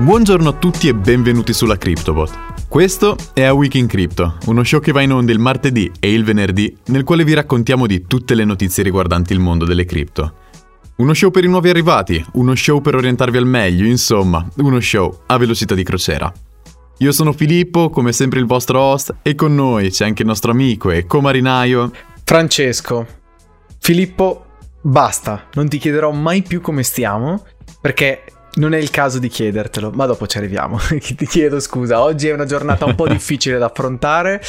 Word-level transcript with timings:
Buongiorno 0.00 0.50
a 0.50 0.52
tutti 0.52 0.86
e 0.86 0.94
benvenuti 0.94 1.52
sulla 1.52 1.76
CryptoBot. 1.76 2.68
Questo 2.68 3.16
è 3.32 3.42
A 3.42 3.52
Week 3.52 3.74
in 3.74 3.88
Crypto, 3.88 4.36
uno 4.46 4.62
show 4.62 4.78
che 4.78 4.92
va 4.92 5.02
in 5.02 5.10
onda 5.10 5.32
il 5.32 5.40
martedì 5.40 5.90
e 5.98 6.12
il 6.12 6.22
venerdì, 6.22 6.72
nel 6.86 7.02
quale 7.02 7.24
vi 7.24 7.34
raccontiamo 7.34 7.84
di 7.84 8.06
tutte 8.06 8.36
le 8.36 8.44
notizie 8.44 8.84
riguardanti 8.84 9.32
il 9.32 9.40
mondo 9.40 9.64
delle 9.64 9.84
cripto. 9.84 10.34
Uno 10.98 11.14
show 11.14 11.32
per 11.32 11.42
i 11.42 11.48
nuovi 11.48 11.68
arrivati, 11.68 12.24
uno 12.34 12.54
show 12.54 12.80
per 12.80 12.94
orientarvi 12.94 13.38
al 13.38 13.46
meglio, 13.46 13.86
insomma, 13.86 14.48
uno 14.58 14.78
show 14.78 15.22
a 15.26 15.36
velocità 15.36 15.74
di 15.74 15.82
crociera. 15.82 16.32
Io 16.98 17.10
sono 17.10 17.32
Filippo, 17.32 17.90
come 17.90 18.12
sempre 18.12 18.38
il 18.38 18.46
vostro 18.46 18.78
host, 18.78 19.16
e 19.22 19.34
con 19.34 19.52
noi 19.52 19.90
c'è 19.90 20.04
anche 20.04 20.22
il 20.22 20.28
nostro 20.28 20.52
amico 20.52 20.92
e 20.92 21.06
comarinaio 21.06 21.90
Francesco. 22.22 23.04
Filippo, 23.80 24.44
basta, 24.80 25.46
non 25.54 25.68
ti 25.68 25.78
chiederò 25.78 26.12
mai 26.12 26.42
più 26.42 26.60
come 26.60 26.84
stiamo, 26.84 27.44
perché 27.80 28.22
non 28.58 28.74
è 28.74 28.78
il 28.78 28.90
caso 28.90 29.18
di 29.18 29.28
chiedertelo, 29.28 29.90
ma 29.90 30.06
dopo 30.06 30.26
ci 30.26 30.38
arriviamo. 30.38 30.78
Ti 30.88 31.26
chiedo 31.26 31.58
scusa, 31.60 32.02
oggi 32.02 32.28
è 32.28 32.32
una 32.32 32.44
giornata 32.44 32.84
un 32.84 32.94
po' 32.94 33.06
difficile 33.08 33.58
da 33.58 33.66
affrontare. 33.66 34.40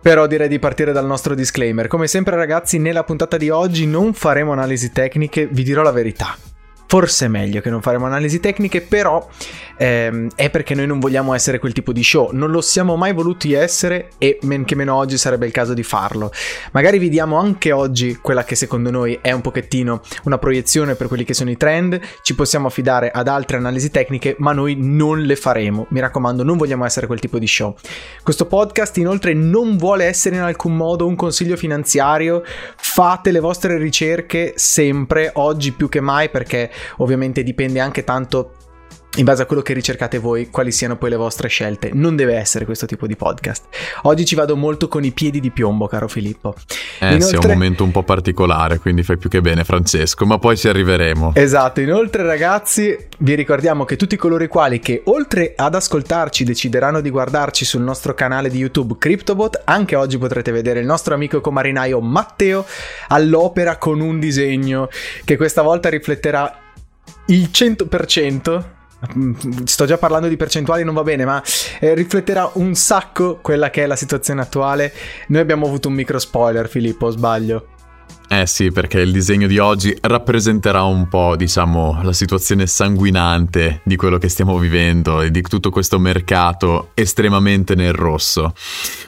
Però 0.00 0.26
direi 0.26 0.48
di 0.48 0.58
partire 0.58 0.92
dal 0.92 1.06
nostro 1.06 1.34
disclaimer. 1.34 1.88
Come 1.88 2.06
sempre 2.06 2.36
ragazzi, 2.36 2.78
nella 2.78 3.04
puntata 3.04 3.36
di 3.36 3.50
oggi 3.50 3.86
non 3.86 4.14
faremo 4.14 4.52
analisi 4.52 4.92
tecniche, 4.92 5.48
vi 5.50 5.64
dirò 5.64 5.82
la 5.82 5.90
verità. 5.90 6.36
Forse 6.90 7.26
è 7.26 7.28
meglio 7.28 7.60
che 7.60 7.68
non 7.68 7.82
faremo 7.82 8.06
analisi 8.06 8.40
tecniche, 8.40 8.80
però 8.80 9.28
ehm, 9.76 10.30
è 10.34 10.48
perché 10.48 10.74
noi 10.74 10.86
non 10.86 11.00
vogliamo 11.00 11.34
essere 11.34 11.58
quel 11.58 11.74
tipo 11.74 11.92
di 11.92 12.02
show. 12.02 12.30
Non 12.32 12.50
lo 12.50 12.62
siamo 12.62 12.96
mai 12.96 13.12
voluti 13.12 13.52
essere 13.52 14.08
e 14.16 14.38
men 14.44 14.64
che 14.64 14.74
meno 14.74 14.94
oggi 14.94 15.18
sarebbe 15.18 15.44
il 15.44 15.52
caso 15.52 15.74
di 15.74 15.82
farlo. 15.82 16.32
Magari 16.72 16.98
vi 16.98 17.10
diamo 17.10 17.36
anche 17.36 17.72
oggi 17.72 18.16
quella 18.22 18.42
che 18.42 18.54
secondo 18.54 18.90
noi 18.90 19.18
è 19.20 19.32
un 19.32 19.42
pochettino 19.42 20.00
una 20.24 20.38
proiezione 20.38 20.94
per 20.94 21.08
quelli 21.08 21.24
che 21.24 21.34
sono 21.34 21.50
i 21.50 21.58
trend. 21.58 22.00
Ci 22.22 22.34
possiamo 22.34 22.68
affidare 22.68 23.10
ad 23.10 23.28
altre 23.28 23.58
analisi 23.58 23.90
tecniche, 23.90 24.34
ma 24.38 24.52
noi 24.52 24.74
non 24.78 25.20
le 25.20 25.36
faremo. 25.36 25.88
Mi 25.90 26.00
raccomando, 26.00 26.42
non 26.42 26.56
vogliamo 26.56 26.86
essere 26.86 27.06
quel 27.06 27.20
tipo 27.20 27.38
di 27.38 27.46
show. 27.46 27.76
Questo 28.22 28.46
podcast 28.46 28.96
inoltre 28.96 29.34
non 29.34 29.76
vuole 29.76 30.06
essere 30.06 30.36
in 30.36 30.42
alcun 30.42 30.74
modo 30.74 31.06
un 31.06 31.16
consiglio 31.16 31.58
finanziario. 31.58 32.42
Fate 32.76 33.30
le 33.30 33.40
vostre 33.40 33.76
ricerche 33.76 34.54
sempre, 34.56 35.32
oggi 35.34 35.72
più 35.72 35.90
che 35.90 36.00
mai, 36.00 36.30
perché 36.30 36.70
ovviamente 36.98 37.42
dipende 37.42 37.80
anche 37.80 38.04
tanto 38.04 38.52
in 39.16 39.24
base 39.24 39.42
a 39.42 39.46
quello 39.46 39.62
che 39.62 39.72
ricercate 39.72 40.18
voi, 40.18 40.48
quali 40.48 40.70
siano 40.70 40.96
poi 40.96 41.10
le 41.10 41.16
vostre 41.16 41.48
scelte. 41.48 41.90
Non 41.92 42.14
deve 42.14 42.36
essere 42.36 42.64
questo 42.64 42.86
tipo 42.86 43.06
di 43.06 43.16
podcast. 43.16 43.64
Oggi 44.02 44.24
ci 44.24 44.36
vado 44.36 44.56
molto 44.56 44.86
con 44.86 45.02
i 45.02 45.10
piedi 45.10 45.40
di 45.40 45.50
piombo, 45.50 45.88
caro 45.88 46.06
Filippo. 46.06 46.54
Eh 47.00 47.14
Inoltre... 47.14 47.26
sì, 47.26 47.34
è 47.34 47.38
un 47.38 47.52
momento 47.52 47.84
un 47.84 47.90
po' 47.90 48.04
particolare, 48.04 48.78
quindi 48.78 49.02
fai 49.02 49.16
più 49.16 49.28
che 49.28 49.40
bene 49.40 49.64
Francesco, 49.64 50.24
ma 50.24 50.38
poi 50.38 50.56
ci 50.56 50.68
arriveremo. 50.68 51.32
Esatto, 51.34 51.80
inoltre 51.80 52.22
ragazzi, 52.22 52.96
vi 53.18 53.34
ricordiamo 53.34 53.84
che 53.84 53.96
tutti 53.96 54.14
coloro 54.14 54.44
i 54.44 54.48
quali 54.48 54.78
che 54.78 55.02
oltre 55.06 55.54
ad 55.56 55.74
ascoltarci 55.74 56.44
decideranno 56.44 57.00
di 57.00 57.10
guardarci 57.10 57.64
sul 57.64 57.82
nostro 57.82 58.14
canale 58.14 58.50
di 58.50 58.58
YouTube 58.58 58.96
CryptoBot, 58.98 59.62
anche 59.64 59.96
oggi 59.96 60.18
potrete 60.18 60.52
vedere 60.52 60.78
il 60.78 60.86
nostro 60.86 61.14
amico 61.14 61.40
comarinaio 61.40 62.00
Matteo 62.00 62.64
all'opera 63.08 63.78
con 63.78 64.00
un 64.00 64.20
disegno 64.20 64.88
che 65.24 65.36
questa 65.36 65.62
volta 65.62 65.88
rifletterà 65.88 66.66
il 67.26 67.48
100% 67.52 68.76
sto 69.64 69.84
già 69.84 69.96
parlando 69.96 70.26
di 70.26 70.36
percentuali, 70.36 70.82
non 70.82 70.94
va 70.94 71.02
bene, 71.02 71.24
ma 71.24 71.42
eh, 71.80 71.94
rifletterà 71.94 72.50
un 72.54 72.74
sacco 72.74 73.38
quella 73.40 73.70
che 73.70 73.84
è 73.84 73.86
la 73.86 73.96
situazione 73.96 74.40
attuale. 74.40 74.92
Noi 75.28 75.40
abbiamo 75.40 75.66
avuto 75.66 75.88
un 75.88 75.94
micro 75.94 76.18
spoiler, 76.18 76.68
Filippo, 76.68 77.10
sbaglio. 77.10 77.77
Eh 78.30 78.46
sì, 78.46 78.70
perché 78.70 79.00
il 79.00 79.10
disegno 79.10 79.46
di 79.46 79.58
oggi 79.58 79.96
rappresenterà 80.02 80.82
un 80.82 81.08
po', 81.08 81.34
diciamo, 81.34 82.00
la 82.02 82.12
situazione 82.12 82.66
sanguinante 82.66 83.80
di 83.84 83.96
quello 83.96 84.18
che 84.18 84.28
stiamo 84.28 84.58
vivendo 84.58 85.22
e 85.22 85.30
di 85.30 85.40
tutto 85.40 85.70
questo 85.70 85.98
mercato 85.98 86.90
estremamente 86.92 87.74
nel 87.74 87.94
rosso. 87.94 88.52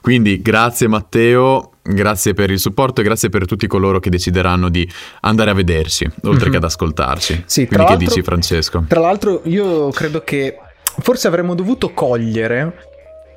Quindi 0.01 0.41
grazie 0.41 0.89
Matteo, 0.89 1.73
grazie 1.83 2.33
per 2.33 2.51
il 2.51 2.59
supporto 2.59 3.03
e 3.03 3.05
grazie 3.05 3.29
per 3.29 3.45
tutti 3.45 3.67
coloro 3.67 4.01
che 4.01 4.09
decideranno 4.09 4.71
di 4.71 4.91
andare 5.21 5.51
a 5.51 5.55
vederci, 5.55 6.05
oltre 6.23 6.31
mm-hmm. 6.31 6.51
che 6.51 6.57
ad 6.57 6.65
ascoltarci. 6.65 7.43
Sì, 7.45 7.67
Quindi 7.67 7.87
che 7.87 7.97
dici 7.99 8.23
Francesco? 8.23 8.85
Tra 8.89 9.01
l'altro 9.01 9.43
io 9.45 9.91
credo 9.91 10.23
che 10.25 10.57
forse 11.01 11.29
avremmo 11.29 11.55
dovuto 11.55 11.93
cogliere 11.93 12.90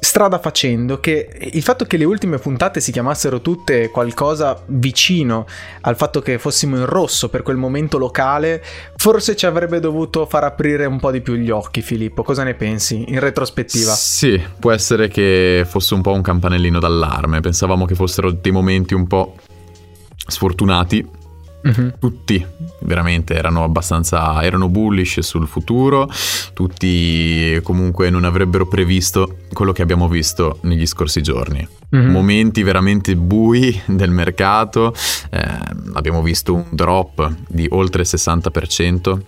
strada 0.04 0.40
facendo 0.40 1.00
che 1.00 1.50
il 1.54 1.62
fatto 1.64 1.86
che 1.86 1.98
le 1.98 2.04
ultime 2.04 2.38
puntate 2.38 2.80
si 2.80 2.92
chiamassero 2.92 3.42
tutte 3.42 3.90
qualcosa 3.90 4.62
vicino 4.68 5.46
al 5.82 5.96
fatto 5.96 6.22
che 6.22 6.38
fossimo 6.38 6.78
in 6.78 6.86
rosso 6.86 7.30
per 7.30 7.42
quel 7.42 7.58
momento 7.58 7.98
locale, 7.98 8.64
forse 8.96 9.36
ci 9.36 9.46
avrebbe 9.46 9.80
dovuto 9.80 10.26
far 10.26 10.44
aprire 10.44 10.86
un 10.86 11.00
po' 11.00 11.12
di 11.12 11.22
più 11.22 11.36
gli 11.36 11.50
occhi, 11.50 11.82
Filippo. 11.82 12.24
Cosa 12.24 12.44
ne 12.44 12.54
pensi 12.54 13.06
in 13.08 13.20
retrospettiva? 13.20 13.94
Sì, 13.94 14.42
può 14.60 14.72
essere 14.72 15.08
che 15.08 15.66
fosse 15.68 15.94
un 15.94 16.02
po' 16.02 16.12
un 16.12 16.22
campanellino 16.22 16.80
d'allarme. 16.80 17.40
Pensavamo 17.40 17.86
che 17.86 17.96
fossero 17.96 18.32
dei 18.32 18.52
momenti 18.52 18.94
un 18.94 19.08
po' 19.08 19.36
sfortunati 20.28 21.22
Mm-hmm. 21.66 21.90
Tutti 21.98 22.46
veramente 22.80 23.36
erano 23.36 23.64
abbastanza 23.64 24.44
erano 24.44 24.68
bullish 24.68 25.22
sul 25.22 25.48
futuro, 25.48 26.10
tutti 26.54 27.58
comunque 27.64 28.10
non 28.10 28.26
avrebbero 28.26 28.68
previsto 28.68 29.38
quello 29.54 29.72
che 29.72 29.82
abbiamo 29.82 30.08
visto 30.08 30.60
negli 30.62 30.86
scorsi 30.86 31.22
giorni. 31.22 31.68
Mm-hmm. 31.96 32.10
Momenti 32.10 32.64
veramente 32.64 33.16
bui 33.16 33.80
del 33.86 34.10
mercato, 34.10 34.96
eh, 35.30 35.46
abbiamo 35.94 36.24
visto 36.24 36.56
un 36.56 36.66
drop 36.72 37.32
di 37.48 37.68
oltre 37.70 38.02
il 38.02 38.08
60% 38.12 39.20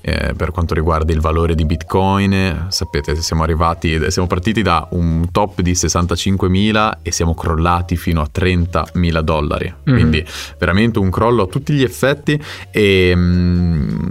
eh, 0.00 0.32
per 0.36 0.52
quanto 0.52 0.74
riguarda 0.74 1.12
il 1.12 1.20
valore 1.20 1.54
di 1.54 1.64
Bitcoin. 1.64 2.66
Sapete, 2.68 3.16
siamo 3.16 3.42
arrivati, 3.42 4.10
siamo 4.10 4.28
partiti 4.28 4.62
da 4.62 4.86
un 4.92 5.30
top 5.32 5.60
di 5.62 5.72
65.000 5.72 6.98
e 7.02 7.10
siamo 7.10 7.34
crollati 7.34 7.96
fino 7.96 8.20
a 8.20 8.28
30.000 8.32 9.20
dollari. 9.20 9.66
Mm-hmm. 9.66 9.98
Quindi 9.98 10.24
veramente 10.58 11.00
un 11.00 11.10
crollo 11.10 11.42
a 11.42 11.46
tutti 11.46 11.72
gli 11.72 11.82
effetti 11.82 12.40
e... 12.70 13.14
Mh, 13.14 14.10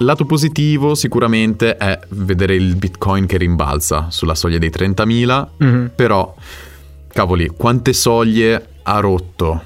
Lato 0.00 0.24
positivo 0.26 0.94
sicuramente 0.94 1.76
è 1.76 1.98
vedere 2.10 2.54
il 2.54 2.76
Bitcoin 2.76 3.26
che 3.26 3.36
rimbalza 3.36 4.10
sulla 4.10 4.36
soglia 4.36 4.58
dei 4.58 4.70
30.000, 4.70 5.48
mm-hmm. 5.62 5.86
però 5.94 6.34
cavoli, 7.08 7.48
quante 7.48 7.92
soglie 7.92 8.68
ha 8.82 9.00
rotto 9.00 9.62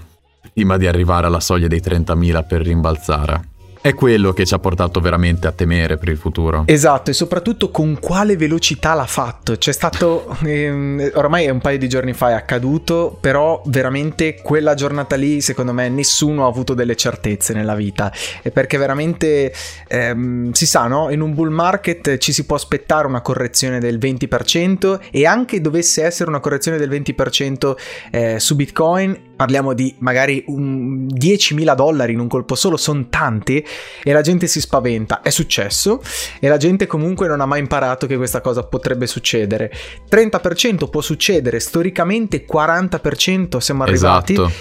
prima 0.55 0.79
di 0.79 0.87
arrivare 0.87 1.27
alla 1.27 1.41
soglia 1.41 1.67
dei 1.67 1.81
30.000 1.81 2.47
per 2.47 2.63
rimbalzare? 2.63 3.49
È 3.83 3.95
quello 3.95 4.33
che 4.33 4.47
ci 4.47 4.55
ha 4.55 4.61
portato 4.61 5.01
veramente 5.01 5.49
a 5.49 5.51
temere 5.51 5.97
per 5.99 6.09
il 6.09 6.17
futuro. 6.17 6.63
Esatto, 6.67 7.11
e 7.11 7.13
soprattutto 7.15 7.73
con 7.73 7.99
quale 7.99 8.37
velocità 8.37 8.95
l'ha 8.95 9.07
fatto. 9.07 9.57
C'è 9.57 9.73
stato, 9.73 10.37
ehm, 10.45 11.11
ormai 11.15 11.47
è 11.47 11.51
un 11.51 11.61
paio 11.61 11.79
di 11.79 11.89
giorni 11.89 12.13
fa 12.13 12.31
è 12.31 12.35
accaduto, 12.35 13.19
però 13.21 13.61
veramente 13.67 14.41
quella 14.41 14.75
giornata 14.75 15.17
lì, 15.17 15.41
secondo 15.41 15.73
me, 15.73 15.89
nessuno 15.89 16.45
ha 16.45 16.49
avuto 16.49 16.75
delle 16.75 16.95
certezze 16.95 17.55
nella 17.55 17.75
vita. 17.75 18.13
E 18.41 18.53
perché 18.53 18.79
veramente, 18.79 19.53
ehm, 19.89 20.53
si 20.53 20.67
sa, 20.67 20.87
no? 20.87 21.11
In 21.11 21.21
un 21.21 21.35
bull 21.35 21.51
market 21.51 22.19
ci 22.19 22.33
si 22.33 22.47
può 22.47 22.55
aspettare 22.55 23.09
una 23.09 23.21
correzione 23.21 23.81
del 23.81 23.99
20% 23.99 25.01
e 25.11 25.27
anche 25.27 25.61
dovesse 25.61 26.05
essere 26.05 26.31
una 26.31 26.39
correzione 26.39 26.79
del 26.79 26.89
20% 26.89 27.75
eh, 28.13 28.39
su 28.39 28.55
Bitcoin, 28.55 29.31
parliamo 29.43 29.73
di 29.73 29.93
magari 29.99 30.45
un 30.47 31.07
10.000 31.07 31.75
dollari 31.75 32.13
in 32.13 32.21
un 32.21 32.29
colpo 32.29 32.55
solo, 32.55 32.77
sono 32.77 33.09
tanti 33.09 33.67
e 34.05 34.13
la 34.13 34.21
gente 34.21 34.47
si 34.47 34.61
spaventa. 34.61 35.21
È 35.21 35.31
successo 35.31 36.01
e 36.39 36.47
la 36.47 36.59
gente 36.59 36.87
comunque 36.87 37.27
non 37.27 37.41
ha 37.41 37.45
mai 37.47 37.59
imparato 37.59 38.07
che 38.07 38.17
questa 38.17 38.41
cosa 38.41 38.63
potrebbe 38.63 39.09
succedere. 39.09 39.73
30% 40.09 40.89
può 40.89 41.01
succedere, 41.01 41.59
storicamente 41.59 42.47
40% 42.47 43.57
siamo 43.57 43.83
arrivati. 43.83 44.35
Esatto. 44.35 44.53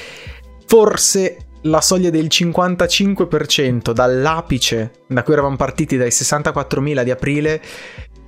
Forse 0.65 1.37
la 1.65 1.81
soglia 1.81 2.09
del 2.09 2.25
55% 2.25 3.91
dall'apice 3.91 4.91
da 5.05 5.21
cui 5.21 5.33
eravamo 5.33 5.57
partiti 5.57 5.95
dai 5.95 6.09
64.000 6.09 7.03
di 7.03 7.11
aprile 7.11 7.61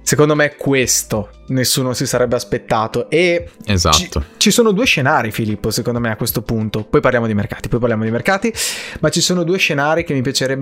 Secondo 0.05 0.35
me 0.35 0.55
questo 0.57 1.29
nessuno 1.47 1.94
si 1.94 2.05
sarebbe 2.05 2.35
aspettato 2.35 3.09
e 3.09 3.50
esatto. 3.65 3.97
ci, 3.97 4.09
ci, 4.38 4.51
sono 4.51 4.71
due 4.71 4.85
scenari 4.85 5.31
Filippo 5.31 5.71
secondo 5.71 6.00
me 6.00 6.11
a 6.11 6.17
questo 6.17 6.41
punto, 6.41 6.83
poi 6.83 7.00
parliamo 7.00 7.25
di 7.25 7.33
mercati, 7.33 7.69
poi 7.69 7.79
parliamo 7.79 8.03
di 8.03 8.11
mercati, 8.11 8.53
ma 9.00 9.09
ci 9.09 9.21
sono 9.21 9.44
due 9.44 9.57
scenari 9.57 10.05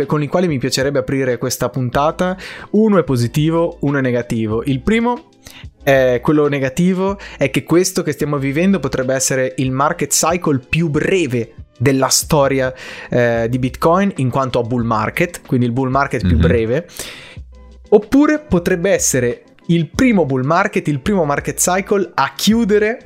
con 0.05 0.21
i 0.21 0.27
quali 0.27 0.47
mi 0.47 0.59
piacerebbe 0.59 0.99
aprire 0.99 1.39
questa 1.39 1.69
puntata, 1.69 2.38
uno 2.71 2.99
è 2.99 3.03
positivo, 3.03 3.77
uno 3.81 3.97
è 3.97 4.01
negativo. 4.01 4.63
Il 4.63 4.81
primo 4.81 5.29
è 5.83 6.19
quello 6.21 6.47
negativo 6.47 7.17
è 7.35 7.49
che 7.49 7.63
questo 7.63 8.03
che 8.03 8.11
stiamo 8.11 8.38
vivendo 8.38 8.79
potrebbe 8.79 9.15
essere 9.15 9.55
il 9.57 9.71
market 9.71 10.11
cycle 10.11 10.59
più 10.59 10.89
breve 10.89 11.55
della 11.79 12.09
storia 12.09 12.71
eh, 13.09 13.47
di 13.49 13.57
Bitcoin 13.57 14.13
in 14.17 14.29
quanto 14.29 14.59
a 14.59 14.61
bull 14.61 14.83
market, 14.83 15.41
quindi 15.47 15.65
il 15.65 15.71
bull 15.71 15.89
market 15.89 16.21
più 16.21 16.38
mm-hmm. 16.38 16.41
breve 16.41 16.88
Oppure 17.93 18.39
potrebbe 18.39 18.91
essere 18.91 19.43
il 19.67 19.89
primo 19.89 20.25
bull 20.25 20.43
market, 20.43 20.88
il 20.88 21.01
primo 21.01 21.25
market 21.25 21.57
cycle 21.57 22.11
a 22.13 22.33
chiudere 22.35 22.99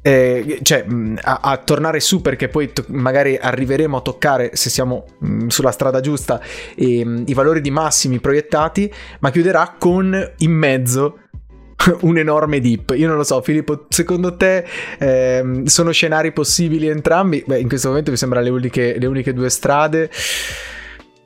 eh, 0.00 0.60
cioè, 0.62 0.86
a, 1.20 1.40
a, 1.42 1.56
tornare 1.58 2.00
su 2.00 2.20
perché 2.20 2.48
poi 2.48 2.72
to- 2.72 2.84
magari 2.88 3.36
arriveremo 3.36 3.96
a 3.96 4.00
toccare, 4.00 4.50
se 4.54 4.70
siamo 4.70 5.04
mh, 5.18 5.48
sulla 5.48 5.70
strada 5.70 6.00
giusta, 6.00 6.40
e, 6.74 7.24
i 7.26 7.34
valori 7.34 7.60
di 7.60 7.70
massimi 7.70 8.20
proiettati, 8.20 8.92
ma 9.20 9.30
chiuderà 9.30 9.74
con 9.78 10.32
in 10.38 10.52
mezzo 10.52 11.18
un 12.02 12.16
enorme 12.16 12.60
dip. 12.60 12.94
Io 12.96 13.08
non 13.08 13.16
lo 13.16 13.24
so, 13.24 13.42
Filippo, 13.42 13.86
secondo 13.88 14.36
te 14.36 14.64
eh, 14.98 15.62
sono 15.64 15.90
scenari 15.90 16.32
possibili 16.32 16.88
entrambi? 16.88 17.42
Beh, 17.46 17.58
in 17.58 17.68
questo 17.68 17.88
momento 17.88 18.10
mi 18.10 18.16
sembrano 18.16 18.48
le 18.48 18.96
le 18.98 19.06
uniche 19.06 19.32
due 19.32 19.50
strade. 19.50 20.10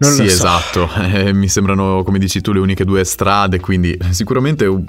Non 0.03 0.11
sì, 0.11 0.29
so. 0.29 0.35
esatto, 0.35 0.91
eh, 1.01 1.33
mi 1.33 1.49
sembrano, 1.49 2.03
come 2.03 2.19
dici 2.19 2.41
tu, 2.41 2.53
le 2.53 2.59
uniche 2.59 2.85
due 2.85 3.05
strade, 3.05 3.61
quindi 3.61 3.97
sicuramente 4.11 4.67
oh, 4.67 4.83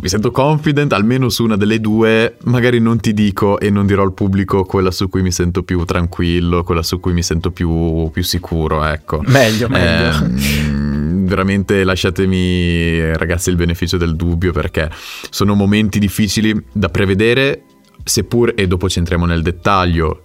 mi 0.00 0.08
sento 0.08 0.32
confident, 0.32 0.92
almeno 0.92 1.28
su 1.28 1.44
una 1.44 1.56
delle 1.56 1.80
due, 1.80 2.36
magari 2.44 2.80
non 2.80 2.98
ti 2.98 3.14
dico 3.14 3.60
e 3.60 3.70
non 3.70 3.86
dirò 3.86 4.02
al 4.02 4.12
pubblico 4.12 4.64
quella 4.64 4.90
su 4.90 5.08
cui 5.08 5.22
mi 5.22 5.30
sento 5.30 5.62
più 5.62 5.84
tranquillo, 5.84 6.64
quella 6.64 6.82
su 6.82 6.98
cui 6.98 7.12
mi 7.12 7.22
sento 7.22 7.52
più, 7.52 8.10
più 8.12 8.24
sicuro, 8.24 8.84
ecco. 8.84 9.22
Meglio, 9.26 9.68
meglio. 9.68 10.26
Eh, 10.26 10.88
veramente 11.30 11.84
lasciatemi 11.84 13.14
ragazzi 13.14 13.50
il 13.50 13.56
beneficio 13.56 13.96
del 13.96 14.16
dubbio 14.16 14.50
perché 14.50 14.90
sono 15.30 15.54
momenti 15.54 16.00
difficili 16.00 16.60
da 16.72 16.88
prevedere, 16.88 17.62
seppur, 18.02 18.52
e 18.56 18.66
dopo 18.66 18.88
ci 18.88 18.98
entriamo 18.98 19.26
nel 19.26 19.42
dettaglio, 19.42 20.24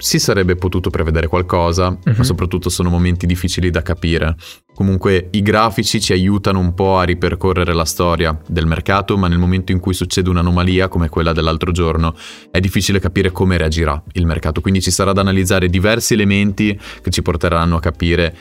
si 0.00 0.18
sarebbe 0.18 0.56
potuto 0.56 0.88
prevedere 0.90 1.26
qualcosa, 1.26 1.88
uh-huh. 1.88 1.98
ma 2.04 2.12
mhm. 2.12 2.22
soprattutto 2.22 2.68
sono 2.68 2.88
momenti 2.88 3.26
difficili 3.26 3.70
da 3.70 3.82
capire. 3.82 4.34
Comunque 4.74 5.28
i 5.32 5.42
grafici 5.42 6.00
ci 6.00 6.12
aiutano 6.12 6.58
un 6.58 6.72
po' 6.72 6.98
a 6.98 7.04
ripercorrere 7.04 7.74
la 7.74 7.84
storia 7.84 8.38
del 8.46 8.66
mercato, 8.66 9.18
ma 9.18 9.28
nel 9.28 9.38
momento 9.38 9.72
in 9.72 9.78
cui 9.78 9.92
succede 9.92 10.30
un'anomalia 10.30 10.88
come 10.88 11.10
quella 11.10 11.32
dell'altro 11.32 11.70
giorno, 11.70 12.14
è 12.50 12.60
difficile 12.60 12.98
capire 12.98 13.30
come 13.30 13.58
reagirà 13.58 14.02
il 14.12 14.24
mercato. 14.24 14.62
Quindi 14.62 14.80
ci 14.80 14.90
sarà 14.90 15.12
da 15.12 15.20
analizzare 15.20 15.68
diversi 15.68 16.14
elementi 16.14 16.78
che 17.02 17.10
ci 17.10 17.20
porteranno 17.20 17.76
a 17.76 17.80
capire 17.80 18.34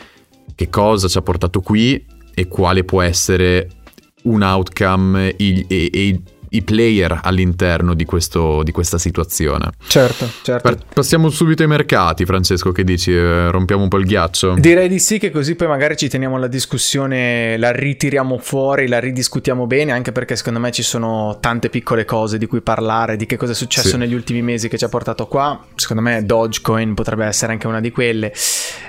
che 0.56 0.70
cosa 0.70 1.08
ci 1.08 1.18
ha 1.18 1.22
portato 1.22 1.60
qui 1.60 2.04
e 2.34 2.48
quale 2.48 2.86
può 2.86 3.02
essere 3.02 3.70
un 4.24 4.42
outcome 4.42 5.36
e, 5.36 5.66
e, 5.68 5.90
e 5.92 6.22
i 6.50 6.62
player 6.62 7.20
all'interno 7.24 7.94
di, 7.94 8.06
questo, 8.06 8.64
di 8.64 8.72
questa 8.72 8.98
situazione. 8.98 9.72
Certo, 9.88 10.30
certo. 10.42 10.70
Per, 10.70 10.78
passiamo 10.94 11.30
subito 11.30 11.62
ai 11.62 11.68
mercati, 11.68 12.26
Francesco, 12.26 12.72
che 12.72 12.84
dici? 12.84 13.14
Eh, 13.14 13.52
rompiamo 13.52 13.84
un 13.84 13.90
po' 13.90 13.98
il 13.98 14.06
ghiaccio? 14.06 14.56
Direi 14.58 14.88
di 14.88 15.00
sì, 15.00 15.18
che 15.20 15.32
così 15.32 15.56
poi 15.56 15.68
magari 15.68 15.98
ci 15.98 16.10
teniamo 16.10 16.38
la 16.38 16.48
discussione, 16.48 17.58
la 17.58 17.72
ritiriamo 17.72 18.38
fuori, 18.38 18.88
la 18.88 19.00
ridiscutiamo 19.00 19.68
bene, 19.68 19.92
anche 19.92 20.12
perché 20.12 20.36
secondo 20.36 20.60
me 20.60 20.72
ci 20.72 20.84
sono 20.84 21.38
tante 21.40 21.70
piccole 21.70 22.06
cose 22.06 22.38
di 22.38 22.46
cui 22.46 22.62
parlare, 22.62 23.16
di 23.16 23.26
che 23.26 23.38
cosa 23.38 23.52
è 23.52 23.56
successo 23.56 23.90
sì. 23.90 23.98
negli 23.98 24.14
ultimi 24.14 24.42
mesi 24.42 24.68
che 24.68 24.78
ci 24.78 24.84
ha 24.84 24.90
portato 24.90 25.28
qua. 25.28 25.66
Secondo 25.76 26.02
me 26.02 26.24
Dogecoin 26.26 26.94
potrebbe 26.94 27.26
essere 27.26 27.52
anche 27.52 27.68
una 27.68 27.80
di 27.80 27.92
quelle. 27.92 28.34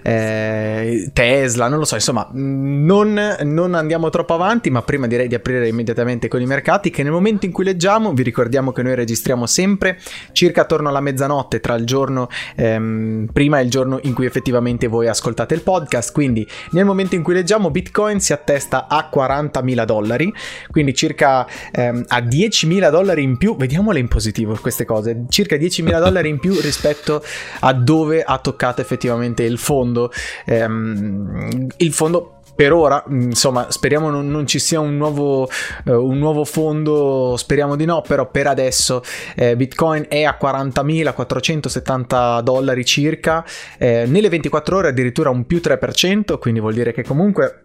Eh, 0.03 1.11
Tesla, 1.13 1.69
non 1.69 1.79
lo 1.79 1.85
so, 1.85 1.95
insomma, 1.95 2.29
non, 2.33 3.37
non 3.43 3.75
andiamo 3.75 4.09
troppo 4.11 4.35
avanti, 4.35 4.71
ma 4.71 4.83
prima 4.83 5.07
direi 5.07 5.29
di 5.29 5.35
aprire 5.35 5.69
immediatamente 5.69 6.29
con 6.29 6.41
i 6.41 6.47
mercati 6.47 6.91
che 6.91 7.03
nel 7.03 7.13
momento 7.13 7.47
in 7.47 7.50
in 7.51 7.53
cui 7.53 7.65
leggiamo. 7.65 8.13
Vi 8.13 8.23
ricordiamo 8.23 8.71
che 8.73 8.83
noi 8.83 8.95
registriamo 8.95 9.45
sempre 9.47 9.99
circa 10.33 10.63
attorno 10.63 10.89
alla 10.89 11.01
mezzanotte 11.01 11.59
tra 11.61 11.75
il 11.75 11.85
giorno 11.85 12.29
ehm, 12.57 13.29
prima 13.33 13.59
e 13.59 13.65
il 13.65 13.71
giorno 13.71 13.99
in 14.03 14.15
cui 14.15 14.25
effettivamente 14.25 14.87
voi 14.87 15.09
ascoltate 15.09 15.55
il 15.55 15.63
podcast. 15.63 16.13
Quindi 16.13 16.47
nel 16.71 16.85
momento 16.85 17.17
in 17.17 17.23
cui 17.23 17.35
leggiamo 17.35 17.71
Bitcoin 17.71 18.21
si 18.21 18.33
attesta 18.33 18.87
a 18.87 19.11
40.000 19.13 19.85
dollari, 19.85 20.33
quindi 20.71 20.95
circa 20.95 21.47
ehm, 21.73 22.05
a 22.07 22.19
10.000 22.21 22.91
dollari 22.91 23.23
in 23.23 23.37
più. 23.37 23.57
Vediamole 23.57 23.99
in 23.99 24.09
positivo 24.09 24.57
queste 24.61 24.85
cose, 24.85 25.25
circa 25.29 25.57
10.000 25.57 25.99
dollari 26.01 26.29
in 26.29 26.39
più 26.39 26.59
rispetto 26.61 27.23
a 27.61 27.73
dove 27.73 28.23
ha 28.23 28.39
toccato 28.39 28.81
effettivamente 28.81 29.43
il 29.43 29.59
fondo. 29.59 30.13
Ehm, 30.47 31.67
il 31.77 31.93
fondo 31.93 32.40
per 32.61 32.75
ora, 32.75 33.03
insomma, 33.09 33.71
speriamo 33.71 34.11
non, 34.11 34.29
non 34.29 34.47
ci 34.47 34.59
sia 34.59 34.81
un 34.81 34.99
nuovo, 34.99 35.49
uh, 35.87 35.93
un 35.93 36.19
nuovo, 36.19 36.45
fondo, 36.45 37.35
speriamo 37.39 37.75
di 37.75 37.87
no, 37.87 38.03
però 38.03 38.31
per 38.31 38.49
adesso 38.49 39.03
eh, 39.35 39.57
Bitcoin 39.57 40.05
è 40.11 40.25
a 40.25 40.37
40.470 40.39 42.43
dollari 42.43 42.85
circa, 42.85 43.47
eh, 43.79 44.05
nelle 44.07 44.29
24 44.29 44.77
ore 44.77 44.89
addirittura 44.89 45.31
un 45.31 45.47
più 45.47 45.63
3%, 45.65 46.39
quindi 46.39 46.61
vuol 46.61 46.75
dire 46.75 46.93
che 46.93 47.03
comunque 47.03 47.65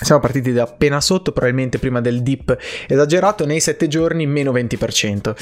siamo 0.00 0.20
partiti 0.20 0.52
da 0.52 0.62
appena 0.62 1.00
sotto, 1.00 1.32
probabilmente 1.32 1.80
prima 1.80 2.00
del 2.00 2.22
dip 2.22 2.56
esagerato, 2.86 3.44
nei 3.44 3.58
7 3.58 3.88
giorni 3.88 4.26
meno 4.26 4.52
20%. 4.52 5.34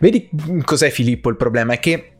Vedi 0.00 0.28
cos'è 0.66 0.90
Filippo 0.90 1.30
il 1.30 1.36
problema? 1.36 1.72
È 1.72 1.78
che 1.78 2.10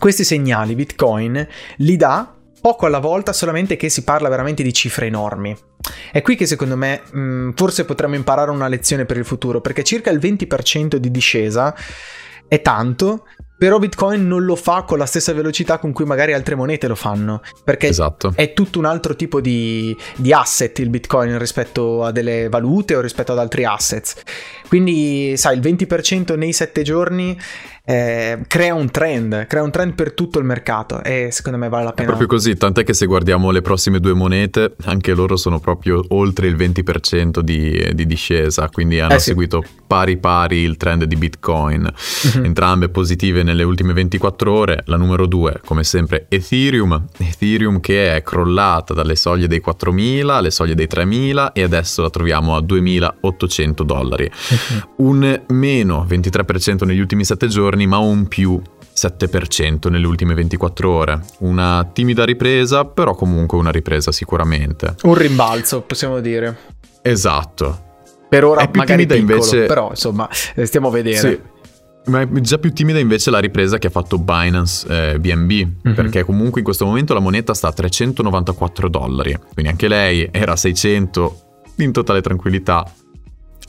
questi 0.00 0.24
segnali 0.24 0.74
Bitcoin 0.74 1.46
li 1.76 1.96
dà 1.96 2.34
poco 2.60 2.86
alla 2.86 2.98
volta, 2.98 3.32
solamente 3.32 3.76
che 3.76 3.88
si 3.88 4.04
parla 4.04 4.28
veramente 4.28 4.62
di 4.62 4.72
cifre 4.72 5.06
enormi. 5.06 5.56
È 6.12 6.22
qui 6.22 6.36
che 6.36 6.46
secondo 6.46 6.76
me 6.76 7.02
mh, 7.10 7.20
mm, 7.20 7.50
forse 7.54 7.84
potremmo 7.84 8.14
imparare 8.14 8.50
una 8.50 8.68
lezione 8.68 9.06
per 9.06 9.16
il 9.16 9.24
futuro, 9.24 9.60
perché 9.60 9.82
circa 9.82 10.10
il 10.10 10.18
20% 10.18 10.96
di 10.96 11.10
discesa 11.10 11.74
è 12.46 12.60
tanto, 12.62 13.24
però 13.60 13.78
Bitcoin 13.78 14.26
non 14.26 14.44
lo 14.46 14.56
fa 14.56 14.84
con 14.84 14.96
la 14.96 15.04
stessa 15.04 15.34
velocità 15.34 15.78
con 15.78 15.92
cui 15.92 16.06
magari 16.06 16.32
altre 16.32 16.54
monete 16.54 16.88
lo 16.88 16.94
fanno, 16.94 17.42
perché 17.62 17.88
esatto. 17.88 18.32
è 18.34 18.54
tutto 18.54 18.78
un 18.78 18.86
altro 18.86 19.14
tipo 19.14 19.42
di, 19.42 19.94
di, 20.16 20.32
asset 20.32 20.78
il 20.78 20.88
Bitcoin 20.88 21.38
rispetto 21.38 22.02
a 22.02 22.10
delle 22.10 22.48
valute 22.48 22.96
o 22.96 23.02
rispetto 23.02 23.32
ad 23.32 23.38
altri 23.38 23.66
assets. 23.66 24.14
Quindi, 24.66 25.36
sai, 25.36 25.58
il 25.58 25.60
20% 25.60 26.38
nei 26.38 26.54
7 26.54 26.80
giorni 26.80 27.38
eh, 27.84 28.38
crea 28.46 28.74
un 28.74 28.90
trend, 28.90 29.46
crea 29.46 29.62
un 29.62 29.70
trend 29.70 29.94
per 29.94 30.12
tutto 30.12 30.38
il 30.38 30.44
mercato 30.44 31.02
e 31.02 31.28
secondo 31.32 31.58
me 31.58 31.68
vale 31.68 31.84
la 31.84 31.92
pena. 31.92 32.02
È 32.02 32.06
proprio 32.06 32.28
così, 32.28 32.56
tant'è 32.56 32.84
che 32.84 32.94
se 32.94 33.06
guardiamo 33.06 33.50
le 33.50 33.62
prossime 33.62 34.00
due 34.00 34.12
monete, 34.12 34.74
anche 34.84 35.14
loro 35.14 35.36
sono 35.36 35.58
proprio 35.58 36.04
oltre 36.08 36.46
il 36.46 36.56
20% 36.56 37.40
di, 37.40 37.90
di 37.92 38.06
discesa, 38.06 38.68
quindi 38.68 39.00
hanno 39.00 39.14
eh 39.14 39.18
sì. 39.18 39.30
seguito 39.30 39.64
pari 39.86 40.18
pari 40.18 40.58
il 40.58 40.76
trend 40.76 41.04
di 41.04 41.16
Bitcoin, 41.16 41.82
mm-hmm. 41.82 42.44
entrambe 42.44 42.90
positive 42.90 43.42
nelle 43.42 43.64
ultime 43.64 43.92
24 43.92 44.52
ore. 44.52 44.82
La 44.86 44.96
numero 44.96 45.26
due, 45.26 45.60
come 45.64 45.82
sempre, 45.82 46.26
Ethereum, 46.28 47.06
Ethereum 47.16 47.80
che 47.80 48.14
è 48.14 48.22
crollata 48.22 48.94
dalle 48.94 49.16
soglie 49.16 49.48
dei 49.48 49.62
4.000 49.64 50.28
alle 50.28 50.50
soglie 50.50 50.74
dei 50.74 50.88
3.000 50.88 51.52
e 51.52 51.62
adesso 51.62 52.02
la 52.02 52.10
troviamo 52.10 52.54
a 52.54 52.60
2.800 52.60 53.82
dollari. 53.82 54.30
Mm-hmm. 54.30 54.82
Un 54.96 55.42
meno 55.48 56.06
23% 56.08 56.84
negli 56.84 57.00
ultimi 57.00 57.24
7 57.24 57.48
giorni 57.48 57.69
giorni, 57.70 57.86
ma 57.86 57.98
un 57.98 58.26
più 58.26 58.60
7% 58.94 59.88
nelle 59.88 60.06
ultime 60.06 60.34
24 60.34 60.90
ore. 60.90 61.20
Una 61.38 61.88
timida 61.92 62.24
ripresa, 62.24 62.84
però 62.84 63.14
comunque 63.14 63.58
una 63.58 63.70
ripresa 63.70 64.12
sicuramente. 64.12 64.94
Un 65.02 65.14
rimbalzo, 65.14 65.82
possiamo 65.82 66.20
dire. 66.20 66.56
Esatto. 67.02 67.88
Per 68.28 68.44
ora 68.44 68.62
è 68.62 68.70
più 68.70 68.80
magari 68.80 69.06
timida 69.06 69.34
piccolo, 69.34 69.44
invece... 69.44 69.66
però 69.66 69.90
insomma, 69.90 70.28
eh, 70.54 70.66
stiamo 70.66 70.88
a 70.88 70.90
vedere. 70.90 71.16
Sì. 71.16 71.40
Ma 72.06 72.22
è 72.22 72.28
già 72.40 72.58
più 72.58 72.72
timida 72.72 72.98
invece 72.98 73.30
la 73.30 73.38
ripresa 73.38 73.78
che 73.78 73.88
ha 73.88 73.90
fatto 73.90 74.18
Binance 74.18 75.12
eh, 75.12 75.18
BNB, 75.18 75.50
mm-hmm. 75.52 75.94
perché 75.94 76.24
comunque 76.24 76.60
in 76.60 76.64
questo 76.64 76.86
momento 76.86 77.12
la 77.12 77.20
moneta 77.20 77.54
sta 77.54 77.68
a 77.68 77.72
394 77.72 78.88
dollari, 78.88 79.36
quindi 79.52 79.70
anche 79.70 79.86
lei 79.86 80.28
era 80.32 80.52
a 80.52 80.56
600 80.56 81.40
in 81.76 81.92
totale 81.92 82.20
tranquillità. 82.20 82.90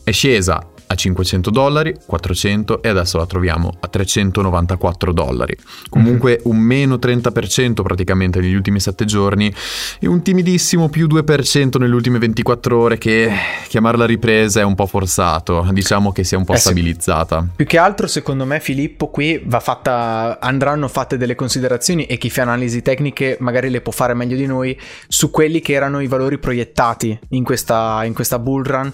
È 0.04 0.12
scesa 0.12 0.66
a 0.92 0.96
500 0.96 1.50
dollari, 1.50 1.96
400 2.06 2.82
e 2.84 2.90
adesso 2.90 3.18
la 3.18 3.26
troviamo 3.26 3.74
a 3.80 3.88
394 3.88 5.14
dollari. 5.14 5.58
Comunque 5.90 6.42
mm-hmm. 6.44 6.58
un 6.58 6.58
meno 6.58 6.96
30% 6.96 7.82
praticamente 7.82 8.40
negli 8.40 8.54
ultimi 8.54 8.80
7 8.80 9.06
giorni 9.06 9.54
e 10.00 10.08
un 10.08 10.22
timidissimo 10.22 10.90
più 10.90 11.08
2% 11.08 11.80
nelle 11.80 11.96
ultime 11.96 12.20
24 12.20 12.78
ore 12.78 12.98
che 12.98 13.32
chiamarla 13.68 14.06
ripresa 14.06 14.60
è 14.60 14.64
un 14.64 14.76
po' 14.76 14.86
forzato, 14.86 15.68
diciamo 15.72 16.12
che 16.12 16.24
si 16.24 16.36
è 16.36 16.38
un 16.38 16.44
po' 16.44 16.54
eh 16.54 16.58
stabilizzata. 16.58 17.48
Più 17.56 17.66
che 17.66 17.78
altro 17.78 18.08
secondo 18.08 18.46
me 18.46 18.60
Filippo 18.60 19.10
qui 19.10 19.42
va 19.46 19.60
fatta, 19.60 20.40
andranno 20.42 20.88
fatte 20.88 21.18
delle 21.18 21.36
considerazioni 21.36 22.06
e 22.06 22.18
chi 22.18 22.30
fa 22.30 22.42
analisi 22.42 22.82
tecniche 22.82 23.38
magari 23.40 23.70
le 23.70 23.82
può 23.82 23.92
fare 23.94 24.14
meglio 24.14 24.36
di 24.36 24.46
noi 24.46 24.78
su 25.08 25.32
quelli 25.32 25.62
che 25.62 25.74
erano 25.74 26.02
i 26.02 26.08
valori 26.08 26.38
proiettati 26.38 27.18
in 27.30 27.44
questa, 27.44 28.02
in 28.04 28.14
questa 28.14 28.40
bull 28.40 28.64
run. 28.64 28.92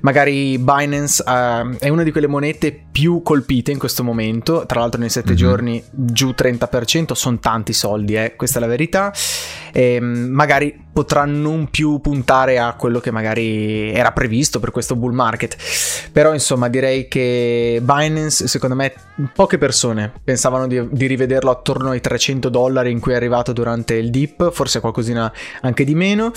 Magari 0.00 0.58
Binance 0.58 1.22
uh, 1.26 1.76
è 1.78 1.88
una 1.88 2.02
di 2.02 2.10
quelle 2.12 2.26
monete 2.26 2.86
più 2.90 3.22
colpite 3.22 3.70
in 3.70 3.78
questo 3.78 4.02
momento, 4.02 4.64
tra 4.66 4.80
l'altro 4.80 5.00
nei 5.00 5.10
7 5.10 5.28
mm-hmm. 5.28 5.36
giorni 5.36 5.82
giù 5.90 6.34
30%, 6.36 7.12
sono 7.12 7.38
tanti 7.38 7.72
soldi, 7.72 8.14
eh, 8.14 8.34
questa 8.36 8.58
è 8.58 8.60
la 8.60 8.66
verità. 8.66 9.12
E, 9.72 9.94
ehm, 9.94 10.28
magari 10.30 10.88
potrà 10.92 11.24
non 11.24 11.68
più 11.70 12.00
puntare 12.00 12.58
a 12.58 12.74
quello 12.74 13.00
che 13.00 13.10
magari 13.10 13.92
era 13.92 14.12
previsto 14.12 14.60
per 14.60 14.70
questo 14.70 14.96
bull 14.96 15.12
market. 15.12 15.56
Però 16.12 16.32
insomma 16.32 16.68
direi 16.68 17.08
che 17.08 17.80
Binance, 17.82 18.48
secondo 18.48 18.74
me, 18.74 18.92
poche 19.34 19.58
persone 19.58 20.12
pensavano 20.22 20.66
di, 20.66 20.88
di 20.90 21.06
rivederlo 21.06 21.50
attorno 21.50 21.90
ai 21.90 22.00
300 22.00 22.48
dollari 22.48 22.90
in 22.90 23.00
cui 23.00 23.12
è 23.12 23.16
arrivato 23.16 23.52
durante 23.52 23.94
il 23.94 24.10
dip, 24.10 24.50
forse 24.50 24.80
qualcosina 24.80 25.32
anche 25.62 25.84
di 25.84 25.94
meno. 25.94 26.32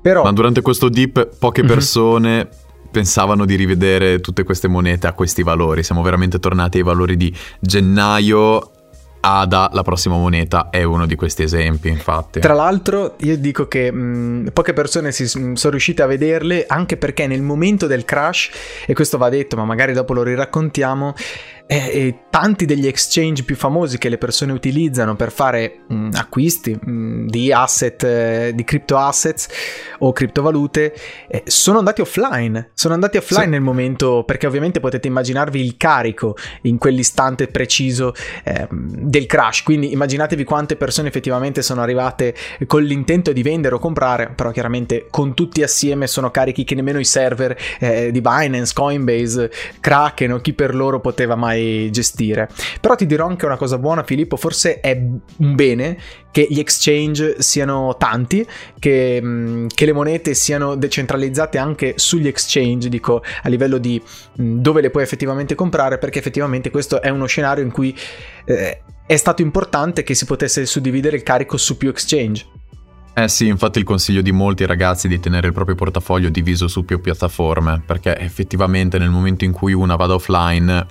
Però... 0.00 0.22
Ma 0.22 0.32
durante 0.32 0.60
questo 0.60 0.88
dip 0.88 1.36
poche 1.38 1.64
persone... 1.64 2.36
Mm-hmm 2.36 2.63
pensavano 2.94 3.44
di 3.44 3.56
rivedere 3.56 4.20
tutte 4.20 4.44
queste 4.44 4.68
monete 4.68 5.08
a 5.08 5.12
questi 5.14 5.42
valori. 5.42 5.82
Siamo 5.82 6.00
veramente 6.00 6.38
tornati 6.38 6.76
ai 6.78 6.84
valori 6.84 7.16
di 7.16 7.34
gennaio 7.58 8.70
ADA, 9.18 9.70
la 9.72 9.82
prossima 9.82 10.16
moneta, 10.16 10.68
è 10.70 10.82
uno 10.82 11.06
di 11.06 11.16
questi 11.16 11.42
esempi, 11.42 11.88
infatti. 11.88 12.40
Tra 12.40 12.52
l'altro, 12.52 13.16
io 13.20 13.36
dico 13.38 13.66
che 13.66 13.90
mh, 13.90 14.50
poche 14.52 14.74
persone 14.74 15.12
si, 15.12 15.26
sono 15.26 15.54
riuscite 15.70 16.02
a 16.02 16.06
vederle 16.06 16.66
anche 16.68 16.96
perché 16.98 17.26
nel 17.26 17.42
momento 17.42 17.86
del 17.86 18.04
crash, 18.04 18.50
e 18.86 18.92
questo 18.92 19.16
va 19.16 19.30
detto, 19.30 19.56
ma 19.56 19.64
magari 19.64 19.92
dopo 19.92 20.12
lo 20.12 20.22
riraccontiamo, 20.22 21.14
e, 21.66 21.76
e, 21.76 22.18
tanti 22.28 22.66
degli 22.66 22.86
exchange 22.86 23.42
più 23.44 23.56
famosi 23.56 23.96
che 23.96 24.08
le 24.08 24.18
persone 24.18 24.52
utilizzano 24.52 25.16
per 25.16 25.30
fare 25.32 25.84
mh, 25.88 26.10
acquisti 26.12 26.74
mh, 26.74 27.26
di 27.26 27.52
asset, 27.52 28.02
eh, 28.02 28.52
di 28.54 28.64
crypto 28.64 28.98
assets 28.98 29.48
o 30.00 30.12
criptovalute, 30.12 30.94
eh, 31.28 31.42
sono 31.46 31.78
andati 31.78 32.00
offline. 32.02 32.70
Sono 32.74 32.94
andati 32.94 33.16
offline 33.16 33.44
sì. 33.44 33.50
nel 33.50 33.60
momento 33.62 34.24
perché 34.26 34.46
ovviamente 34.46 34.80
potete 34.80 35.08
immaginarvi 35.08 35.60
il 35.60 35.76
carico 35.76 36.36
in 36.62 36.76
quell'istante 36.76 37.46
preciso 37.46 38.12
eh, 38.42 38.68
del 38.70 39.26
crash. 39.26 39.62
Quindi 39.62 39.92
immaginatevi 39.92 40.44
quante 40.44 40.76
persone 40.76 41.08
effettivamente 41.08 41.62
sono 41.62 41.80
arrivate 41.80 42.34
con 42.66 42.82
l'intento 42.82 43.32
di 43.32 43.42
vendere 43.42 43.76
o 43.76 43.78
comprare, 43.78 44.32
però 44.34 44.50
chiaramente 44.50 45.06
con 45.08 45.34
tutti 45.34 45.62
assieme 45.62 46.08
sono 46.08 46.30
carichi 46.30 46.64
che 46.64 46.74
nemmeno 46.74 46.98
i 46.98 47.04
server 47.04 47.56
eh, 47.78 48.10
di 48.10 48.20
Binance, 48.20 48.74
Coinbase, 48.74 49.50
Kraken 49.80 50.32
o 50.32 50.40
chi 50.40 50.52
per 50.52 50.74
loro 50.74 51.00
poteva 51.00 51.36
mai 51.36 51.53
mai 51.54 51.90
gestire. 51.90 52.48
Però 52.80 52.94
ti 52.94 53.06
dirò 53.06 53.26
anche 53.26 53.46
una 53.46 53.56
cosa 53.56 53.78
buona, 53.78 54.02
Filippo, 54.02 54.36
forse 54.36 54.80
è 54.80 54.96
un 54.96 55.54
bene 55.54 55.96
che 56.30 56.46
gli 56.50 56.58
exchange 56.58 57.40
siano 57.40 57.96
tanti, 57.96 58.46
che, 58.78 59.20
mm, 59.22 59.66
che 59.72 59.86
le 59.86 59.92
monete 59.92 60.34
siano 60.34 60.74
decentralizzate 60.74 61.58
anche 61.58 61.94
sugli 61.96 62.26
exchange, 62.26 62.88
dico 62.88 63.22
a 63.42 63.48
livello 63.48 63.78
di 63.78 64.00
mm, 64.40 64.58
dove 64.58 64.80
le 64.80 64.90
puoi 64.90 65.04
effettivamente 65.04 65.54
comprare, 65.54 65.98
perché 65.98 66.18
effettivamente 66.18 66.70
questo 66.70 67.00
è 67.00 67.08
uno 67.08 67.26
scenario 67.26 67.62
in 67.62 67.70
cui 67.70 67.96
eh, 68.46 68.82
è 69.06 69.16
stato 69.16 69.42
importante 69.42 70.02
che 70.02 70.14
si 70.14 70.24
potesse 70.24 70.66
suddividere 70.66 71.16
il 71.16 71.22
carico 71.22 71.56
su 71.56 71.76
più 71.76 71.88
exchange. 71.90 72.46
Eh 73.16 73.28
sì, 73.28 73.46
infatti 73.46 73.78
il 73.78 73.84
consiglio 73.84 74.22
di 74.22 74.32
molti 74.32 74.66
ragazzi 74.66 75.06
è 75.06 75.08
di 75.08 75.20
tenere 75.20 75.46
il 75.46 75.52
proprio 75.52 75.76
portafoglio 75.76 76.30
diviso 76.30 76.66
su 76.66 76.84
più 76.84 77.00
piattaforme, 77.00 77.80
perché 77.86 78.18
effettivamente 78.18 78.98
nel 78.98 79.10
momento 79.10 79.44
in 79.44 79.52
cui 79.52 79.72
una 79.72 79.94
vada 79.94 80.14
offline 80.14 80.84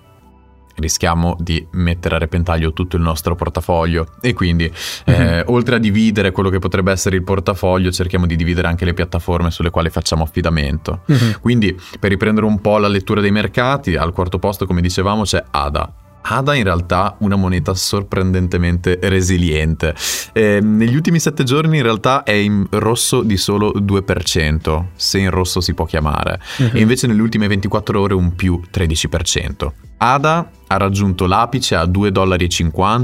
rischiamo 0.76 1.36
di 1.40 1.66
mettere 1.72 2.16
a 2.16 2.18
repentaglio 2.18 2.74
tutto 2.74 2.96
il 2.96 3.02
nostro 3.02 3.36
portafoglio 3.36 4.08
e 4.22 4.34
quindi 4.34 4.72
mm-hmm. 5.10 5.22
eh, 5.22 5.44
oltre 5.48 5.76
a 5.76 5.80
dividere 5.80 6.32
quello 6.32 6.50
che 6.50 6.60
potrebbe 6.60 6.92
essere 6.92 7.16
il 7.16 7.24
portafoglio 7.24 7.92
cerchiamo 7.92 8.26
di 8.26 8.36
dividere 8.36 8.68
anche 8.68 8.86
le 8.86 8.94
piattaforme 8.94 9.52
sulle 9.52 9.70
quali 9.70 9.90
facciamo 9.90 10.24
affidamento 10.24 11.02
mm-hmm. 11.12 11.32
quindi 11.42 11.80
per 12.00 12.10
riprendere 12.10 12.46
un 12.46 12.60
po' 12.60 12.78
la 12.78 12.88
lettura 12.88 13.22
dei 13.22 13.32
mercati 13.32 13.96
al 13.96 14.14
quarto 14.14 14.40
posto 14.40 14.66
come 14.66 14.82
dicevamo 14.82 15.24
c'è 15.24 15.44
ADA 15.52 15.94
ADA 16.26 16.56
in 16.56 16.64
realtà 16.64 17.16
una 17.20 17.36
moneta 17.36 17.74
sorprendentemente 17.74 18.98
resiliente. 19.04 19.94
Eh, 20.32 20.60
negli 20.62 20.96
ultimi 20.96 21.20
7 21.20 21.44
giorni 21.44 21.78
in 21.78 21.84
realtà 21.84 22.24
è 22.24 22.32
in 22.32 22.66
rosso 22.72 23.22
di 23.22 23.38
solo 23.38 23.72
2%, 23.76 24.86
se 24.96 25.20
in 25.20 25.30
rosso 25.30 25.60
si 25.62 25.74
può 25.74 25.86
chiamare, 25.86 26.40
uh-huh. 26.58 26.70
e 26.74 26.80
invece 26.80 27.08
nelle 27.08 27.22
ultime 27.22 27.48
24 27.48 28.00
ore 28.00 28.14
un 28.14 28.36
più 28.36 28.62
13%. 28.74 29.72
ADA 29.98 30.50
ha 30.68 30.78
raggiunto 30.78 31.26
l'apice 31.26 31.76
a 31.76 31.84
2,50 31.84 32.10
dollari, 32.10 32.48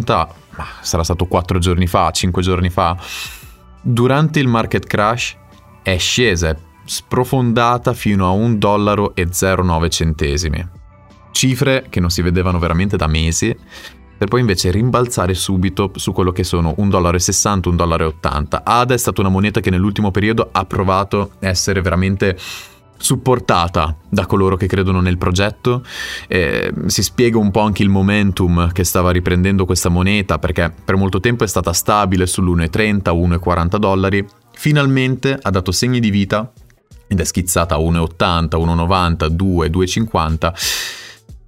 ma 0.06 0.66
sarà 0.82 1.04
stato 1.04 1.26
4 1.26 1.60
giorni 1.60 1.88
fa, 1.88 2.12
5 2.12 2.42
giorni 2.42 2.70
fa. 2.70 2.98
Durante 3.82 4.40
il 4.40 4.48
market 4.48 4.86
crash 4.86 5.36
è 5.82 5.98
scesa, 5.98 6.50
è 6.50 6.56
sprofondata 6.86 7.94
fino 7.94 8.30
a 8.30 8.36
1,09 8.36 8.54
dollaro 8.56 9.14
cifre 11.32 11.86
che 11.90 12.00
non 12.00 12.10
si 12.10 12.22
vedevano 12.22 12.60
veramente 12.60 12.98
da 12.98 13.08
mesi, 13.08 13.56
per 14.20 14.28
poi 14.28 14.42
invece 14.42 14.70
rimbalzare 14.70 15.34
subito 15.34 15.92
su 15.96 16.12
quello 16.12 16.34
che 16.34 16.44
sono 16.44 16.76
1,60 16.78 16.90
dollaro, 16.90 17.18
1,80 17.18 17.76
dollaro. 17.76 18.14
ADA 18.64 18.94
è 18.94 18.98
stata 18.98 19.22
una 19.22 19.30
moneta 19.30 19.62
che 19.62 19.70
nell'ultimo 19.70 20.12
periodo 20.12 20.50
ha 20.52 20.66
provato 20.66 21.32
a 21.40 21.48
essere 21.48 21.82
veramente 21.82 22.38
supportata 22.98 23.96
da 24.10 24.26
coloro 24.26 24.58
che 24.58 24.68
credono 24.68 25.00
nel 25.00 25.18
progetto. 25.18 25.86
Eh, 26.28 26.74
si 26.88 27.02
spiega 27.02 27.38
un 27.38 27.50
po' 27.50 27.62
anche 27.62 27.82
il 27.82 27.88
momentum 27.88 28.74
che 28.74 28.84
stava 28.84 29.12
riprendendo 29.12 29.64
questa 29.64 29.88
moneta 29.88 30.38
perché 30.38 30.70
per 30.84 30.98
molto 30.98 31.22
tempo 31.22 31.46
è 31.46 31.48
stata 31.48 31.72
stabile 31.72 32.26
sull'1,30, 32.26 33.16
1,40 33.16 33.78
dollari. 33.78 34.28
Finalmente 34.52 35.40
ha 35.42 35.50
dato 35.50 35.72
segni 35.72 36.02
di 36.02 36.10
vita 36.10 36.52
ed 37.08 37.22
è 37.22 37.24
schizzata 37.24 37.76
a 37.76 37.80
1,80, 37.80 38.58
1,90, 38.58 39.28
2, 39.28 39.70
2,50 39.70 40.54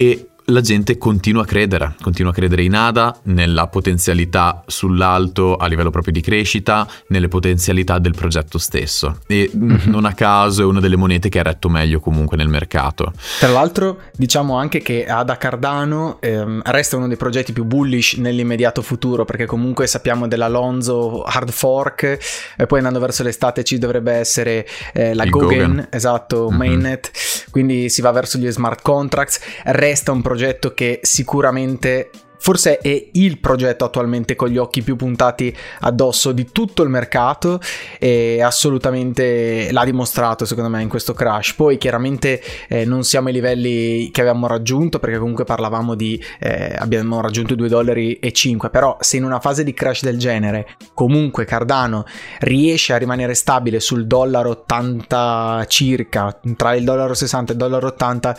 e 0.01 0.30
la 0.45 0.61
gente 0.61 0.97
continua 0.97 1.43
a 1.43 1.45
credere, 1.45 1.95
continua 2.01 2.31
a 2.31 2.33
credere 2.33 2.63
in 2.63 2.75
ADA, 2.75 3.19
nella 3.23 3.67
potenzialità 3.67 4.63
sull'alto 4.65 5.55
a 5.55 5.67
livello 5.67 5.91
proprio 5.91 6.11
di 6.11 6.21
crescita, 6.21 6.87
nelle 7.07 7.27
potenzialità 7.27 7.99
del 7.99 8.13
progetto 8.15 8.57
stesso. 8.57 9.19
E 9.27 9.49
mm-hmm. 9.55 9.89
non 9.89 10.05
a 10.05 10.13
caso 10.13 10.63
è 10.63 10.65
una 10.65 10.79
delle 10.79 10.95
monete 10.95 11.29
che 11.29 11.39
ha 11.39 11.43
retto 11.43 11.69
meglio 11.69 11.99
comunque 11.99 12.37
nel 12.37 12.49
mercato. 12.49 13.13
Tra 13.39 13.49
l'altro 13.49 13.99
diciamo 14.15 14.57
anche 14.57 14.79
che 14.81 15.05
ADA 15.05 15.37
Cardano 15.37 16.19
ehm, 16.19 16.61
resta 16.65 16.97
uno 16.97 17.07
dei 17.07 17.17
progetti 17.17 17.53
più 17.53 17.63
bullish 17.63 18.13
nell'immediato 18.13 18.81
futuro, 18.81 19.25
perché 19.25 19.45
comunque 19.45 19.87
sappiamo 19.87 20.27
dell'Alonzo 20.27 21.23
hard 21.23 21.51
fork, 21.51 22.17
e 22.57 22.65
poi 22.65 22.79
andando 22.79 22.99
verso 22.99 23.23
l'estate 23.23 23.63
ci 23.63 23.77
dovrebbe 23.77 24.13
essere 24.13 24.67
eh, 24.93 25.13
la 25.13 25.25
Gogen, 25.25 25.47
Gogen, 25.47 25.87
esatto, 25.91 26.47
mm-hmm. 26.49 26.57
mainnet, 26.57 27.11
quindi 27.51 27.89
si 27.89 28.01
va 28.01 28.11
verso 28.11 28.37
gli 28.37 28.49
smart 28.49 28.81
contracts, 28.81 29.39
resta 29.63 30.11
un 30.11 30.21
progetto 30.21 30.30
progetto 30.31 30.73
che 30.73 30.99
sicuramente 31.01 32.09
Forse 32.41 32.79
è 32.79 33.09
il 33.11 33.37
progetto 33.37 33.85
attualmente 33.85 34.35
con 34.35 34.49
gli 34.49 34.57
occhi 34.57 34.81
più 34.81 34.95
puntati 34.95 35.55
addosso 35.81 36.31
di 36.31 36.51
tutto 36.51 36.81
il 36.81 36.89
mercato 36.89 37.59
e 37.99 38.41
assolutamente 38.41 39.69
l'ha 39.71 39.85
dimostrato 39.85 40.45
secondo 40.45 40.71
me 40.71 40.81
in 40.81 40.89
questo 40.89 41.13
crash. 41.13 41.53
Poi 41.53 41.77
chiaramente 41.77 42.41
eh, 42.67 42.83
non 42.83 43.03
siamo 43.03 43.27
ai 43.27 43.35
livelli 43.35 44.09
che 44.11 44.21
avevamo 44.21 44.47
raggiunto 44.47 44.97
perché 44.97 45.19
comunque 45.19 45.43
parlavamo 45.43 45.93
di 45.93 46.19
eh, 46.39 46.75
abbiamo 46.79 47.21
raggiunto 47.21 47.53
2 47.53 47.67
dollari 47.67 48.13
e 48.13 48.31
5, 48.31 48.71
però 48.71 48.97
se 48.99 49.17
in 49.17 49.23
una 49.23 49.39
fase 49.39 49.63
di 49.63 49.75
crash 49.75 50.01
del 50.01 50.17
genere 50.17 50.67
comunque 50.95 51.45
Cardano 51.45 52.05
riesce 52.39 52.93
a 52.93 52.97
rimanere 52.97 53.35
stabile 53.35 53.79
sul 53.79 54.07
dollaro 54.07 54.49
80 54.49 55.65
circa, 55.67 56.39
tra 56.55 56.73
il 56.73 56.85
dollaro 56.85 57.13
60 57.13 57.51
e 57.51 57.53
il 57.53 57.61
dollaro 57.61 57.85
80, 57.85 58.35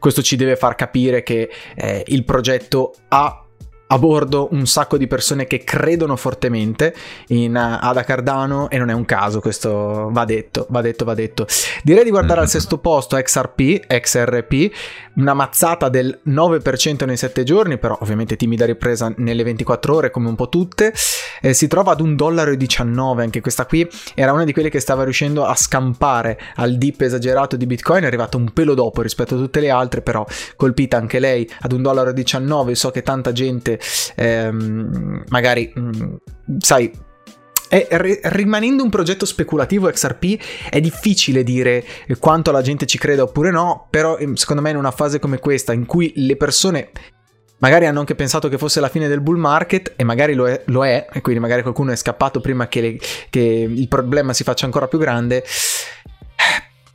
questo 0.00 0.22
ci 0.22 0.34
deve 0.34 0.56
far 0.56 0.74
capire 0.74 1.22
che 1.22 1.48
eh, 1.76 2.02
il 2.08 2.24
progetto 2.24 2.94
ha 3.10 3.43
a 3.86 3.98
bordo 3.98 4.48
un 4.52 4.66
sacco 4.66 4.96
di 4.96 5.06
persone 5.06 5.46
che 5.46 5.62
credono 5.62 6.16
fortemente 6.16 6.94
in 7.28 7.54
uh, 7.54 7.84
Ada 7.84 8.02
Cardano 8.02 8.70
e 8.70 8.78
non 8.78 8.88
è 8.88 8.94
un 8.94 9.04
caso, 9.04 9.40
questo 9.40 10.08
va 10.10 10.24
detto, 10.24 10.66
va 10.70 10.80
detto, 10.80 11.04
va 11.04 11.14
detto. 11.14 11.46
Direi 11.82 12.04
di 12.04 12.10
guardare 12.10 12.40
al 12.40 12.48
sesto 12.48 12.78
posto 12.78 13.16
XRP, 13.16 13.86
XRP, 13.86 14.72
una 15.16 15.34
mazzata 15.34 15.88
del 15.88 16.20
9% 16.26 17.04
nei 17.04 17.16
7 17.16 17.44
giorni, 17.44 17.78
però 17.78 17.96
ovviamente 18.00 18.36
timida 18.36 18.64
ripresa 18.64 19.12
nelle 19.18 19.42
24 19.42 19.94
ore 19.94 20.10
come 20.10 20.28
un 20.28 20.34
po' 20.34 20.48
tutte, 20.48 20.92
eh, 21.40 21.52
si 21.52 21.68
trova 21.68 21.92
ad 21.92 22.00
1,19 22.00 22.14
dollaro, 22.14 23.20
anche 23.20 23.40
questa 23.40 23.66
qui 23.66 23.88
era 24.14 24.32
una 24.32 24.44
di 24.44 24.52
quelle 24.52 24.70
che 24.70 24.80
stava 24.80 25.04
riuscendo 25.04 25.44
a 25.44 25.54
scampare 25.54 26.40
al 26.56 26.76
dip 26.76 27.02
esagerato 27.02 27.56
di 27.56 27.66
Bitcoin, 27.66 28.04
è 28.04 28.06
arrivata 28.06 28.36
un 28.36 28.50
pelo 28.52 28.74
dopo 28.74 29.02
rispetto 29.02 29.34
a 29.34 29.38
tutte 29.38 29.60
le 29.60 29.70
altre, 29.70 30.00
però 30.00 30.26
colpita 30.56 30.96
anche 30.96 31.18
lei 31.18 31.48
ad 31.60 31.72
1,19 31.72 31.80
dollaro, 31.80 32.74
so 32.74 32.90
che 32.90 33.02
tanta 33.02 33.32
gente 33.32 33.73
ehm, 34.14 35.24
magari, 35.28 35.72
mh, 35.74 35.80
mm, 35.80 36.14
sai, 36.58 36.90
è, 37.68 37.86
rimanendo 38.24 38.82
un 38.82 38.90
progetto 38.90 39.24
speculativo 39.24 39.88
XRP 39.88 40.40
è 40.70 40.80
difficile 40.80 41.42
dire 41.42 41.84
quanto 42.18 42.52
la 42.52 42.62
gente 42.62 42.86
ci 42.86 42.98
creda 42.98 43.22
oppure 43.22 43.50
no, 43.50 43.86
però 43.90 44.16
ehm, 44.16 44.34
secondo 44.34 44.62
me 44.62 44.70
in 44.70 44.76
una 44.76 44.90
fase 44.90 45.18
come 45.18 45.38
questa 45.38 45.72
in 45.72 45.86
cui 45.86 46.12
le 46.16 46.36
persone 46.36 46.90
magari 47.58 47.86
hanno 47.86 48.00
anche 48.00 48.14
pensato 48.14 48.48
che 48.48 48.58
fosse 48.58 48.80
la 48.80 48.88
fine 48.88 49.08
del 49.08 49.20
bull 49.20 49.38
market 49.38 49.94
e 49.96 50.04
magari 50.04 50.34
lo 50.34 50.46
è, 50.46 50.62
lo 50.66 50.84
è 50.84 51.06
e 51.10 51.20
quindi 51.20 51.40
magari 51.40 51.62
qualcuno 51.62 51.92
è 51.92 51.96
scappato 51.96 52.40
prima 52.40 52.68
che, 52.68 52.80
le, 52.80 52.98
che 53.30 53.40
il 53.40 53.88
problema 53.88 54.32
si 54.32 54.44
faccia 54.44 54.66
ancora 54.66 54.86
più 54.86 54.98
grande, 54.98 55.42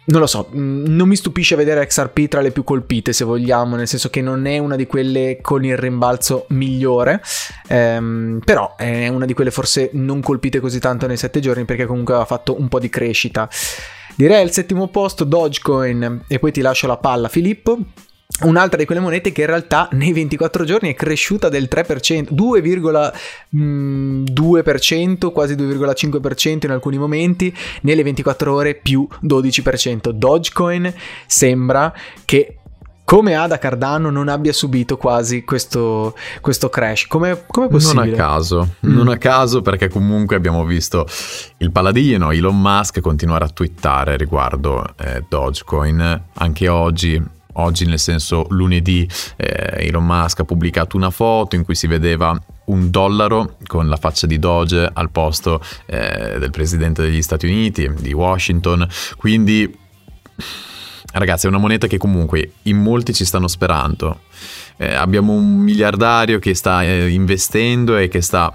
non 0.10 0.22
lo 0.22 0.28
so, 0.28 0.50
mm, 0.54 0.86
non 0.88 1.08
mi 1.08 1.16
stupisce 1.16 1.56
vedere 1.56 1.86
XRP 1.86 2.28
tra 2.28 2.42
le 2.42 2.52
più 2.52 2.64
colpite 2.64 3.14
se 3.14 3.24
vogliamo, 3.24 3.76
nel 3.76 3.88
senso 3.88 4.10
che 4.10 4.22
non 4.22 4.46
è 4.46 4.58
una 4.58 4.76
di 4.76 4.86
quelle 4.86 5.40
con 5.42 5.64
il 5.64 5.78
rimbalzo 5.78 6.46
migliore, 6.50 7.22
ehm, 7.68 8.42
però 8.44 8.76
è 8.76 9.08
una 9.08 9.26
di 9.26 9.34
quelle 9.34 9.52
forse 9.52 9.90
non 9.94 10.22
colpite 10.22 10.60
così 10.60 10.80
tanto 10.80 11.08
nei 11.08 11.18
sette 11.18 11.40
giorni 11.40 11.66
perché 11.66 11.86
comunque 11.86 12.14
aveva 12.14 12.28
fatto 12.28 12.60
un 12.60 12.68
po' 12.68 12.80
di 12.80 12.90
crescita. 12.90 13.48
Direi 14.16 14.42
al 14.42 14.52
settimo 14.52 14.88
posto 14.88 15.24
Dogecoin 15.24 16.24
e 16.28 16.40
poi 16.40 16.52
ti 16.52 16.62
lascio 16.62 16.88
la 16.88 16.98
palla 16.98 17.30
Filippo. 17.30 17.78
Un'altra 18.42 18.78
di 18.78 18.86
quelle 18.86 19.02
monete 19.02 19.32
che 19.32 19.42
in 19.42 19.48
realtà 19.48 19.88
nei 19.92 20.14
24 20.14 20.64
giorni 20.64 20.92
è 20.92 20.96
cresciuta 20.96 21.50
del 21.50 21.68
3%, 21.70 22.30
2,2%, 22.32 23.14
mm, 23.56 25.32
quasi 25.32 25.56
2,5% 25.56 26.66
in 26.66 26.72
alcuni 26.72 26.98
momenti, 26.98 27.56
nelle 27.82 28.04
24 28.04 28.54
ore 28.54 28.76
più 28.76 29.08
12%. 29.22 30.12
Dogecoin 30.12 30.94
sembra 31.26 31.94
che 32.26 32.60
come 33.10 33.34
Ada 33.34 33.58
Cardano 33.58 34.12
non 34.12 34.28
abbia 34.28 34.54
subito 34.54 34.96
quasi 34.96 35.44
questo, 35.44 36.14
questo 36.42 36.70
crash. 36.70 37.08
Come, 37.08 37.44
come 37.48 37.66
è 37.66 37.70
possibile? 37.70 38.06
Non 38.06 38.14
a 38.14 38.18
caso, 38.18 38.70
mm. 38.86 38.96
non 38.96 39.08
a 39.08 39.18
caso 39.18 39.64
perché 39.64 39.90
comunque 39.90 40.36
abbiamo 40.36 40.64
visto 40.64 41.08
il 41.58 41.72
paladino 41.72 42.30
Elon 42.30 42.62
Musk 42.62 43.00
continuare 43.00 43.46
a 43.46 43.50
twittare 43.50 44.16
riguardo 44.16 44.86
eh, 44.96 45.26
Dogecoin. 45.28 46.26
Anche 46.36 46.68
oggi 46.68 47.20
oggi 47.60 47.86
nel 47.86 48.00
senso 48.00 48.46
lunedì 48.50 49.08
eh, 49.36 49.88
Elon 49.88 50.06
Musk 50.06 50.40
ha 50.40 50.44
pubblicato 50.44 50.98
una 50.98 51.10
foto 51.10 51.56
in 51.56 51.64
cui 51.64 51.76
si 51.76 51.88
vedeva 51.88 52.40
un 52.66 52.90
dollaro 52.90 53.58
con 53.66 53.88
la 53.88 53.98
faccia 53.98 54.28
di 54.28 54.40
Doge 54.40 54.90
al 54.92 55.10
posto 55.10 55.62
eh, 55.86 56.38
del 56.40 56.52
presidente 56.52 57.02
degli 57.02 57.22
Stati 57.22 57.46
Uniti, 57.46 57.92
di 58.00 58.14
Washington, 58.14 58.88
quindi 59.18 59.78
ragazzi 61.14 61.46
è 61.46 61.50
una 61.50 61.58
moneta 61.58 61.88
che 61.88 61.98
comunque 61.98 62.54
in 62.64 62.78
molti 62.78 63.14
ci 63.14 63.26
stanno 63.26 63.48
sperando. 63.48 64.22
Eh, 64.78 64.94
abbiamo 64.94 65.34
un 65.34 65.58
miliardario 65.58 66.40
che 66.40 66.54
sta 66.54 66.84
eh, 66.84 67.10
investendo 67.10 67.98
e 67.98 68.08
che 68.08 68.22
sta 68.22 68.54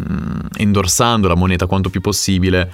mm, 0.00 0.38
endorsando 0.56 1.28
la 1.28 1.34
moneta 1.34 1.66
quanto 1.66 1.90
più 1.90 2.00
possibile 2.00 2.72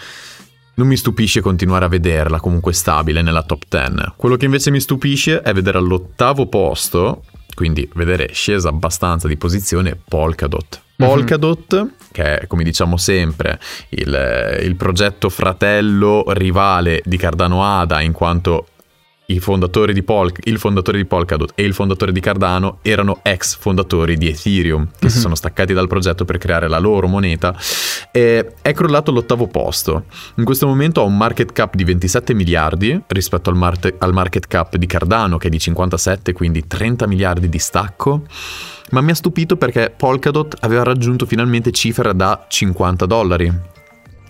non 0.74 0.86
mi 0.86 0.96
stupisce 0.96 1.40
continuare 1.40 1.84
a 1.84 1.88
vederla 1.88 2.40
comunque 2.40 2.72
stabile 2.72 3.22
nella 3.22 3.42
top 3.42 3.64
10. 3.68 4.14
Quello 4.16 4.36
che 4.36 4.46
invece 4.46 4.70
mi 4.70 4.80
stupisce 4.80 5.42
è 5.42 5.52
vedere 5.52 5.78
all'ottavo 5.78 6.46
posto, 6.46 7.24
quindi 7.54 7.88
vedere 7.94 8.30
scesa 8.32 8.68
abbastanza 8.68 9.28
di 9.28 9.36
posizione, 9.36 9.96
Polkadot. 9.96 10.80
Mhm. 10.96 11.06
Polkadot, 11.06 11.74
mm-hmm. 11.74 11.86
che 12.12 12.38
è 12.38 12.46
come 12.46 12.64
diciamo 12.64 12.96
sempre 12.96 13.60
il, 13.90 14.58
il 14.62 14.76
progetto 14.76 15.28
fratello 15.28 16.24
rivale 16.28 17.02
di 17.04 17.16
Cardano 17.16 17.64
Ada 17.64 18.00
in 18.00 18.12
quanto 18.12 18.66
fondatori 19.38 19.92
di 19.92 20.02
Pol- 20.02 20.32
il 20.44 20.58
fondatore 20.58 20.98
di 20.98 21.04
Polkadot 21.04 21.52
e 21.54 21.64
il 21.64 21.74
fondatore 21.74 22.12
di 22.12 22.20
Cardano 22.20 22.78
erano 22.82 23.20
ex 23.22 23.56
fondatori 23.56 24.16
di 24.16 24.28
Ethereum 24.28 24.84
che 24.86 24.90
mm-hmm. 24.90 25.08
si 25.08 25.16
mhm. 25.16 25.22
sono 25.22 25.34
staccati 25.34 25.72
dal 25.72 25.88
progetto 25.88 26.24
per 26.24 26.38
creare 26.38 26.68
la 26.68 26.78
loro 26.78 27.06
moneta 27.08 27.56
e 28.10 28.54
è 28.60 28.72
crollato 28.72 29.10
all'ottavo 29.10 29.46
posto 29.46 30.04
in 30.36 30.44
questo 30.44 30.66
momento 30.66 31.00
ha 31.00 31.04
un 31.04 31.16
market 31.16 31.52
cap 31.52 31.74
di 31.74 31.84
27 31.84 32.34
miliardi 32.34 33.00
rispetto 33.08 33.50
al, 33.50 33.56
mar- 33.56 33.94
al 33.98 34.12
market 34.12 34.46
cap 34.46 34.76
di 34.76 34.86
Cardano 34.86 35.38
che 35.38 35.46
è 35.46 35.50
di 35.50 35.58
57 35.58 36.32
quindi 36.32 36.66
30 36.66 37.06
miliardi 37.06 37.48
di 37.48 37.58
stacco 37.58 38.22
ma 38.90 39.00
mi 39.00 39.10
ha 39.10 39.14
stupito 39.14 39.56
perché 39.56 39.92
Polkadot 39.96 40.56
aveva 40.60 40.82
raggiunto 40.82 41.24
finalmente 41.24 41.70
cifre 41.70 42.14
da 42.14 42.44
50 42.48 43.06
dollari 43.06 43.52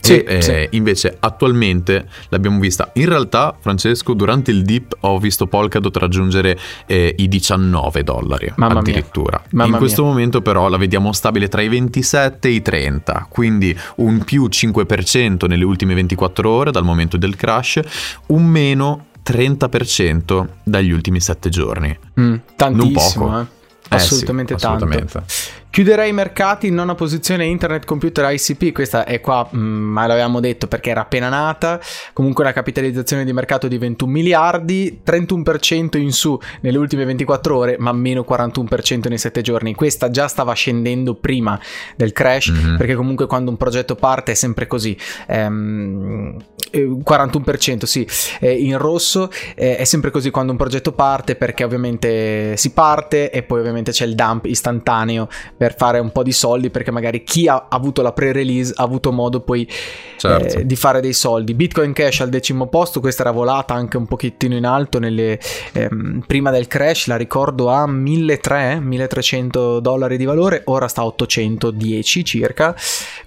sì, 0.02 0.18
e, 0.18 0.42
sì. 0.42 0.50
Eh, 0.50 0.68
invece 0.72 1.16
attualmente 1.18 2.06
l'abbiamo 2.28 2.58
vista. 2.58 2.90
In 2.94 3.06
realtà, 3.06 3.54
Francesco, 3.58 4.14
durante 4.14 4.50
il 4.50 4.62
dip 4.62 4.96
ho 5.00 5.18
visto 5.18 5.46
Polkadot 5.46 5.96
raggiungere 5.96 6.58
eh, 6.86 7.14
i 7.16 7.28
19 7.28 8.02
dollari 8.02 8.52
Mamma 8.56 8.80
addirittura. 8.80 9.42
In 9.52 9.76
questo 9.78 10.02
mia. 10.02 10.10
momento 10.10 10.42
però 10.42 10.68
la 10.68 10.76
vediamo 10.76 11.12
stabile 11.12 11.48
tra 11.48 11.62
i 11.62 11.68
27 11.68 12.48
e 12.48 12.50
i 12.50 12.62
30, 12.62 13.26
quindi 13.30 13.76
un 13.96 14.24
più 14.24 14.48
5% 14.50 15.46
nelle 15.46 15.64
ultime 15.64 15.94
24 15.94 16.50
ore 16.50 16.70
dal 16.72 16.84
momento 16.84 17.16
del 17.16 17.36
crash, 17.36 17.80
un 18.26 18.44
meno 18.44 19.06
30% 19.24 20.46
dagli 20.64 20.90
ultimi 20.90 21.20
7 21.20 21.48
giorni. 21.48 21.96
Mm, 22.20 22.34
tantissimo, 22.56 23.24
non 23.24 23.30
poco. 23.30 23.40
Eh. 23.40 23.60
Assolutamente, 23.96 24.54
eh 24.54 24.58
sì, 24.58 24.64
assolutamente 24.66 25.12
tanto. 25.12 25.30
Chiuderei 25.72 26.10
i 26.10 26.12
mercati 26.12 26.66
in 26.66 26.74
nona 26.74 26.94
posizione 26.94 27.46
Internet 27.46 27.86
Computer 27.86 28.30
ICP, 28.30 28.72
questa 28.72 29.04
è 29.04 29.20
qua, 29.20 29.48
mm, 29.56 29.58
ma 29.58 30.06
l'avevamo 30.06 30.38
detto 30.38 30.66
perché 30.66 30.90
era 30.90 31.00
appena 31.00 31.30
nata, 31.30 31.80
comunque 32.12 32.44
una 32.44 32.52
capitalizzazione 32.52 33.24
di 33.24 33.32
mercato 33.32 33.68
di 33.68 33.78
21 33.78 34.12
miliardi, 34.12 35.00
31% 35.02 35.96
in 35.96 36.12
su 36.12 36.38
nelle 36.60 36.76
ultime 36.76 37.06
24 37.06 37.56
ore, 37.56 37.76
ma 37.78 37.90
meno 37.92 38.22
41% 38.28 39.08
nei 39.08 39.16
7 39.16 39.40
giorni. 39.40 39.74
Questa 39.74 40.10
già 40.10 40.28
stava 40.28 40.52
scendendo 40.52 41.14
prima 41.14 41.58
del 41.96 42.12
crash, 42.12 42.50
mm-hmm. 42.50 42.76
perché 42.76 42.94
comunque 42.94 43.26
quando 43.26 43.50
un 43.50 43.56
progetto 43.56 43.94
parte 43.94 44.32
è 44.32 44.34
sempre 44.34 44.66
così. 44.66 44.94
Ehm, 45.26 46.36
41% 46.72 47.84
sì, 47.84 48.06
eh, 48.40 48.52
in 48.52 48.78
rosso 48.78 49.30
eh, 49.54 49.76
è 49.76 49.84
sempre 49.84 50.10
così 50.10 50.30
quando 50.30 50.52
un 50.52 50.58
progetto 50.58 50.92
parte 50.92 51.36
perché 51.36 51.64
ovviamente 51.64 52.56
si 52.56 52.72
parte 52.72 53.30
e 53.30 53.42
poi 53.42 53.60
ovviamente 53.60 53.92
c'è 53.92 54.04
il 54.04 54.14
dump 54.14 54.46
istantaneo 54.46 55.28
per 55.56 55.74
fare 55.76 55.98
un 55.98 56.10
po' 56.10 56.22
di 56.22 56.32
soldi 56.32 56.70
perché 56.70 56.90
magari 56.90 57.22
chi 57.24 57.48
ha 57.48 57.66
avuto 57.68 58.02
la 58.02 58.12
pre-release 58.12 58.72
ha 58.76 58.82
avuto 58.82 59.12
modo 59.12 59.40
poi 59.40 59.68
certo. 60.16 60.58
eh, 60.58 60.66
di 60.66 60.76
fare 60.76 61.00
dei 61.00 61.12
soldi. 61.12 61.54
Bitcoin 61.54 61.92
Cash 61.92 62.20
al 62.20 62.28
decimo 62.28 62.66
posto, 62.66 63.00
questa 63.00 63.22
era 63.22 63.30
volata 63.30 63.74
anche 63.74 63.96
un 63.96 64.06
pochettino 64.06 64.56
in 64.56 64.64
alto 64.64 64.98
nelle, 64.98 65.38
ehm, 65.72 66.24
prima 66.26 66.50
del 66.50 66.66
crash, 66.66 67.06
la 67.06 67.16
ricordo 67.16 67.70
a 67.70 67.86
1300, 67.86 68.80
1300 68.82 69.80
dollari 69.80 70.16
di 70.16 70.24
valore, 70.24 70.62
ora 70.66 70.88
sta 70.88 71.02
a 71.02 71.06
810 71.06 72.24
circa, 72.24 72.74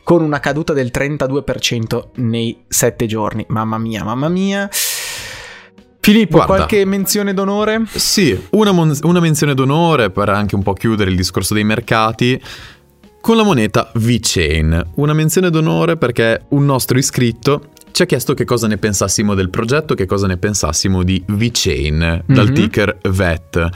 con 0.04 0.22
una 0.22 0.40
caduta 0.40 0.74
del 0.74 0.92
32% 0.94 2.10
nei 2.16 2.64
7 2.68 3.06
giorni. 3.06 3.35
Mamma 3.48 3.78
mia, 3.78 4.04
mamma 4.04 4.30
mia. 4.30 4.70
Filippo, 6.00 6.38
Guarda, 6.38 6.54
qualche 6.54 6.86
menzione 6.86 7.34
d'onore? 7.34 7.82
Sì, 7.88 8.40
una, 8.52 8.72
mon- 8.72 8.96
una 9.02 9.20
menzione 9.20 9.56
d'onore 9.56 10.12
per 10.12 10.30
anche 10.30 10.54
un 10.54 10.62
po' 10.62 10.74
chiudere 10.74 11.10
il 11.10 11.16
discorso 11.16 11.56
dei 11.56 11.64
mercati 11.64 12.40
con 13.20 13.36
la 13.36 13.44
moneta 13.44 13.90
VeChain. 13.96 14.92
Una 14.96 15.14
menzione 15.14 15.50
d'onore 15.50 15.98
perché 15.98 16.44
un 16.50 16.64
nostro 16.64 17.00
iscritto 17.00 17.70
ci 17.90 18.04
ha 18.04 18.06
chiesto 18.06 18.36
che 18.36 18.46
cosa 18.46 18.68
ne 18.68 18.78
pensassimo 18.78 19.34
del 19.34 19.50
progetto, 19.50 19.96
che 19.96 20.06
cosa 20.06 20.28
ne 20.28 20.38
pensassimo 20.38 21.02
di 21.02 21.24
VeChain, 21.26 21.96
mm-hmm. 21.96 22.20
dal 22.26 22.50
mhm. 22.50 22.54
ticker 22.54 22.98
VET. 23.10 23.70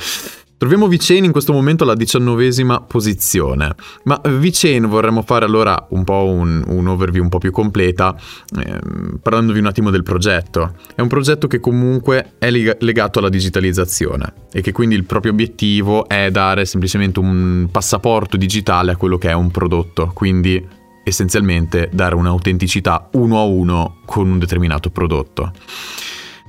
Troviamo 0.60 0.90
VeChain 0.90 1.24
in 1.24 1.32
questo 1.32 1.54
momento 1.54 1.86
alla 1.86 1.96
diciannovesima 1.96 2.82
posizione, 2.82 3.76
ma 4.04 4.20
VeChain 4.22 4.88
vorremmo 4.88 5.22
fare 5.22 5.46
allora 5.46 5.88
un 5.92 6.04
po' 6.04 6.26
un, 6.26 6.66
un 6.68 6.86
overview 6.86 7.24
un 7.24 7.30
po' 7.30 7.38
più 7.38 7.50
completa, 7.52 8.14
ehm, 8.58 9.20
parlandovi 9.22 9.60
un 9.60 9.68
attimo 9.68 9.90
del 9.90 10.04
progetto. 10.04 10.74
È 10.94 11.00
un 11.00 11.08
progetto 11.08 11.48
che 11.48 11.62
comunque 11.62 12.34
è 12.40 12.52
legato 12.52 13.20
alla 13.20 13.30
digitalizzazione 13.30 14.34
e 14.52 14.60
che 14.60 14.74
quindi 14.74 14.96
il 14.96 15.06
proprio 15.06 15.32
obiettivo 15.32 16.10
è 16.10 16.30
dare 16.30 16.66
semplicemente 16.66 17.20
un 17.20 17.70
passaporto 17.72 18.36
digitale 18.36 18.92
a 18.92 18.98
quello 18.98 19.18
che 19.18 19.30
è 19.30 19.34
un 19.34 19.52
prodotto, 19.52 20.12
quindi 20.14 20.62
essenzialmente 21.06 21.90
dare 21.94 22.16
un'autenticità 22.16 23.08
uno 23.14 23.40
a 23.40 23.44
uno 23.44 24.02
con 24.04 24.30
un 24.30 24.38
determinato 24.38 24.90
prodotto. 24.90 25.54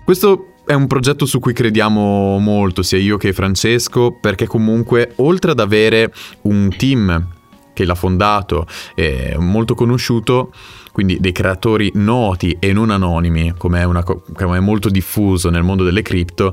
Questo 0.04 0.49
è 0.70 0.74
un 0.74 0.86
progetto 0.86 1.26
su 1.26 1.40
cui 1.40 1.52
crediamo 1.52 2.38
molto, 2.38 2.82
sia 2.82 2.96
io 2.96 3.16
che 3.16 3.32
Francesco, 3.32 4.16
perché 4.20 4.46
comunque 4.46 5.14
oltre 5.16 5.50
ad 5.50 5.58
avere 5.58 6.12
un 6.42 6.72
team 6.76 7.26
che 7.72 7.84
l'ha 7.84 7.96
fondato, 7.96 8.68
è 8.94 9.34
molto 9.36 9.74
conosciuto, 9.74 10.52
quindi 10.92 11.18
dei 11.18 11.32
creatori 11.32 11.90
noti 11.94 12.56
e 12.60 12.72
non 12.72 12.90
anonimi, 12.90 13.54
come 13.58 13.80
è, 13.80 13.84
una, 13.84 14.04
come 14.04 14.56
è 14.56 14.60
molto 14.60 14.90
diffuso 14.90 15.50
nel 15.50 15.64
mondo 15.64 15.82
delle 15.82 16.02
cripto, 16.02 16.52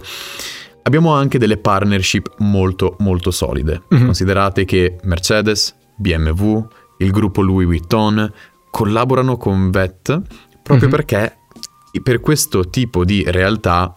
abbiamo 0.82 1.14
anche 1.14 1.38
delle 1.38 1.58
partnership 1.58 2.38
molto 2.40 2.96
molto 3.02 3.30
solide. 3.30 3.84
Mm-hmm. 3.94 4.06
Considerate 4.06 4.66
che 4.66 4.98
Mercedes, 5.04 5.76
BMW, 5.96 6.66
il 6.98 7.12
gruppo 7.12 7.44
Louis 7.44 7.68
Vuitton 7.68 8.34
collaborano 8.72 9.38
con 9.38 9.70
VET 9.70 10.22
proprio 10.64 10.88
mm-hmm. 10.88 10.90
perché 10.90 11.38
per 12.02 12.20
questo 12.20 12.70
tipo 12.70 13.06
di 13.06 13.24
realtà 13.28 13.92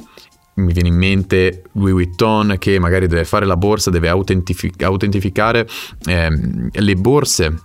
mi 0.54 0.72
viene 0.72 0.88
in 0.88 0.96
mente 0.96 1.64
Louis 1.72 1.92
Vuitton 1.92 2.56
che 2.58 2.78
magari 2.78 3.06
deve 3.06 3.24
fare 3.24 3.46
la 3.46 3.56
borsa, 3.56 3.90
deve 3.90 4.08
autentific- 4.08 4.82
autentificare 4.82 5.66
ehm, 6.04 6.68
le 6.72 6.94
borse 6.96 7.62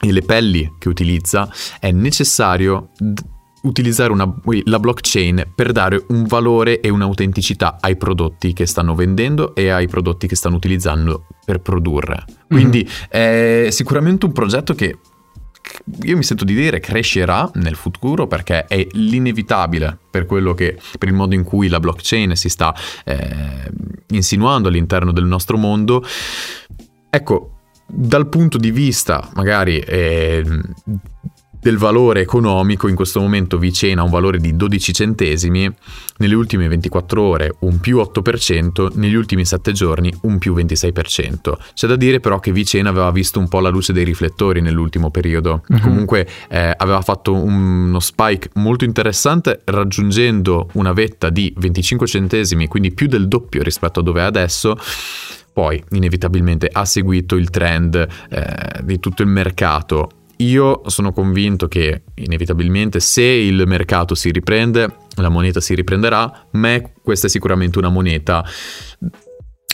e 0.00 0.12
le 0.12 0.22
pelli 0.22 0.74
che 0.78 0.88
utilizza, 0.88 1.50
è 1.80 1.90
necessario 1.90 2.90
d- 2.98 3.20
utilizzare 3.62 4.12
una, 4.12 4.32
la 4.64 4.78
blockchain 4.78 5.52
per 5.54 5.72
dare 5.72 6.04
un 6.08 6.24
valore 6.24 6.80
e 6.80 6.88
un'autenticità 6.88 7.78
ai 7.80 7.96
prodotti 7.96 8.52
che 8.52 8.66
stanno 8.66 8.94
vendendo 8.94 9.54
e 9.54 9.70
ai 9.70 9.88
prodotti 9.88 10.26
che 10.26 10.36
stanno 10.36 10.56
utilizzando 10.56 11.26
per 11.44 11.60
produrre. 11.60 12.24
Quindi 12.46 12.86
mm-hmm. 12.86 13.66
è 13.66 13.68
sicuramente 13.70 14.26
un 14.26 14.32
progetto 14.32 14.74
che 14.74 14.98
io 16.02 16.16
mi 16.16 16.22
sento 16.22 16.44
di 16.44 16.54
dire 16.54 16.80
crescerà 16.80 17.50
nel 17.54 17.76
futuro 17.76 18.26
perché 18.26 18.64
è 18.64 18.86
l'inevitabile 18.92 19.98
per 20.10 20.26
quello 20.26 20.54
che 20.54 20.78
per 20.98 21.08
il 21.08 21.14
modo 21.14 21.34
in 21.34 21.44
cui 21.44 21.68
la 21.68 21.80
blockchain 21.80 22.34
si 22.34 22.48
sta 22.48 22.74
eh, 23.04 23.70
insinuando 24.08 24.68
all'interno 24.68 25.12
del 25.12 25.24
nostro 25.24 25.56
mondo. 25.56 26.04
Ecco, 27.10 27.58
dal 27.86 28.28
punto 28.28 28.58
di 28.58 28.70
vista 28.70 29.28
magari 29.34 29.78
eh, 29.78 30.44
del 31.66 31.78
valore 31.78 32.20
economico, 32.20 32.86
in 32.86 32.94
questo 32.94 33.18
momento 33.18 33.58
Vicena 33.58 34.02
ha 34.02 34.04
un 34.04 34.10
valore 34.10 34.38
di 34.38 34.54
12 34.54 34.92
centesimi, 34.92 35.68
nelle 36.18 36.34
ultime 36.36 36.68
24 36.68 37.20
ore 37.20 37.56
un 37.60 37.80
più 37.80 37.98
8%, 37.98 38.92
negli 38.94 39.14
ultimi 39.14 39.44
7 39.44 39.72
giorni 39.72 40.14
un 40.22 40.38
più 40.38 40.54
26%. 40.54 41.54
C'è 41.74 41.88
da 41.88 41.96
dire 41.96 42.20
però 42.20 42.38
che 42.38 42.52
Vicena 42.52 42.90
aveva 42.90 43.10
visto 43.10 43.40
un 43.40 43.48
po' 43.48 43.58
la 43.58 43.68
luce 43.68 43.92
dei 43.92 44.04
riflettori 44.04 44.60
nell'ultimo 44.60 45.10
periodo, 45.10 45.64
mm-hmm. 45.72 45.82
comunque 45.82 46.28
eh, 46.48 46.72
aveva 46.76 47.00
fatto 47.00 47.34
uno 47.34 47.98
spike 47.98 48.50
molto 48.54 48.84
interessante 48.84 49.62
raggiungendo 49.64 50.68
una 50.74 50.92
vetta 50.92 51.30
di 51.30 51.52
25 51.56 52.06
centesimi, 52.06 52.68
quindi 52.68 52.92
più 52.92 53.08
del 53.08 53.26
doppio 53.26 53.64
rispetto 53.64 53.98
a 53.98 54.02
dove 54.04 54.20
è 54.20 54.24
adesso 54.24 54.78
poi 55.52 55.82
inevitabilmente 55.92 56.68
ha 56.70 56.84
seguito 56.84 57.34
il 57.34 57.48
trend 57.48 58.06
eh, 58.28 58.82
di 58.82 59.00
tutto 59.00 59.22
il 59.22 59.28
mercato 59.28 60.10
io 60.38 60.82
sono 60.86 61.12
convinto 61.12 61.68
che 61.68 62.02
inevitabilmente 62.14 63.00
se 63.00 63.22
il 63.22 63.62
mercato 63.66 64.14
si 64.14 64.30
riprende, 64.30 64.88
la 65.16 65.28
moneta 65.28 65.60
si 65.60 65.74
riprenderà, 65.74 66.48
ma 66.52 66.80
questa 67.02 67.26
è 67.26 67.30
sicuramente 67.30 67.78
una 67.78 67.88
moneta 67.88 68.44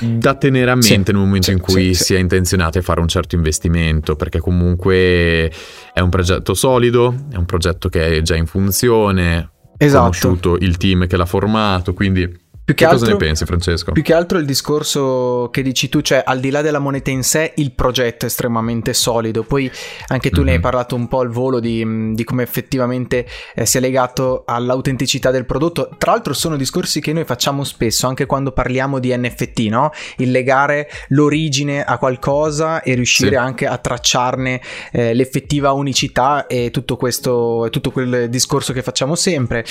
da 0.02 0.34
tenere 0.34 0.70
a 0.70 0.74
mente 0.74 0.88
sì, 0.88 1.12
nel 1.12 1.20
momento 1.20 1.46
sì, 1.46 1.52
in 1.52 1.60
cui 1.60 1.94
sì, 1.94 2.04
si 2.04 2.14
è 2.14 2.18
intenzionati 2.18 2.78
a 2.78 2.82
fare 2.82 3.00
un 3.00 3.08
certo 3.08 3.34
investimento, 3.34 4.16
perché 4.16 4.40
comunque 4.40 5.52
è 5.92 6.00
un 6.00 6.10
progetto 6.10 6.54
solido, 6.54 7.14
è 7.30 7.36
un 7.36 7.44
progetto 7.44 7.88
che 7.88 8.16
è 8.16 8.22
già 8.22 8.36
in 8.36 8.46
funzione, 8.46 9.50
esatto. 9.76 10.00
conosciuto 10.00 10.56
il 10.58 10.76
team 10.76 11.06
che 11.06 11.16
l'ha 11.16 11.26
formato, 11.26 11.94
quindi 11.94 12.40
più 12.64 12.76
che, 12.76 12.84
che 12.84 12.90
altro, 12.90 13.00
cosa 13.00 13.10
ne 13.10 13.18
pensi, 13.18 13.44
Francesco? 13.44 13.90
Più 13.90 14.02
che 14.04 14.14
altro 14.14 14.38
il 14.38 14.44
discorso 14.46 15.48
che 15.50 15.62
dici 15.62 15.88
tu, 15.88 16.00
cioè 16.00 16.22
al 16.24 16.38
di 16.38 16.50
là 16.50 16.62
della 16.62 16.78
moneta 16.78 17.10
in 17.10 17.24
sé, 17.24 17.54
il 17.56 17.72
progetto 17.72 18.24
è 18.24 18.28
estremamente 18.28 18.94
solido. 18.94 19.42
Poi 19.42 19.68
anche 20.06 20.30
tu 20.30 20.36
mm-hmm. 20.36 20.44
ne 20.44 20.50
hai 20.52 20.56
mhm. 20.58 20.62
parlato 20.62 20.94
un 20.94 21.08
po' 21.08 21.18
al 21.18 21.28
volo 21.28 21.58
di, 21.58 22.14
di 22.14 22.22
come 22.22 22.44
effettivamente 22.44 23.26
eh, 23.56 23.66
sia 23.66 23.80
legato 23.80 24.44
all'autenticità 24.46 25.32
del 25.32 25.44
prodotto. 25.44 25.90
Tra 25.98 26.12
l'altro, 26.12 26.34
sono 26.34 26.56
discorsi 26.56 27.00
che 27.00 27.12
noi 27.12 27.24
facciamo 27.24 27.64
spesso 27.64 28.06
anche 28.06 28.26
quando 28.26 28.52
parliamo 28.52 29.00
di 29.00 29.12
NFT, 29.16 29.58
no? 29.62 29.90
Il 30.18 30.30
legare 30.30 30.88
l'origine 31.08 31.82
a 31.82 31.98
qualcosa 31.98 32.82
e 32.82 32.94
riuscire 32.94 33.30
sì. 33.30 33.36
anche 33.36 33.66
a 33.66 33.76
tracciarne 33.76 34.60
eh, 34.92 35.14
l'effettiva 35.14 35.72
unicità 35.72 36.46
e 36.46 36.70
tutto 36.70 36.96
questo, 36.96 37.66
tutto 37.72 37.90
quel 37.90 38.28
discorso 38.28 38.72
che 38.72 38.82
facciamo 38.82 39.16
sempre. 39.16 39.64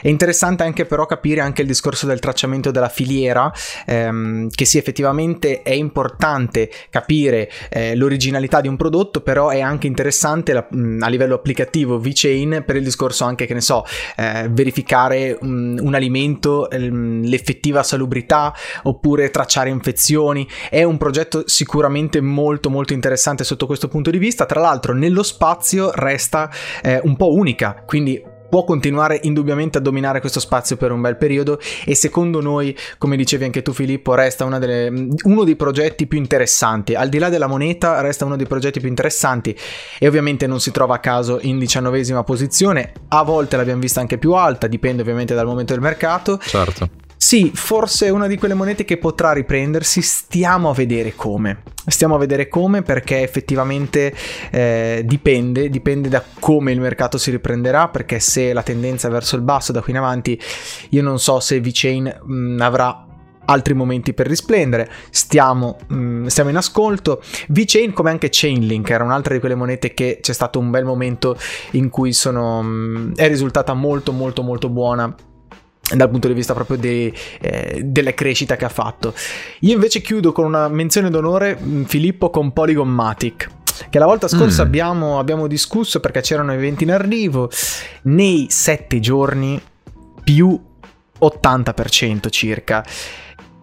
È 0.00 0.08
interessante 0.08 0.62
anche 0.62 0.86
però 0.86 1.04
capire 1.04 1.42
anche 1.42 1.60
il 1.60 1.68
discorso 1.68 2.06
del 2.06 2.18
tracciamento 2.18 2.36
tracciamento 2.38 2.70
della 2.70 2.88
filiera, 2.88 3.52
ehm, 3.84 4.48
che 4.54 4.64
sì 4.64 4.78
effettivamente 4.78 5.62
è 5.62 5.72
importante 5.72 6.70
capire 6.88 7.50
eh, 7.68 7.96
l'originalità 7.96 8.60
di 8.60 8.68
un 8.68 8.76
prodotto, 8.76 9.20
però 9.20 9.48
è 9.48 9.60
anche 9.60 9.88
interessante 9.88 10.52
la, 10.52 10.64
mh, 10.70 11.02
a 11.02 11.08
livello 11.08 11.34
applicativo 11.34 11.98
VChain 11.98 12.62
per 12.64 12.76
il 12.76 12.84
discorso 12.84 13.24
anche 13.24 13.46
che 13.46 13.54
ne 13.54 13.60
so, 13.60 13.84
eh, 14.16 14.48
verificare 14.50 15.36
mh, 15.40 15.78
un 15.80 15.94
alimento, 15.94 16.68
mh, 16.70 17.22
l'effettiva 17.24 17.82
salubrità 17.82 18.54
oppure 18.84 19.30
tracciare 19.30 19.68
infezioni. 19.70 20.46
È 20.70 20.84
un 20.84 20.96
progetto 20.96 21.42
sicuramente 21.46 22.20
molto 22.20 22.70
molto 22.70 22.92
interessante 22.92 23.42
sotto 23.42 23.66
questo 23.66 23.88
punto 23.88 24.10
di 24.10 24.18
vista. 24.18 24.46
Tra 24.46 24.60
l'altro 24.60 24.94
nello 24.94 25.24
spazio 25.24 25.90
resta 25.92 26.48
eh, 26.82 27.00
un 27.02 27.16
po' 27.16 27.32
unica, 27.34 27.82
quindi 27.84 28.36
può 28.48 28.64
continuare 28.64 29.20
indubbiamente 29.22 29.78
a 29.78 29.80
dominare 29.80 30.20
questo 30.20 30.40
spazio 30.40 30.76
per 30.76 30.92
un 30.92 31.00
bel 31.00 31.16
periodo 31.16 31.58
e 31.84 31.94
secondo 31.94 32.40
noi, 32.40 32.76
come 32.98 33.16
dicevi 33.16 33.44
anche 33.44 33.62
tu 33.62 33.72
Filippo, 33.72 34.14
resta 34.14 34.44
delle, 34.58 35.08
uno 35.24 35.44
dei 35.44 35.56
progetti 35.56 36.06
più 36.06 36.18
interessanti. 36.18 36.94
Al 36.94 37.08
di 37.08 37.18
là 37.18 37.28
della 37.28 37.46
moneta 37.46 38.00
resta 38.00 38.24
uno 38.24 38.36
dei 38.36 38.46
progetti 38.46 38.80
più 38.80 38.88
interessanti 38.88 39.56
e 39.98 40.06
ovviamente 40.06 40.46
non 40.46 40.60
si 40.60 40.70
trova 40.70 40.96
a 40.96 41.00
caso 41.00 41.38
in 41.42 41.58
diciannovesima 41.58 42.24
posizione, 42.24 42.92
a 43.08 43.22
volte 43.22 43.56
l'abbiamo 43.56 43.80
vista 43.80 44.00
anche 44.00 44.18
più 44.18 44.32
alta, 44.32 44.66
dipende 44.66 45.02
ovviamente 45.02 45.34
dal 45.34 45.46
momento 45.46 45.72
del 45.72 45.82
mercato. 45.82 46.38
Certo. 46.38 47.06
Sì, 47.20 47.50
forse 47.52 48.06
è 48.06 48.10
una 48.10 48.28
di 48.28 48.38
quelle 48.38 48.54
monete 48.54 48.84
che 48.84 48.96
potrà 48.96 49.32
riprendersi, 49.32 50.02
stiamo 50.02 50.70
a 50.70 50.72
vedere 50.72 51.16
come. 51.16 51.62
Stiamo 51.84 52.14
a 52.14 52.18
vedere 52.18 52.46
come 52.46 52.82
perché 52.82 53.22
effettivamente 53.22 54.14
eh, 54.52 55.02
dipende, 55.04 55.68
dipende 55.68 56.08
da 56.08 56.22
come 56.38 56.70
il 56.70 56.80
mercato 56.80 57.18
si 57.18 57.32
riprenderà, 57.32 57.88
perché 57.88 58.20
se 58.20 58.52
la 58.52 58.62
tendenza 58.62 59.08
è 59.08 59.10
verso 59.10 59.34
il 59.34 59.42
basso 59.42 59.72
da 59.72 59.82
qui 59.82 59.90
in 59.90 59.98
avanti, 59.98 60.40
io 60.90 61.02
non 61.02 61.18
so 61.18 61.40
se 61.40 61.60
VChain 61.60 62.20
mh, 62.22 62.60
avrà 62.60 63.04
altri 63.46 63.74
momenti 63.74 64.14
per 64.14 64.28
risplendere. 64.28 64.88
Stiamo, 65.10 65.76
mh, 65.88 66.26
stiamo 66.26 66.50
in 66.50 66.56
ascolto. 66.56 67.20
VChain, 67.48 67.92
come 67.92 68.10
anche 68.10 68.28
Chainlink, 68.30 68.88
era 68.90 69.02
un'altra 69.02 69.34
di 69.34 69.40
quelle 69.40 69.56
monete 69.56 69.92
che 69.92 70.20
c'è 70.22 70.32
stato 70.32 70.60
un 70.60 70.70
bel 70.70 70.84
momento 70.84 71.36
in 71.72 71.90
cui 71.90 72.12
sono, 72.12 72.62
mh, 72.62 73.16
è 73.16 73.26
risultata 73.26 73.74
molto, 73.74 74.12
molto, 74.12 74.42
molto 74.42 74.68
buona 74.68 75.12
dal 75.94 76.10
punto 76.10 76.28
di 76.28 76.34
vista 76.34 76.54
proprio 76.54 76.76
de, 76.76 77.12
eh, 77.40 77.82
della 77.84 78.14
crescita 78.14 78.56
che 78.56 78.64
ha 78.64 78.70
fatto. 78.70 79.14
Io 79.60 79.74
invece 79.74 80.00
chiudo 80.00 80.32
con 80.32 80.44
una 80.44 80.68
menzione 80.68 81.10
d'onore 81.10 81.58
mm, 81.60 81.84
Filippo 81.84 82.30
con 82.30 82.52
Polygon 82.52 82.88
Matic 82.88 83.50
che 83.90 83.98
la 83.98 84.06
volta 84.06 84.26
scorsa 84.26 84.64
mm. 84.64 84.66
abbiamo, 84.66 85.18
abbiamo, 85.18 85.46
discusso 85.46 86.00
perché 86.00 86.20
c'erano 86.20 86.52
eventi 86.52 86.82
in 86.82 86.90
arrivo 86.90 87.48
nei 88.02 88.46
sette 88.50 88.98
giorni 88.98 89.60
più 90.24 90.58
80% 91.20 92.28
circa 92.30 92.84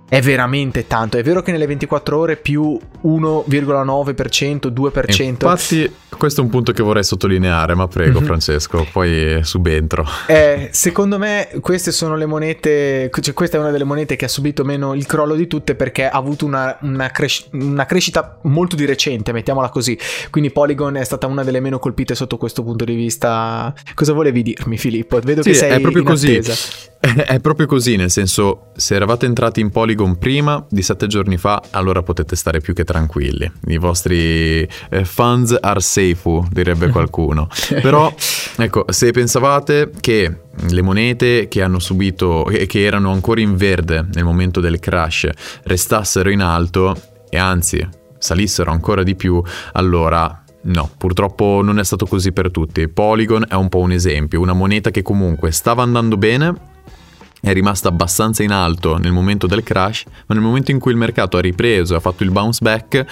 è 0.07 0.21
veramente 0.21 0.87
tanto. 0.87 1.17
È 1.17 1.23
vero 1.23 1.41
che 1.41 1.51
nelle 1.51 1.65
24 1.65 2.17
ore 2.17 2.37
più 2.37 2.79
1,9%, 3.03 4.67
2%. 4.67 5.21
Infatti, 5.23 5.91
questo 6.17 6.41
è 6.41 6.43
un 6.43 6.49
punto 6.49 6.71
che 6.71 6.83
vorrei 6.83 7.03
sottolineare, 7.03 7.75
ma 7.75 7.87
prego 7.87 8.19
mm-hmm. 8.19 8.27
Francesco, 8.27 8.87
poi 8.91 9.39
subentro. 9.43 10.05
Eh, 10.27 10.69
secondo 10.71 11.17
me 11.17 11.49
queste 11.61 11.91
sono 11.91 12.15
le 12.15 12.25
monete, 12.25 13.09
cioè 13.19 13.33
questa 13.33 13.57
è 13.57 13.59
una 13.59 13.71
delle 13.71 13.83
monete 13.83 14.15
che 14.15 14.25
ha 14.25 14.29
subito 14.29 14.63
meno 14.63 14.93
il 14.93 15.05
crollo 15.05 15.35
di 15.35 15.47
tutte 15.47 15.75
perché 15.75 16.07
ha 16.07 16.17
avuto 16.17 16.45
una, 16.45 16.77
una, 16.81 17.09
cres- 17.09 17.47
una 17.51 17.85
crescita 17.85 18.39
molto 18.43 18.75
di 18.75 18.85
recente, 18.85 19.31
mettiamola 19.31 19.69
così. 19.69 19.97
Quindi 20.29 20.51
Polygon 20.51 20.97
è 20.97 21.03
stata 21.03 21.27
una 21.27 21.43
delle 21.43 21.59
meno 21.59 21.79
colpite 21.79 22.15
sotto 22.15 22.37
questo 22.37 22.63
punto 22.63 22.85
di 22.85 22.95
vista. 22.95 23.73
Cosa 23.93 24.13
volevi 24.13 24.43
dirmi 24.43 24.77
Filippo? 24.77 25.19
Vedo 25.19 25.41
sì, 25.41 25.49
che 25.49 25.55
sei 25.55 25.71
è 25.71 25.79
proprio 25.79 26.03
così. 26.03 26.41
È 27.05 27.39
proprio 27.39 27.67
così, 27.67 27.97
nel 27.97 28.09
senso, 28.09 28.71
se 28.75 28.95
eravate 28.95 29.27
entrati 29.27 29.59
in 29.59 29.69
Polygon 29.69 30.17
prima 30.17 30.65
di 30.67 30.81
sette 30.81 31.05
giorni 31.05 31.37
fa, 31.37 31.61
allora 31.69 32.01
potete 32.01 32.35
stare 32.35 32.61
più 32.61 32.73
che 32.73 32.83
tranquilli. 32.83 33.51
I 33.67 33.77
vostri 33.77 34.67
eh, 34.89 35.05
funds 35.05 35.55
are 35.59 35.79
safe, 35.81 36.04
direbbe 36.51 36.89
qualcuno. 36.89 37.47
Però, 37.81 38.13
ecco, 38.57 38.85
se 38.89 39.11
pensavate 39.11 39.91
che 39.99 40.41
le 40.69 40.81
monete 40.81 41.47
che 41.47 41.61
hanno 41.61 41.79
subito 41.79 42.47
e 42.47 42.65
che 42.65 42.83
erano 42.83 43.11
ancora 43.11 43.41
in 43.41 43.55
verde 43.55 44.05
nel 44.13 44.23
momento 44.23 44.59
del 44.59 44.79
crash 44.79 45.29
restassero 45.63 46.29
in 46.29 46.41
alto 46.41 46.95
e 47.29 47.37
anzi 47.37 47.87
salissero 48.17 48.71
ancora 48.71 49.03
di 49.03 49.15
più, 49.15 49.41
allora 49.73 50.39
No, 50.65 50.89
purtroppo 50.97 51.61
non 51.63 51.77
è 51.77 51.83
stato 51.83 52.07
così 52.07 52.31
per 52.31 52.49
tutti. 52.49 52.87
Polygon 52.87 53.45
è 53.47 53.53
un 53.53 53.69
po' 53.69 53.79
un 53.79 53.91
esempio, 53.91 54.41
una 54.41 54.53
moneta 54.53 54.89
che 54.89 55.03
comunque 55.03 55.51
stava 55.51 55.83
andando 55.83 56.17
bene, 56.17 56.55
è 57.39 57.53
rimasta 57.53 57.89
abbastanza 57.89 58.41
in 58.41 58.51
alto 58.51 58.97
nel 58.97 59.11
momento 59.11 59.45
del 59.45 59.61
crash, 59.61 60.05
ma 60.25 60.33
nel 60.33 60.43
momento 60.43 60.71
in 60.71 60.79
cui 60.79 60.91
il 60.91 60.97
mercato 60.97 61.37
ha 61.37 61.41
ripreso 61.41 61.93
e 61.93 61.97
ha 61.97 61.99
fatto 61.99 62.23
il 62.23 62.31
bounce 62.31 62.59
back, 62.63 63.05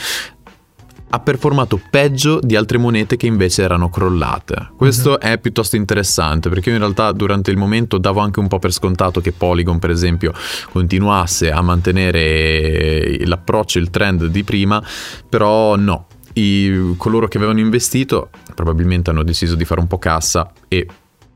ha 1.13 1.19
performato 1.19 1.80
peggio 1.91 2.39
di 2.41 2.56
altre 2.56 2.80
monete 2.80 3.17
che 3.17 3.28
invece 3.28 3.62
erano 3.62 3.88
crollate. 3.88 4.71
Questo 4.76 5.12
uh-huh. 5.12 5.17
è 5.17 5.38
piuttosto 5.38 5.76
interessante 5.76 6.49
perché 6.49 6.69
io 6.69 6.76
in 6.76 6.82
realtà 6.82 7.12
durante 7.12 7.52
il 7.52 7.58
momento 7.58 7.99
davo 7.99 8.19
anche 8.19 8.39
un 8.39 8.47
po' 8.47 8.58
per 8.58 8.71
scontato 8.71 9.21
che 9.21 9.32
Polygon 9.32 9.78
per 9.78 9.91
esempio 9.91 10.34
continuasse 10.71 11.52
a 11.52 11.62
mantenere 11.62 13.23
l'approccio, 13.26 13.78
il 13.78 13.91
trend 13.91 14.26
di 14.26 14.43
prima, 14.43 14.84
però 15.30 15.76
no. 15.76 16.08
I, 16.36 16.95
coloro 16.97 17.28
che 17.28 17.38
avevano 17.38 17.60
investito 17.60 18.32
probabilmente 18.56 19.12
hanno 19.12 19.21
deciso 19.21 19.54
di 19.54 19.65
fare 19.65 19.82
un 19.82 19.86
po' 19.86 19.99
cassa 19.99 20.52
e 20.67 20.88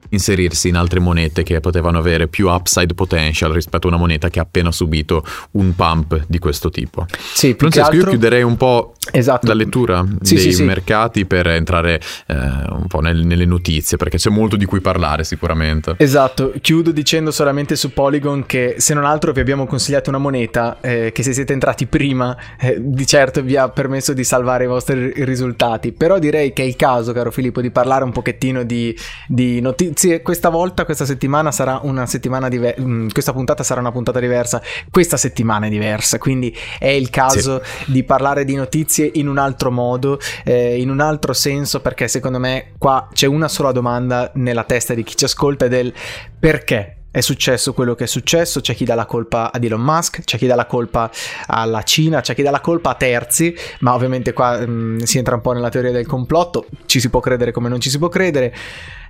inserirsi 0.09 0.69
in 0.69 0.75
altre 0.75 0.99
monete 0.99 1.43
che 1.43 1.59
potevano 1.59 1.97
avere 1.97 2.27
più 2.27 2.49
upside 2.49 2.93
potential 2.93 3.51
rispetto 3.51 3.87
a 3.87 3.89
una 3.89 3.99
moneta 3.99 4.29
che 4.29 4.39
ha 4.39 4.43
appena 4.43 4.71
subito 4.71 5.23
un 5.51 5.75
pump 5.75 6.25
di 6.27 6.39
questo 6.39 6.69
tipo. 6.69 7.05
Sì, 7.17 7.55
Francesco, 7.57 7.85
altro... 7.85 8.01
io 8.01 8.09
chiuderei 8.09 8.43
un 8.43 8.57
po' 8.57 8.93
esatto. 9.11 9.47
la 9.47 9.53
lettura 9.53 10.05
sì, 10.21 10.35
dei 10.35 10.53
sì, 10.53 10.63
mercati 10.63 11.19
sì. 11.19 11.25
per 11.25 11.47
entrare 11.47 11.99
eh, 12.27 12.35
un 12.35 12.85
po' 12.87 12.99
nel, 12.99 13.25
nelle 13.25 13.45
notizie, 13.45 13.97
perché 13.97 14.17
c'è 14.17 14.29
molto 14.29 14.55
di 14.55 14.65
cui 14.65 14.79
parlare 14.79 15.23
sicuramente. 15.23 15.95
Esatto, 15.97 16.53
chiudo 16.61 16.91
dicendo 16.91 17.31
solamente 17.31 17.75
su 17.75 17.93
Polygon 17.93 18.45
che 18.45 18.75
se 18.77 18.93
non 18.93 19.05
altro 19.05 19.31
vi 19.31 19.39
abbiamo 19.39 19.65
consigliato 19.65 20.09
una 20.09 20.19
moneta 20.19 20.79
eh, 20.81 21.11
che 21.11 21.23
se 21.23 21.33
siete 21.33 21.53
entrati 21.53 21.87
prima 21.87 22.35
eh, 22.59 22.77
di 22.79 23.05
certo 23.05 23.41
vi 23.41 23.55
ha 23.55 23.69
permesso 23.69 24.13
di 24.13 24.23
salvare 24.23 24.65
i 24.65 24.67
vostri 24.67 25.11
risultati, 25.23 25.91
però 25.91 26.19
direi 26.19 26.53
che 26.53 26.63
è 26.63 26.65
il 26.65 26.75
caso, 26.75 27.11
caro 27.13 27.31
Filippo, 27.31 27.61
di 27.61 27.71
parlare 27.71 28.03
un 28.03 28.11
pochettino 28.11 28.63
di, 28.63 28.95
di 29.27 29.59
notizie 29.61 29.96
notizie. 29.97 30.21
Questa 30.21 30.49
volta, 30.49 30.85
questa 30.85 31.05
settimana 31.05 31.51
sarà 31.51 31.79
una 31.81 32.05
settimana 32.05 32.47
diversa. 32.47 32.81
Mm, 32.81 33.07
questa 33.09 33.33
puntata 33.33 33.63
sarà 33.63 33.79
una 33.79 33.91
puntata 33.91 34.19
diversa. 34.19 34.61
Questa 34.91 35.17
settimana 35.17 35.65
è 35.65 35.69
diversa. 35.69 36.19
Quindi 36.19 36.55
è 36.77 36.87
il 36.87 37.09
caso 37.09 37.61
sì. 37.63 37.91
di 37.91 38.03
parlare 38.03 38.45
di 38.45 38.55
notizie 38.55 39.09
in 39.15 39.27
un 39.27 39.39
altro 39.39 39.71
modo, 39.71 40.19
eh, 40.45 40.79
in 40.79 40.89
un 40.89 40.99
altro 40.99 41.33
senso, 41.33 41.81
perché 41.81 42.07
secondo 42.07 42.37
me 42.37 42.73
qua 42.77 43.07
c'è 43.11 43.25
una 43.25 43.47
sola 43.47 43.71
domanda 43.71 44.31
nella 44.35 44.63
testa 44.63 44.93
di 44.93 45.03
chi 45.03 45.15
ci 45.15 45.25
ascolta 45.25 45.65
ed 45.65 45.73
è 45.73 45.79
il 45.79 45.93
perché 46.39 46.96
è 47.09 47.21
successo 47.21 47.73
quello 47.73 47.95
che 47.95 48.03
è 48.03 48.07
successo, 48.07 48.61
c'è 48.61 48.75
chi 48.75 48.85
dà 48.85 48.93
la 48.93 49.05
colpa 49.05 49.51
ad 49.51 49.63
Elon 49.63 49.81
Musk, 49.81 50.23
c'è 50.23 50.37
chi 50.37 50.45
dà 50.45 50.55
la 50.55 50.65
colpa 50.65 51.09
alla 51.47 51.81
Cina, 51.83 52.21
c'è 52.21 52.35
chi 52.35 52.43
dà 52.43 52.51
la 52.51 52.59
colpa 52.59 52.91
a 52.91 52.95
terzi, 52.95 53.55
ma 53.79 53.93
ovviamente 53.93 54.33
qua 54.33 54.59
mh, 54.59 54.69
mm, 54.69 54.97
si 54.99 55.17
entra 55.17 55.35
un 55.35 55.41
po' 55.41 55.53
nella 55.53 55.69
teoria 55.69 55.91
del 55.91 56.05
complotto, 56.05 56.67
ci 56.85 56.99
si 56.99 57.09
può 57.09 57.19
credere 57.19 57.51
come 57.51 57.69
non 57.69 57.79
ci 57.79 57.89
si 57.89 57.97
può 57.97 58.09
credere. 58.09 58.53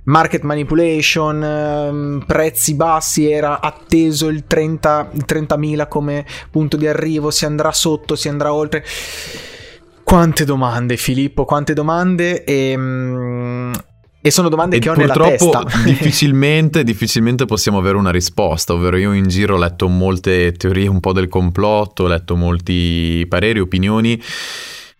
Market 0.04 0.42
manipulation, 0.42 1.42
ehm, 1.42 2.24
prezzi 2.26 2.74
bassi, 2.74 3.30
era 3.30 3.60
atteso 3.60 4.28
il, 4.28 4.46
30, 4.46 5.10
il 5.12 5.24
30.000 5.26 5.86
come 5.86 6.24
punto 6.50 6.78
di 6.78 6.86
arrivo, 6.86 7.30
si 7.30 7.44
andrà 7.44 7.72
sotto, 7.72 8.16
si 8.16 8.28
andrà 8.28 8.54
oltre. 8.54 8.84
Quante 10.02 10.44
domande, 10.46 10.96
Filippo, 10.96 11.44
quante 11.44 11.74
domande 11.74 12.44
e, 12.44 12.74
mm, 12.74 13.72
e 14.20 14.30
sono 14.32 14.48
domande 14.48 14.76
e 14.76 14.78
che 14.80 14.90
ho 14.90 14.94
nella 14.94 15.14
testa. 15.14 15.64
difficilmente, 15.84 16.82
difficilmente 16.82 17.44
possiamo 17.44 17.78
avere 17.78 17.96
una 17.96 18.10
risposta, 18.10 18.72
ovvero 18.72 18.96
io 18.96 19.12
in 19.12 19.28
giro 19.28 19.54
ho 19.54 19.58
letto 19.58 19.88
molte 19.88 20.52
teorie 20.52 20.88
un 20.88 21.00
po' 21.00 21.12
del 21.12 21.28
complotto, 21.28 22.04
ho 22.04 22.08
letto 22.08 22.34
molti 22.34 23.24
pareri, 23.28 23.60
opinioni, 23.60 24.20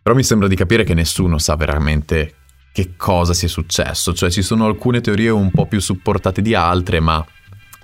però 0.00 0.14
mi 0.14 0.22
sembra 0.22 0.46
di 0.46 0.54
capire 0.54 0.84
che 0.84 0.94
nessuno 0.94 1.38
sa 1.38 1.56
veramente 1.56 2.34
che 2.72 2.94
cosa 2.96 3.34
sia 3.34 3.48
successo, 3.48 4.14
cioè 4.14 4.30
ci 4.30 4.42
sono 4.42 4.66
alcune 4.66 5.00
teorie 5.00 5.30
un 5.30 5.50
po' 5.50 5.66
più 5.66 5.80
supportate 5.80 6.40
di 6.40 6.54
altre, 6.54 7.00
ma 7.00 7.24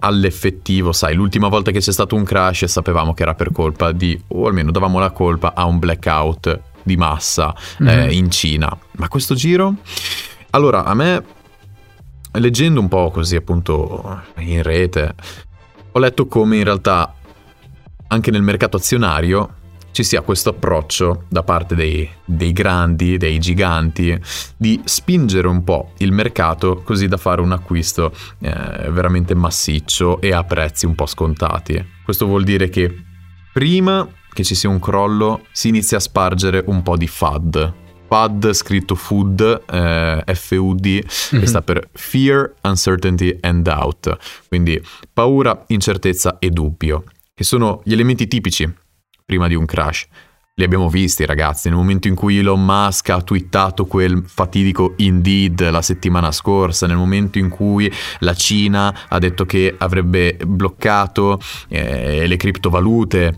all'effettivo, 0.01 0.93
sai, 0.93 1.15
l'ultima 1.15 1.49
volta 1.49 1.73
che 1.73 1.81
c'è 1.81 1.93
stato 1.93 2.15
un 2.15 2.23
crash 2.23 2.67
sapevamo 2.67 3.13
che 3.13 3.23
era 3.23 3.35
per 3.35 3.51
colpa 3.51 3.91
di, 3.91 4.19
o 4.29 4.47
almeno 4.47 4.71
davamo 4.71 5.01
la 5.01 5.11
colpa 5.11 5.55
a 5.55 5.65
un 5.65 5.79
blackout 5.79 6.61
di 6.85 6.97
massa 6.97 7.55
mm-hmm. 7.83 7.99
eh, 7.99 8.13
in 8.13 8.31
Cina. 8.31 8.79
Ma 8.93 9.09
questo 9.09 9.35
giro 9.35 9.77
allora, 10.55 10.85
a 10.85 10.95
me, 10.95 11.25
leggendo 12.33 12.79
un 12.79 12.87
po' 12.87 13.11
così 13.11 13.35
appunto 13.35 14.23
in 14.37 14.63
rete, 14.63 15.15
ho 15.91 15.99
letto 15.99 16.27
come 16.29 16.59
in 16.59 16.65
realtà 16.65 17.13
anche 18.07 18.31
nel 18.31 18.43
mercato 18.43 18.77
azionario 18.77 19.63
ci 19.91 20.05
sia 20.05 20.23
questo 20.23 20.51
approccio 20.51 21.25
da 21.29 21.43
parte 21.43 21.75
dei, 21.75 22.09
dei, 22.25 22.53
grandi, 22.53 23.17
dei 23.17 23.41
giganti, 23.41 24.17
di 24.57 24.81
spingere 24.85 25.49
un 25.49 25.65
po' 25.65 25.93
il 25.99 26.13
mercato 26.13 26.83
così 26.85 27.09
da 27.09 27.17
fare 27.17 27.41
un 27.41 27.51
acquisto 27.51 28.13
eh, 28.39 28.91
veramente 28.91 29.35
massiccio 29.35 30.21
e 30.21 30.33
a 30.33 30.45
prezzi 30.45 30.87
un 30.87 30.95
po' 30.95 31.07
scontati. 31.07 31.85
Questo 32.05 32.27
vuol 32.27 32.45
dire 32.45 32.69
che 32.69 32.93
prima 33.53 34.07
che 34.33 34.45
ci 34.45 34.55
sia 34.55 34.69
un 34.69 34.79
crollo 34.79 35.47
si 35.51 35.69
inizia 35.69 35.97
a 35.97 36.01
spargere 36.01 36.63
un 36.67 36.83
po' 36.83 36.97
di 36.97 37.09
FUD, 37.09 37.83
FUD 38.15 38.53
scritto 38.53 38.95
food, 38.95 39.63
eh, 39.69 40.35
FUD, 40.35 40.87
mm-hmm. 40.87 41.41
che 41.41 41.47
sta 41.47 41.63
per 41.63 41.89
Fear, 41.93 42.55
Uncertainty 42.63 43.37
and 43.41 43.63
Doubt, 43.65 44.17
quindi 44.47 44.81
paura, 45.13 45.65
incertezza 45.69 46.39
e 46.39 46.51
dubbio, 46.51 47.03
che 47.35 47.43
sono 47.43 47.81
gli 47.83 47.93
elementi 47.93 48.29
tipici 48.29 48.73
prima 49.25 49.49
di 49.49 49.57
un 49.57 49.65
crash. 49.65 50.07
Li 50.57 50.63
abbiamo 50.63 50.89
visti 50.89 51.27
ragazzi, 51.27 51.69
nel 51.69 51.77
momento 51.77 52.07
in 52.07 52.15
cui 52.15 52.39
Elon 52.39 52.65
Musk 52.65 53.09
ha 53.09 53.21
twittato 53.21 53.87
quel 53.87 54.23
fatidico 54.25 54.95
Indeed 54.99 55.69
la 55.69 55.83
settimana 55.83 56.31
scorsa, 56.31 56.87
nel 56.87 56.97
momento 56.97 57.39
in 57.39 57.49
cui 57.49 57.93
la 58.21 58.35
Cina 58.35 58.97
ha 59.09 59.19
detto 59.19 59.45
che 59.45 59.75
avrebbe 59.77 60.37
bloccato 60.47 61.41
eh, 61.67 62.29
le 62.29 62.37
criptovalute, 62.37 63.37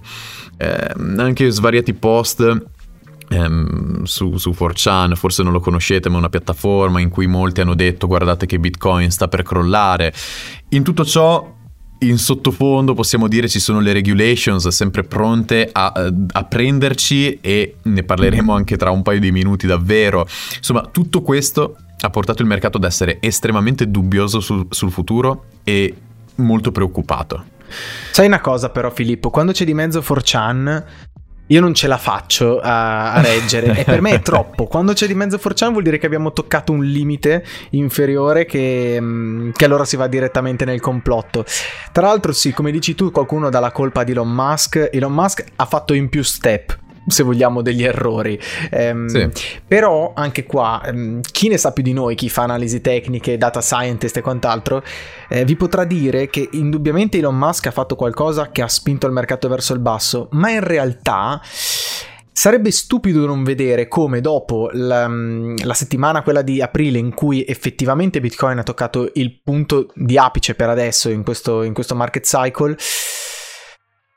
eh, 0.59 0.93
anche 1.17 1.49
svariati 1.49 1.95
post 1.95 2.75
ehm, 3.29 4.05
su, 4.05 4.37
su 4.37 4.51
4chan, 4.51 5.15
forse 5.15 5.43
non 5.43 5.53
lo 5.53 5.61
conoscete, 5.61 6.09
ma 6.09 6.17
è 6.17 6.19
una 6.19 6.29
piattaforma 6.29 7.01
in 7.01 7.09
cui 7.09 7.27
molti 7.27 7.61
hanno 7.61 7.75
detto 7.75 8.07
guardate 8.07 8.47
che 8.47 8.59
Bitcoin 8.59 9.11
sta 9.11 9.29
per 9.29 9.43
crollare. 9.43 10.13
In 10.71 10.83
tutto 10.83 11.05
ciò 11.05 11.55
in 12.01 12.19
sottofondo 12.19 12.93
possiamo 12.93 13.27
dire 13.27 13.49
ci 13.49 13.59
sono 13.59 13.81
le 13.81 13.95
regulations 13.95 14.69
sempre 14.69 15.03
pronte 15.03 15.69
a, 15.73 15.93
a, 16.33 16.45
prenderci 16.45 17.39
e 17.41 17.77
ne 17.83 18.03
parleremo 18.03 18.53
anche 18.53 18.77
tra 18.77 18.91
un 18.91 19.03
paio 19.03 19.21
di 19.21 19.33
minuti 19.33 19.67
davvero. 19.67 20.27
Insomma, 20.57 20.87
tutto 20.91 21.23
questo 21.23 21.77
ha 21.99 22.11
portato 22.11 22.43
il 22.43 22.49
mercato 22.49 22.77
ad 22.77 22.85
essere 22.85 23.19
estremamente 23.21 23.91
dubbioso 23.91 24.41
sul, 24.41 24.67
sul 24.71 24.91
futuro 24.91 25.47
e 25.65 25.95
molto 26.37 26.71
preoccupato. 26.71 27.55
Sai 28.13 28.27
una 28.27 28.41
cosa 28.41 28.69
però 28.69 28.91
Filippo, 28.91 29.31
quando 29.31 29.53
c'è 29.53 29.65
di 29.65 29.75
mezzo 29.75 30.01
4chan 30.01 30.85
io 31.49 31.61
non 31.61 31.75
ce 31.75 31.87
la 31.87 31.99
faccio 31.99 32.59
a, 32.61 33.13
a 33.13 33.21
reggere 33.21 33.77
e 33.79 33.85
per 33.85 34.01
me 34.01 34.11
è 34.13 34.21
troppo. 34.23 34.67
Quando 34.67 34.93
c'è 34.93 35.07
di 35.07 35.15
mezzo 35.15 35.39
4 35.39 35.71
vuol 35.71 35.83
dire 35.83 35.99
che 35.99 36.07
abbiamo 36.07 36.33
toccato 36.33 36.73
un 36.73 36.85
limite 36.85 37.45
inferiore 37.71 38.47
che, 38.47 38.99
mm, 39.01 39.51
che, 39.51 39.65
allora 39.65 39.85
si 39.85 39.97
va 39.97 40.07
direttamente 40.07 40.65
nel 40.65 40.81
complotto. 40.81 41.45
Tra 41.93 42.07
l'altro 42.07 42.33
sì, 42.33 42.53
come 42.53 42.71
dici 42.71 42.95
tu, 42.95 43.11
qualcuno 43.11 43.51
dà 43.51 43.61
la 43.61 43.73
colpa 43.73 44.01
ad 44.01 44.09
Elon 44.09 44.31
Musk. 44.31 44.89
Elon 44.93 45.13
Musk 45.13 45.45
ha 45.57 45.65
fatto 45.67 45.95
in 45.95 46.09
più 46.09 46.23
step 46.23 46.85
se 47.07 47.23
vogliamo, 47.23 47.63
degli 47.63 47.85
errori. 47.85 48.39
Ehm, 48.71 49.07
sì. 49.07 49.29
Però 49.67 50.13
anche 50.15 50.45
qua, 50.45 50.83
ehm, 50.85 51.21
chi 51.21 51.49
ne 51.49 51.57
sa 51.57 51.73
più 51.73 51.83
di 51.83 51.93
noi, 51.93 52.15
chi 52.15 52.29
fa 52.29 52.43
analisi 52.43 52.81
tecniche, 52.81 53.39
data 53.39 53.61
scientist 53.61 54.17
e 54.17 54.21
quant'altro, 54.21 54.83
eh, 55.29 55.45
vi 55.45 55.57
potrà 55.57 55.85
dire 55.85 56.29
che 56.29 56.49
indubbiamente 56.53 57.19
Elon 57.19 57.37
Musk 57.37 57.67
ha 57.67 57.71
fatto 57.71 57.97
qualcosa 57.97 58.51
che 58.51 58.63
ha 58.63 58.69
spinto 58.69 59.07
il 59.07 59.13
mercato 59.13 59.49
verso 59.49 59.73
il 59.73 59.81
basso, 59.81 60.29
ma 60.33 60.51
in 60.51 60.61
realtà... 60.61 61.41
Sarebbe 62.39 62.71
stupido 62.71 63.25
non 63.25 63.43
vedere 63.45 63.89
come 63.89 64.21
dopo 64.21 64.69
la, 64.73 65.09
la, 65.09 65.73
settimana, 65.73 66.23
quella 66.23 66.43
di 66.43 66.61
aprile, 66.61 66.99
in 66.99 67.15
cui 67.15 67.43
effettivamente 67.47 68.21
Bitcoin 68.21 68.59
ha 68.59 68.63
toccato 68.63 69.11
il 69.15 69.41
punto 69.43 69.89
di 69.95 70.19
apice 70.19 70.55
per 70.55 70.69
adesso 70.69 71.09
in 71.09 71.25
questo, 71.25 71.63
in 71.63 71.73
questo 71.73 71.95
market 71.95 72.25
cycle, 72.25 72.77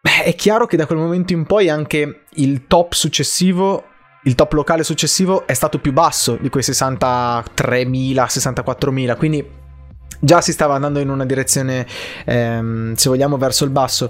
Beh, 0.02 0.24
è 0.24 0.36
chiaro 0.36 0.66
che 0.66 0.78
da 0.78 0.86
quel 0.86 0.98
momento 0.98 1.34
in 1.34 1.46
poi 1.46 1.70
anche 1.70 2.22
il 2.36 2.68
top 2.68 2.94
successivo 2.94 3.84
il 4.24 4.36
top 4.36 4.52
locale 4.54 4.84
successivo 4.84 5.48
è 5.48 5.54
stato 5.54 5.80
più 5.80 5.94
basso 5.94 6.38
di 6.40 6.50
quei 6.50 6.62
63.000, 6.62 7.44
64.000, 8.14 9.16
quindi 9.16 9.48
già 10.20 10.42
si 10.42 10.52
stava 10.52 10.76
andando 10.76 11.00
in 11.00 11.10
una 11.10 11.26
direzione, 11.26 11.88
ehm, 12.26 12.96
se 12.96 13.10
vogliamo, 13.10 13.38
verso 13.38 13.64
il 13.64 13.70
basso. 13.70 14.10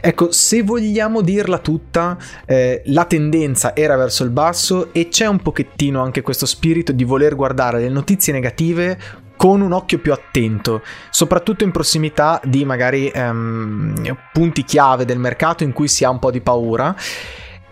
Ecco, 0.00 0.32
se 0.32 0.62
vogliamo 0.62 1.20
dirla 1.20 1.58
tutta, 1.58 2.18
eh, 2.44 2.82
la 2.86 3.04
tendenza 3.04 3.76
era 3.76 3.96
verso 3.96 4.24
il 4.24 4.30
basso 4.30 4.92
e 4.92 5.08
c'è 5.08 5.26
un 5.26 5.40
pochettino 5.40 6.02
anche 6.02 6.22
questo 6.22 6.46
spirito 6.46 6.92
di 6.92 7.04
voler 7.04 7.36
guardare 7.36 7.80
le 7.80 7.88
notizie 7.88 8.32
negative 8.32 8.98
con 9.36 9.60
un 9.60 9.72
occhio 9.72 9.98
più 9.98 10.12
attento, 10.12 10.82
soprattutto 11.10 11.64
in 11.64 11.70
prossimità 11.70 12.40
di 12.44 12.64
magari 12.64 13.08
ehm, 13.08 14.16
punti 14.32 14.64
chiave 14.64 15.04
del 15.04 15.18
mercato 15.18 15.64
in 15.64 15.72
cui 15.72 15.88
si 15.88 16.04
ha 16.04 16.10
un 16.10 16.18
po' 16.18 16.30
di 16.30 16.40
paura 16.40 16.94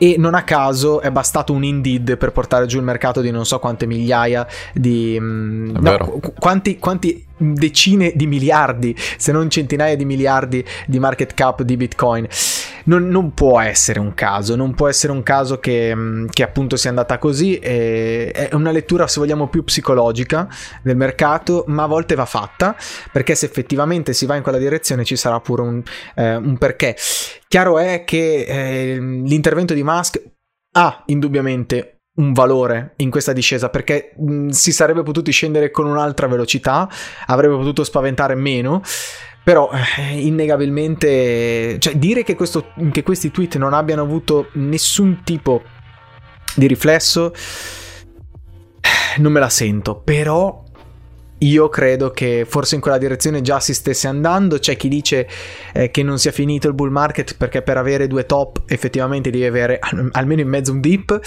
e 0.03 0.17
non 0.19 0.35
a 0.35 0.43
caso 0.43 1.01
è 1.01 1.13
bastato 1.13 1.53
un 1.53 1.63
Indeed 1.63 2.17
per 2.17 2.33
portare 2.33 2.67
giù 2.67 2.79
il 2.79 2.83
mercato 2.83 3.21
di 3.21 3.31
non 3.31 3.47
so 3.47 3.61
quante 3.61 3.87
migliaia 3.87 4.45
di... 4.75 5.17
Mm, 5.21 5.77
no, 5.79 6.21
quanti, 6.41 6.79
quanti, 6.79 7.25
decine 7.37 8.13
di 8.15 8.27
miliardi, 8.27 8.97
se 9.17 9.33
non 9.33 9.49
centinaia 9.49 9.97
di 9.97 10.05
miliardi 10.05 10.65
di 10.87 10.99
market 10.99 11.35
cap 11.35 11.63
di 11.63 11.77
Bitcoin. 11.77 12.27
Non, 12.85 13.09
non 13.09 13.35
può 13.35 13.61
essere 13.61 14.01
un 14.01 14.15
caso, 14.15 14.57
non 14.57 14.75
può 14.75 14.89
essere 14.89 15.13
un 15.13 15.23
caso 15.23 15.59
che, 15.59 15.95
mm, 15.95 16.27
che 16.31 16.43
appunto 16.43 16.77
sia 16.77 16.91
andata 16.91 17.19
così. 17.19 17.57
è 17.57 18.49
una 18.53 18.71
lettura, 18.71 19.07
se 19.07 19.21
vogliamo, 19.21 19.49
più 19.49 19.65
psicologica 19.65 20.49
del 20.83 20.97
mercato, 20.97 21.65
ma 21.69 21.85
a 21.85 21.87
volte 21.87 22.15
va 22.15 22.25
fatta, 22.25 22.77
perché 23.11 23.35
se 23.35 23.47
effettivamente 23.47 24.13
si 24.13 24.27
va 24.27 24.37
in 24.37 24.43
quella 24.43 24.59
direzione 24.59 25.05
ci 25.05 25.17
sarà 25.17 25.41
pure 25.41 25.63
un, 25.63 25.83
eh, 26.15 26.37
un 26.37 26.59
perché. 26.59 26.97
Chiaro 27.49 27.79
è 27.79 28.05
che 28.05 28.45
eh, 28.47 28.99
l'intervento 28.99 29.75
di 29.75 29.83
Musk 29.83 30.21
ha 30.73 31.03
indubbiamente 31.07 32.03
un 32.15 32.33
valore 32.33 32.93
in 32.97 33.11
questa 33.11 33.33
discesa 33.33 33.71
perché 33.71 34.13
mh, 34.17 34.33
mm, 34.33 34.49
si 34.49 34.73
sarebbe 34.73 35.03
potuti 35.03 35.31
scendere 35.31 35.71
con 35.71 35.87
un'altra 35.87 36.27
velocità, 36.27 36.89
avrebbe 37.27 37.55
potuto 37.55 37.85
spaventare 37.85 38.35
meno. 38.35 38.83
Però 39.45 39.71
eh, 39.99 40.21
innegabilmente, 40.21 41.77
cioè 41.81 41.97
dire 41.97 42.23
che, 42.23 42.37
questo, 42.37 42.67
che 42.93 43.03
questi 43.03 43.31
tweet 43.31 43.57
non 43.57 43.75
abbiano 43.75 44.03
avuto 44.03 44.49
nessun 44.53 45.23
tipo 45.25 45.63
di 46.55 46.67
riflesso, 46.67 47.33
non 49.17 49.33
me 49.33 49.41
la 49.41 49.49
sento. 49.49 49.97
Però 49.97 50.63
io 51.43 51.69
credo 51.69 52.11
che 52.11 52.47
forse 52.49 52.77
in 52.77 52.81
quella 52.81 52.99
direzione 52.99 53.41
già 53.41 53.61
si 53.61 53.75
stesse 53.75 54.07
andando. 54.07 54.59
C'è 54.59 54.77
chi 54.77 54.89
dice 54.89 55.29
eh, 55.73 55.91
che 55.91 56.03
non 56.03 56.19
sia 56.19 56.33
finito 56.33 56.69
il 56.69 56.75
bull 56.75 56.91
market 56.91 57.37
perché 57.37 57.63
per 57.63 57.77
avere 57.77 58.07
due 58.07 58.27
top 58.27 58.63
effettivamente 58.67 59.31
devi 59.31 59.45
avere 59.45 59.79
almeno 60.13 60.41
in 60.41 60.49
mezzo 60.49 60.73
un 60.73 60.81
dip. 60.81 61.21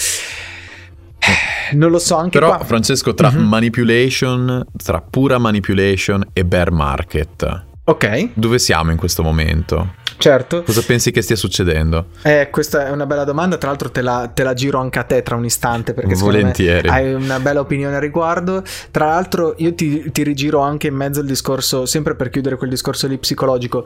non 1.73 1.91
lo 1.91 1.99
so 1.99 2.15
anche 2.15 2.39
Però 2.39 2.56
qua. 2.56 2.65
Francesco 2.65 3.13
tra 3.13 3.28
uh-huh. 3.28 3.41
manipulation, 3.41 4.65
tra 4.78 5.01
pura 5.01 5.38
manipulation 5.38 6.23
e 6.32 6.45
bear 6.45 6.71
market. 6.71 7.64
Ok. 7.88 8.30
Dove 8.34 8.58
siamo 8.58 8.89
in 8.89 8.98
questo 8.98 9.21
momento? 9.21 9.93
Certo. 10.17 10.63
Cosa 10.63 10.82
pensi 10.82 11.12
che 11.12 11.21
stia 11.21 11.36
succedendo? 11.36 12.08
Eh, 12.24 12.50
questa 12.52 12.88
è 12.88 12.89
una 12.89 13.06
bella 13.06 13.26
domanda, 13.26 13.58
tra 13.58 13.69
l'altro 13.69 13.91
te 13.91 14.02
la, 14.02 14.32
te 14.34 14.43
la 14.43 14.54
giro 14.54 14.80
anche 14.80 14.98
a 14.98 15.04
te 15.04 15.21
tra 15.21 15.36
un 15.36 15.45
istante 15.45 15.93
perché 15.93 16.15
Volentieri. 16.15 16.88
hai 16.88 17.13
una 17.13 17.39
bella 17.39 17.60
opinione 17.60 17.95
al 17.95 18.02
riguardo. 18.02 18.63
Tra 18.89 19.08
l'altro 19.08 19.54
io 19.58 19.76
ti, 19.76 20.10
ti, 20.12 20.24
rigiro 20.24 20.62
anche 20.62 20.88
in 20.88 20.95
mezzo 20.95 21.19
il 21.19 21.28
discorso, 21.28 21.86
sempre 21.86 22.15
per 22.15 22.30
chiudere 22.30 22.56
quel 22.56 22.71
discorso 22.71 23.08
lì 23.08 23.19
psicologico, 23.19 23.86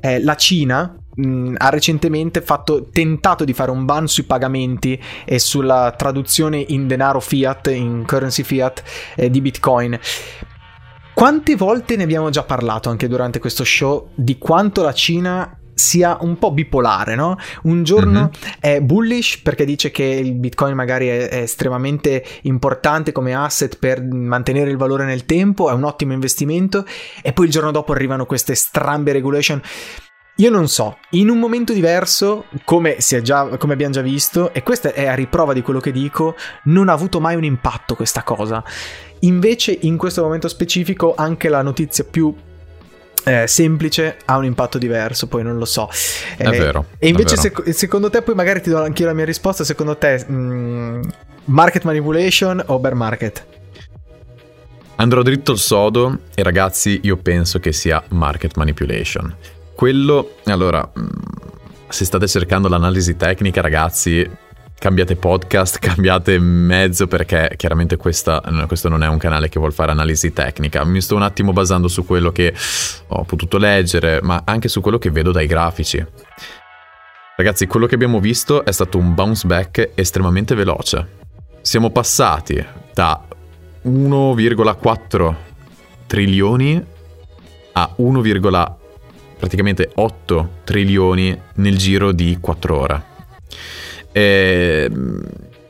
eh, 0.00 0.22
la 0.22 0.36
Cina 0.36 0.94
mh, 1.12 1.54
ha 1.56 1.68
recentemente 1.70 2.42
fatto, 2.42 2.88
tentato 2.92 3.44
di 3.44 3.52
fare 3.52 3.72
un 3.72 3.84
ban 3.84 4.06
sui 4.06 4.24
pagamenti 4.24 5.00
e 5.24 5.40
sulla 5.40 5.92
traduzione 5.96 6.64
in 6.68 6.86
denaro 6.86 7.18
fiat, 7.18 7.66
in 7.68 8.04
currency 8.06 8.44
fiat 8.44 8.82
eh, 9.16 9.30
di 9.30 9.40
Bitcoin. 9.40 9.98
Quante 11.20 11.54
volte 11.54 11.96
ne 11.96 12.04
abbiamo 12.04 12.30
già 12.30 12.44
parlato 12.44 12.88
anche 12.88 13.06
durante 13.06 13.40
questo 13.40 13.62
show 13.62 14.08
di 14.14 14.38
quanto 14.38 14.80
la 14.80 14.94
Cina 14.94 15.54
sia 15.74 16.16
un 16.22 16.38
po' 16.38 16.50
bipolare, 16.50 17.14
no? 17.14 17.36
Un 17.64 17.82
giorno 17.82 18.20
mm-hmm. 18.20 18.54
è 18.58 18.80
bullish 18.80 19.40
perché 19.42 19.66
dice 19.66 19.90
che 19.90 20.02
il 20.02 20.32
Bitcoin 20.32 20.74
magari 20.74 21.08
è, 21.08 21.28
è, 21.28 21.42
estremamente 21.42 22.24
importante 22.44 23.12
come 23.12 23.34
asset 23.34 23.76
per 23.76 24.02
mantenere 24.02 24.70
il 24.70 24.78
valore 24.78 25.04
nel 25.04 25.26
tempo, 25.26 25.68
è 25.68 25.74
un 25.74 25.84
ottimo 25.84 26.14
investimento 26.14 26.86
e 27.20 27.34
poi 27.34 27.44
il 27.44 27.52
giorno 27.52 27.70
dopo 27.70 27.92
arrivano 27.92 28.24
queste 28.24 28.54
strambe 28.54 29.12
regulation. 29.12 29.60
Io 30.36 30.48
non 30.48 30.68
so, 30.68 30.96
in 31.10 31.28
un 31.28 31.38
momento 31.38 31.74
diverso, 31.74 32.46
come, 32.64 32.96
già, 33.20 33.46
come, 33.58 33.74
abbiamo 33.74 33.92
già 33.92 34.00
visto, 34.00 34.54
e 34.54 34.62
questa 34.62 34.94
è 34.94 35.06
a 35.06 35.14
riprova 35.14 35.52
di 35.52 35.60
quello 35.60 35.80
che 35.80 35.92
dico, 35.92 36.34
non 36.64 36.88
ha 36.88 36.94
avuto 36.94 37.20
mai 37.20 37.34
un 37.34 37.44
impatto 37.44 37.94
questa 37.94 38.22
cosa. 38.22 38.64
Invece, 39.20 39.76
in 39.82 39.96
questo 39.96 40.22
momento 40.22 40.48
specifico, 40.48 41.14
anche 41.16 41.48
la 41.48 41.62
notizia 41.62 42.04
più 42.04 42.34
eh, 43.24 43.46
semplice 43.46 44.16
ha 44.24 44.36
un 44.36 44.44
impatto 44.44 44.78
diverso, 44.78 45.26
poi 45.26 45.42
non 45.42 45.58
lo 45.58 45.64
so. 45.64 45.88
Eh, 46.36 46.44
è 46.44 46.50
vero. 46.50 46.86
E 46.98 47.08
invece, 47.08 47.36
vero. 47.36 47.62
Sec- 47.62 47.74
secondo 47.74 48.08
te, 48.10 48.22
poi 48.22 48.34
magari 48.34 48.60
ti 48.62 48.70
do 48.70 48.82
anche 48.82 49.02
io 49.02 49.08
la 49.08 49.14
mia 49.14 49.24
risposta. 49.24 49.64
Secondo 49.64 49.96
te, 49.96 50.24
mh, 50.26 50.32
mm, 50.32 51.02
market 51.46 51.84
manipulation 51.84 52.62
o 52.66 52.78
bear 52.78 52.94
market? 52.94 53.46
Andrò 54.96 55.22
dritto 55.22 55.52
al 55.52 55.58
sodo 55.58 56.18
e 56.34 56.42
ragazzi, 56.42 57.00
io 57.04 57.16
penso 57.16 57.58
che 57.58 57.72
sia 57.72 58.02
market 58.08 58.56
manipulation. 58.56 59.34
Quello, 59.74 60.36
allora, 60.44 60.86
mm, 60.98 61.06
se 61.88 62.04
state 62.04 62.26
cercando 62.26 62.68
l'analisi 62.68 63.16
tecnica, 63.16 63.60
ragazzi, 63.60 64.28
cambiate 64.80 65.14
podcast, 65.14 65.78
cambiate 65.78 66.38
mezzo 66.38 67.06
perché 67.06 67.52
chiaramente 67.56 67.96
questa, 67.98 68.42
questo 68.66 68.88
non 68.88 69.02
è 69.02 69.08
un 69.08 69.18
canale 69.18 69.50
che 69.50 69.58
vuole 69.58 69.74
fare 69.74 69.92
analisi 69.92 70.32
tecnica. 70.32 70.84
Mi 70.84 71.02
sto 71.02 71.14
un 71.14 71.22
attimo 71.22 71.52
basando 71.52 71.86
su 71.86 72.06
quello 72.06 72.32
che 72.32 72.54
ho 73.08 73.24
potuto 73.24 73.58
leggere, 73.58 74.20
ma 74.22 74.42
anche 74.44 74.68
su 74.68 74.80
quello 74.80 74.98
che 74.98 75.10
vedo 75.10 75.32
dai 75.32 75.46
grafici. 75.46 76.04
Ragazzi, 77.36 77.66
quello 77.66 77.86
che 77.86 77.94
abbiamo 77.94 78.20
visto 78.20 78.64
è 78.64 78.72
stato 78.72 78.96
un 78.96 79.14
bounce 79.14 79.46
back 79.46 79.90
estremamente 79.94 80.54
veloce. 80.54 81.18
Siamo 81.60 81.90
passati 81.90 82.64
da 82.94 83.22
1,4 83.84 85.34
trilioni 86.06 86.82
a 87.72 87.92
1, 87.96 88.78
praticamente 89.38 89.90
8 89.94 90.50
trilioni 90.64 91.38
nel 91.54 91.76
giro 91.76 92.12
di 92.12 92.38
4 92.40 92.78
ore. 92.78 93.08
E 94.12 94.90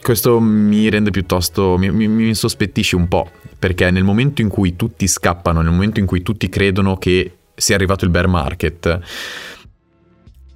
questo 0.03 0.41
mi 0.41 0.89
rende 0.89 1.11
piuttosto, 1.11 1.77
mi, 1.79 1.91
mi, 1.91 2.09
mi 2.09 2.29
insospettisce 2.29 2.97
un 2.97 3.09
po', 3.09 3.31
perché 3.59 3.91
nel 3.91 4.05
momento 4.05 4.41
in 4.41 4.49
cui 4.49 4.77
tutti 4.77 5.07
scappano, 5.07 5.61
nel 5.61 5.73
momento 5.73 6.01
in 6.01 6.07
cui 6.07 6.23
tutti 6.23 6.49
credono 6.49 6.97
che 6.97 7.37
sia 7.55 7.75
arrivato 7.75 8.05
il 8.05 8.11
bear 8.11 8.27
market, 8.27 9.01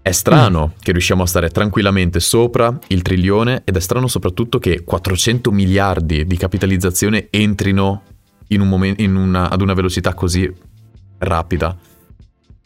è 0.04 0.12
strano 0.12 0.66
mm. 0.66 0.78
che 0.80 0.92
riusciamo 0.92 1.22
a 1.22 1.26
stare 1.26 1.48
tranquillamente 1.48 2.20
sopra 2.20 2.76
il 2.88 3.00
trilione 3.00 3.62
ed 3.64 3.76
è 3.76 3.80
strano 3.80 4.06
soprattutto 4.06 4.58
che 4.58 4.84
400 4.84 5.50
miliardi 5.50 6.26
di 6.26 6.36
capitalizzazione 6.36 7.28
entrino 7.30 8.02
in 8.48 8.60
un 8.60 8.68
momen- 8.68 8.96
in 8.98 9.14
una, 9.16 9.48
ad 9.48 9.62
una 9.62 9.72
velocità 9.72 10.12
così 10.12 10.52
rapida. 11.18 11.74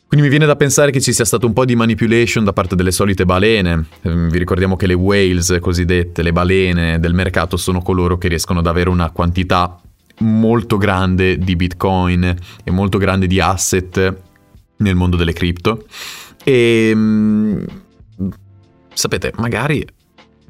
Quindi 0.08 0.24
mi 0.24 0.30
viene 0.30 0.46
da 0.46 0.56
pensare 0.56 0.90
che 0.90 1.02
ci 1.02 1.12
sia 1.12 1.26
stato 1.26 1.46
un 1.46 1.52
po' 1.52 1.66
di 1.66 1.76
manipulation 1.76 2.42
da 2.42 2.54
parte 2.54 2.74
delle 2.74 2.92
solite 2.92 3.26
balene. 3.26 3.88
Ehm, 4.00 4.30
vi 4.30 4.38
ricordiamo 4.38 4.74
che 4.74 4.86
le 4.86 4.94
whales 4.94 5.58
cosiddette, 5.60 6.22
le 6.22 6.32
balene 6.32 6.98
del 6.98 7.12
mercato, 7.12 7.58
sono 7.58 7.82
coloro 7.82 8.16
che 8.16 8.28
riescono 8.28 8.60
ad 8.60 8.66
avere 8.66 8.88
una 8.88 9.10
quantità 9.10 9.78
molto 10.20 10.78
grande 10.78 11.36
di 11.36 11.54
bitcoin 11.56 12.34
e 12.64 12.70
molto 12.70 12.96
grande 12.96 13.26
di 13.26 13.38
asset 13.38 14.22
nel 14.78 14.94
mondo 14.94 15.16
delle 15.16 15.34
cripto. 15.34 15.84
E 16.42 16.90
mm, 16.94 17.62
sapete, 18.94 19.32
magari 19.36 19.86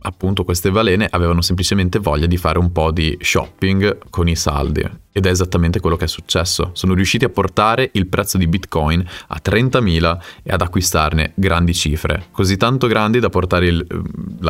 appunto 0.08 0.42
queste 0.42 0.70
balene 0.70 1.06
avevano 1.10 1.42
semplicemente 1.42 1.98
voglia 1.98 2.26
di 2.26 2.38
fare 2.38 2.58
un 2.58 2.72
po' 2.72 2.90
di 2.90 3.16
shopping 3.20 3.98
con 4.08 4.26
i 4.26 4.36
saldi 4.36 4.82
ed 5.12 5.26
è 5.26 5.30
esattamente 5.30 5.80
quello 5.80 5.96
che 5.96 6.06
è 6.06 6.08
successo. 6.08 6.70
Sono 6.72 6.94
riusciti 6.94 7.24
a 7.24 7.28
portare 7.28 7.90
il 7.92 8.06
prezzo 8.06 8.38
di 8.38 8.46
Bitcoin 8.46 9.04
a 9.28 9.40
30.000 9.42 10.18
e 10.42 10.52
ad 10.52 10.62
acquistarne 10.62 11.32
grandi 11.34 11.74
cifre, 11.74 12.26
così 12.30 12.56
tanto 12.56 12.86
grandi 12.86 13.20
da 13.20 13.28
portare 13.28 13.66
il, 13.66 13.86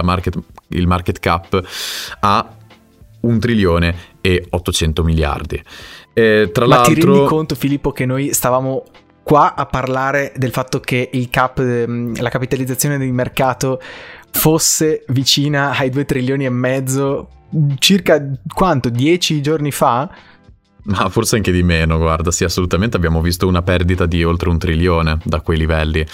market, 0.02 0.38
il 0.68 0.86
market 0.86 1.18
cap 1.18 1.60
a 2.20 2.56
un 3.20 3.40
trilione 3.40 3.96
e 4.20 4.46
800 4.48 5.02
miliardi. 5.02 5.60
E, 6.12 6.50
tra 6.52 6.66
Ma 6.66 6.76
l'altro... 6.76 6.94
ti 6.94 7.00
rendi 7.00 7.24
conto 7.24 7.54
Filippo 7.56 7.90
che 7.90 8.06
noi 8.06 8.32
stavamo 8.32 8.84
qua 9.28 9.54
a 9.54 9.66
parlare 9.66 10.32
del 10.36 10.52
fatto 10.52 10.80
che 10.80 11.10
il 11.12 11.28
cap, 11.28 11.58
ehm, 11.58 12.18
la 12.20 12.30
capitalizzazione 12.30 12.98
di 12.98 13.12
mercato 13.12 13.78
fosse 14.30 15.04
vicina 15.08 15.76
ai 15.76 15.90
2 15.90 16.04
trilioni 16.04 16.44
e 16.44 16.50
mezzo 16.50 17.28
circa 17.78 18.22
quanto? 18.52 18.88
10 18.88 19.40
giorni 19.40 19.70
fa? 19.70 20.10
Ma 20.88 21.08
forse 21.10 21.36
anche 21.36 21.52
di 21.52 21.62
meno, 21.62 21.98
guarda, 21.98 22.30
sì, 22.30 22.44
assolutamente 22.44 22.96
abbiamo 22.96 23.20
visto 23.20 23.46
una 23.46 23.60
perdita 23.60 24.06
di 24.06 24.24
oltre 24.24 24.48
un 24.48 24.58
trilione 24.58 25.18
da 25.22 25.42
quei 25.42 25.58
livelli. 25.58 26.06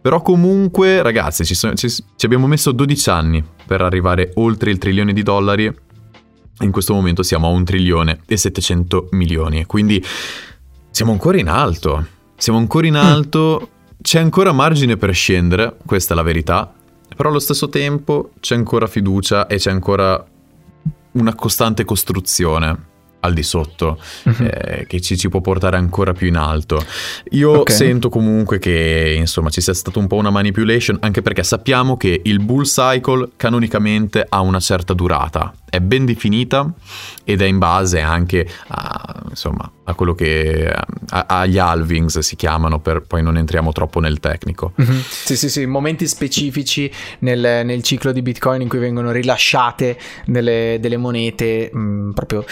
Però 0.00 0.22
comunque, 0.22 1.02
ragazzi, 1.02 1.44
ci, 1.44 1.56
sono, 1.56 1.74
ci, 1.74 1.88
ci 1.88 2.26
abbiamo 2.26 2.46
messo 2.46 2.70
12 2.70 3.10
anni 3.10 3.44
per 3.66 3.80
arrivare 3.80 4.30
oltre 4.34 4.70
il 4.70 4.78
trilione 4.78 5.12
di 5.12 5.22
dollari. 5.22 5.72
In 6.60 6.70
questo 6.70 6.94
momento 6.94 7.24
siamo 7.24 7.48
a 7.48 7.50
un 7.50 7.64
trilione 7.64 8.20
e 8.26 8.36
700 8.36 9.08
milioni, 9.12 9.64
quindi 9.64 10.04
siamo 10.90 11.10
ancora 11.10 11.38
in 11.38 11.48
alto. 11.48 12.06
Siamo 12.36 12.58
ancora 12.58 12.86
in 12.86 12.94
mm. 12.94 12.96
alto, 12.96 13.68
c'è 14.00 14.20
ancora 14.20 14.52
margine 14.52 14.96
per 14.96 15.12
scendere, 15.12 15.76
questa 15.84 16.14
è 16.14 16.16
la 16.16 16.22
verità. 16.22 16.72
Però 17.16 17.28
allo 17.28 17.38
stesso 17.38 17.68
tempo 17.68 18.30
c'è 18.40 18.54
ancora 18.54 18.86
fiducia 18.86 19.46
e 19.46 19.56
c'è 19.56 19.70
ancora 19.70 20.24
una 21.12 21.34
costante 21.34 21.84
costruzione 21.84 22.88
al 23.20 23.32
di 23.34 23.42
sotto 23.42 23.98
uh-huh. 24.24 24.44
eh, 24.44 24.86
che 24.86 25.00
ci, 25.00 25.16
ci, 25.16 25.28
può 25.28 25.40
portare 25.40 25.76
ancora 25.76 26.12
più 26.12 26.28
in 26.28 26.36
alto. 26.36 26.84
Io 27.30 27.60
okay. 27.60 27.76
sento 27.76 28.08
comunque 28.08 28.58
che 28.58 29.14
insomma 29.16 29.50
ci 29.50 29.60
sia 29.60 29.74
stata 29.74 29.98
un 29.98 30.06
po' 30.06 30.16
una 30.16 30.30
manipulation 30.30 30.98
anche 31.00 31.22
perché 31.22 31.42
sappiamo 31.42 31.96
che 31.96 32.20
il 32.24 32.40
bull 32.40 32.64
cycle 32.64 33.30
canonicamente 33.36 34.24
ha 34.28 34.40
una 34.40 34.60
certa 34.60 34.94
durata 34.94 35.52
è 35.70 35.80
ben 35.80 36.04
definita 36.04 36.70
ed 37.22 37.40
è 37.40 37.44
in 37.44 37.58
base 37.58 38.00
anche 38.00 38.46
a, 38.66 39.22
insomma, 39.28 39.70
a 39.84 39.94
quello 39.94 40.14
che 40.14 40.68
a, 40.68 41.24
agli 41.28 41.58
halvings 41.58 42.18
si 42.18 42.34
chiamano, 42.34 42.80
per, 42.80 43.02
poi 43.02 43.22
non 43.22 43.36
entriamo 43.36 43.70
troppo 43.70 44.00
nel 44.00 44.18
tecnico. 44.18 44.72
Mm-hmm. 44.82 44.98
Sì, 45.08 45.36
sì, 45.36 45.48
sì, 45.48 45.64
momenti 45.66 46.08
specifici 46.08 46.90
nel, 47.20 47.64
nel, 47.64 47.82
ciclo 47.84 48.10
di 48.10 48.20
Bitcoin 48.20 48.62
in 48.62 48.68
cui 48.68 48.80
vengono 48.80 49.12
rilasciate 49.12 49.96
delle, 50.26 50.78
delle 50.80 50.96
monete 50.96 51.70
mh, 51.72 51.78
mm, 51.78 52.10
proprio... 52.10 52.44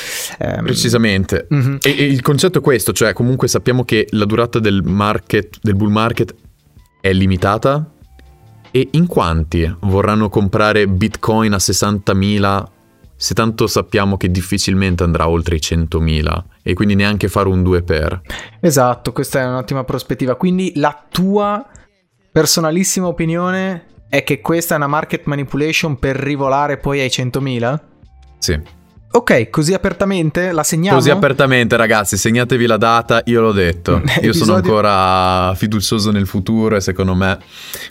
Ehm... 0.58 0.64
Precisamente. 0.64 1.46
Mm-hmm. 1.52 1.76
E, 1.82 1.90
e 1.98 2.04
il 2.04 2.22
concetto 2.22 2.58
è 2.58 2.60
questo, 2.60 2.92
cioè 2.92 3.12
comunque 3.12 3.48
sappiamo 3.48 3.84
che 3.84 4.06
la 4.10 4.24
durata 4.24 4.58
del 4.58 4.82
market, 4.82 5.58
del 5.62 5.74
bull 5.74 5.90
market 5.90 6.34
è 7.00 7.12
limitata 7.12 7.92
e 8.70 8.88
in 8.92 9.06
quanti 9.06 9.72
vorranno 9.80 10.28
comprare 10.28 10.86
Bitcoin 10.86 11.52
a 11.52 11.56
60.000 11.56 12.64
se 13.20 13.34
tanto 13.34 13.66
sappiamo 13.66 14.16
che 14.16 14.30
difficilmente 14.30 15.02
andrà 15.02 15.28
oltre 15.28 15.56
i 15.56 15.60
100.000 15.60 16.42
e 16.62 16.74
quindi 16.74 16.94
neanche 16.94 17.26
fare 17.26 17.48
un 17.48 17.64
2 17.64 17.82
per. 17.82 18.20
Esatto, 18.60 19.12
questa 19.12 19.40
è 19.40 19.46
un'ottima 19.46 19.82
prospettiva. 19.82 20.36
Quindi 20.36 20.72
la 20.76 21.04
tua 21.08 21.66
personalissima 22.30 23.08
opinione 23.08 23.86
è 24.08 24.22
che 24.22 24.40
questa 24.40 24.74
è 24.74 24.76
una 24.76 24.86
market 24.86 25.24
manipulation 25.24 25.98
per 25.98 26.14
rivolare 26.14 26.76
poi 26.76 27.00
ai 27.00 27.08
100.000? 27.08 27.80
Sì. 28.38 28.77
Ok, 29.10 29.48
così 29.48 29.72
apertamente 29.72 30.52
la 30.52 30.62
segniamo? 30.62 30.98
Così 30.98 31.08
apertamente, 31.08 31.76
ragazzi, 31.76 32.18
segnatevi 32.18 32.66
la 32.66 32.76
data, 32.76 33.22
io 33.24 33.40
l'ho 33.40 33.52
detto. 33.52 34.02
Io 34.20 34.34
sono 34.34 34.54
ancora 34.54 35.54
fiducioso 35.54 36.10
nel 36.10 36.26
futuro 36.26 36.76
e 36.76 36.80
secondo 36.80 37.14
me 37.14 37.38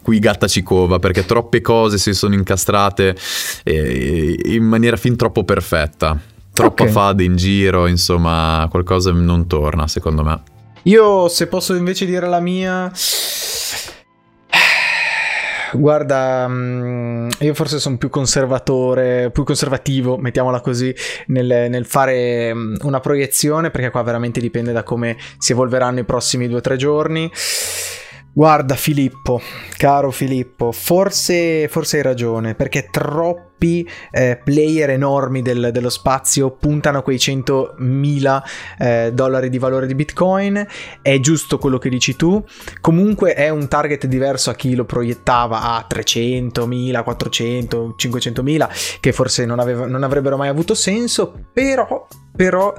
qui 0.03 0.19
gatta 0.19 0.47
ci 0.47 0.62
cova 0.62 0.99
perché 0.99 1.25
troppe 1.25 1.62
cose 1.62 1.97
si 1.97 2.13
sono 2.13 2.36
incastrate 2.36 3.15
eh, 3.63 4.39
in 4.45 4.63
maniera 4.63 4.95
fin 4.95 5.15
troppo 5.15 5.43
perfetta. 5.43 6.20
Troppa 6.53 6.84
okay. 6.84 6.93
fade 6.93 7.24
in 7.24 7.36
giro, 7.36 7.88
insomma, 7.88 8.68
qualcosa 8.70 9.11
non 9.11 9.47
torna, 9.47 9.88
secondo 9.88 10.24
me. 10.24 10.41
Io, 10.84 11.28
se 11.30 11.47
posso 11.47 11.74
invece 11.76 12.05
dire 12.05 12.28
la 12.28 12.39
mia, 12.39 12.91
Guarda, 15.78 16.47
mm, 16.47 17.30
io 17.39 17.53
forse 17.53 17.80
sono 17.80 17.97
più 17.97 18.09
conservatore, 18.09 19.30
più 19.32 19.43
conservativo, 19.43 20.17
mettiamola 20.17 20.59
così, 20.59 20.93
nel, 21.28 21.67
nel, 21.69 21.86
fare 21.86 22.53
mm, 22.53 22.75
una 22.82 22.99
proiezione, 22.99 23.69
perché 23.69 23.91
qua 23.91 24.01
veramente 24.01 24.39
dipende 24.39 24.71
da 24.71 24.84
come 24.84 25.17
si 25.38 25.51
evolveranno 25.51 25.99
i 25.99 26.05
prossimi 26.05 26.47
due 26.47 26.57
o 26.57 26.61
tre 26.61 26.78
giorni. 26.78 27.32
Guarda 28.34 28.75
Filippo, 28.75 29.41
caro 29.78 30.11
Filippo, 30.11 30.71
forse, 30.71 31.67
forse 31.67 31.97
hai 31.97 32.03
ragione, 32.03 32.55
perché 32.55 32.89
troppi 33.58 33.89
eh, 34.12 34.39
player 34.41 34.91
enormi 34.91 35.41
del, 35.41 35.70
dello 35.74 35.89
spazio 35.89 36.51
puntano 36.51 36.99
a 36.99 37.01
quei 37.01 37.18
100.000 37.18 38.41
eh, 38.78 39.12
dollari 39.14 39.49
di 39.49 39.58
valore 39.58 39.88
di 39.88 39.95
Bitcoin, 39.95 40.66
è 41.01 41.20
giusto 41.20 41.58
quello 41.58 41.80
che 41.80 41.89
dici 41.89 42.16
tu, 42.16 42.43
comunque 42.80 43.34
è 43.34 43.49
un 43.49 43.68
target 43.68 44.05
diverso 44.05 44.51
a 44.51 44.55
chi 44.55 44.76
lo 44.76 44.86
proiettava 44.86 45.62
a 45.62 45.86
300.000, 45.89 47.03
400, 47.03 47.95
500.000, 47.97 48.99
che 48.99 49.12
forse 49.12 49.45
non, 49.45 49.60
aveva, 49.60 49.88
non 49.88 50.03
avrebbero 50.03 50.38
mai 50.38 50.47
avuto 50.47 50.76
senso, 50.76 51.34
però 51.51 52.08
però 52.38 52.74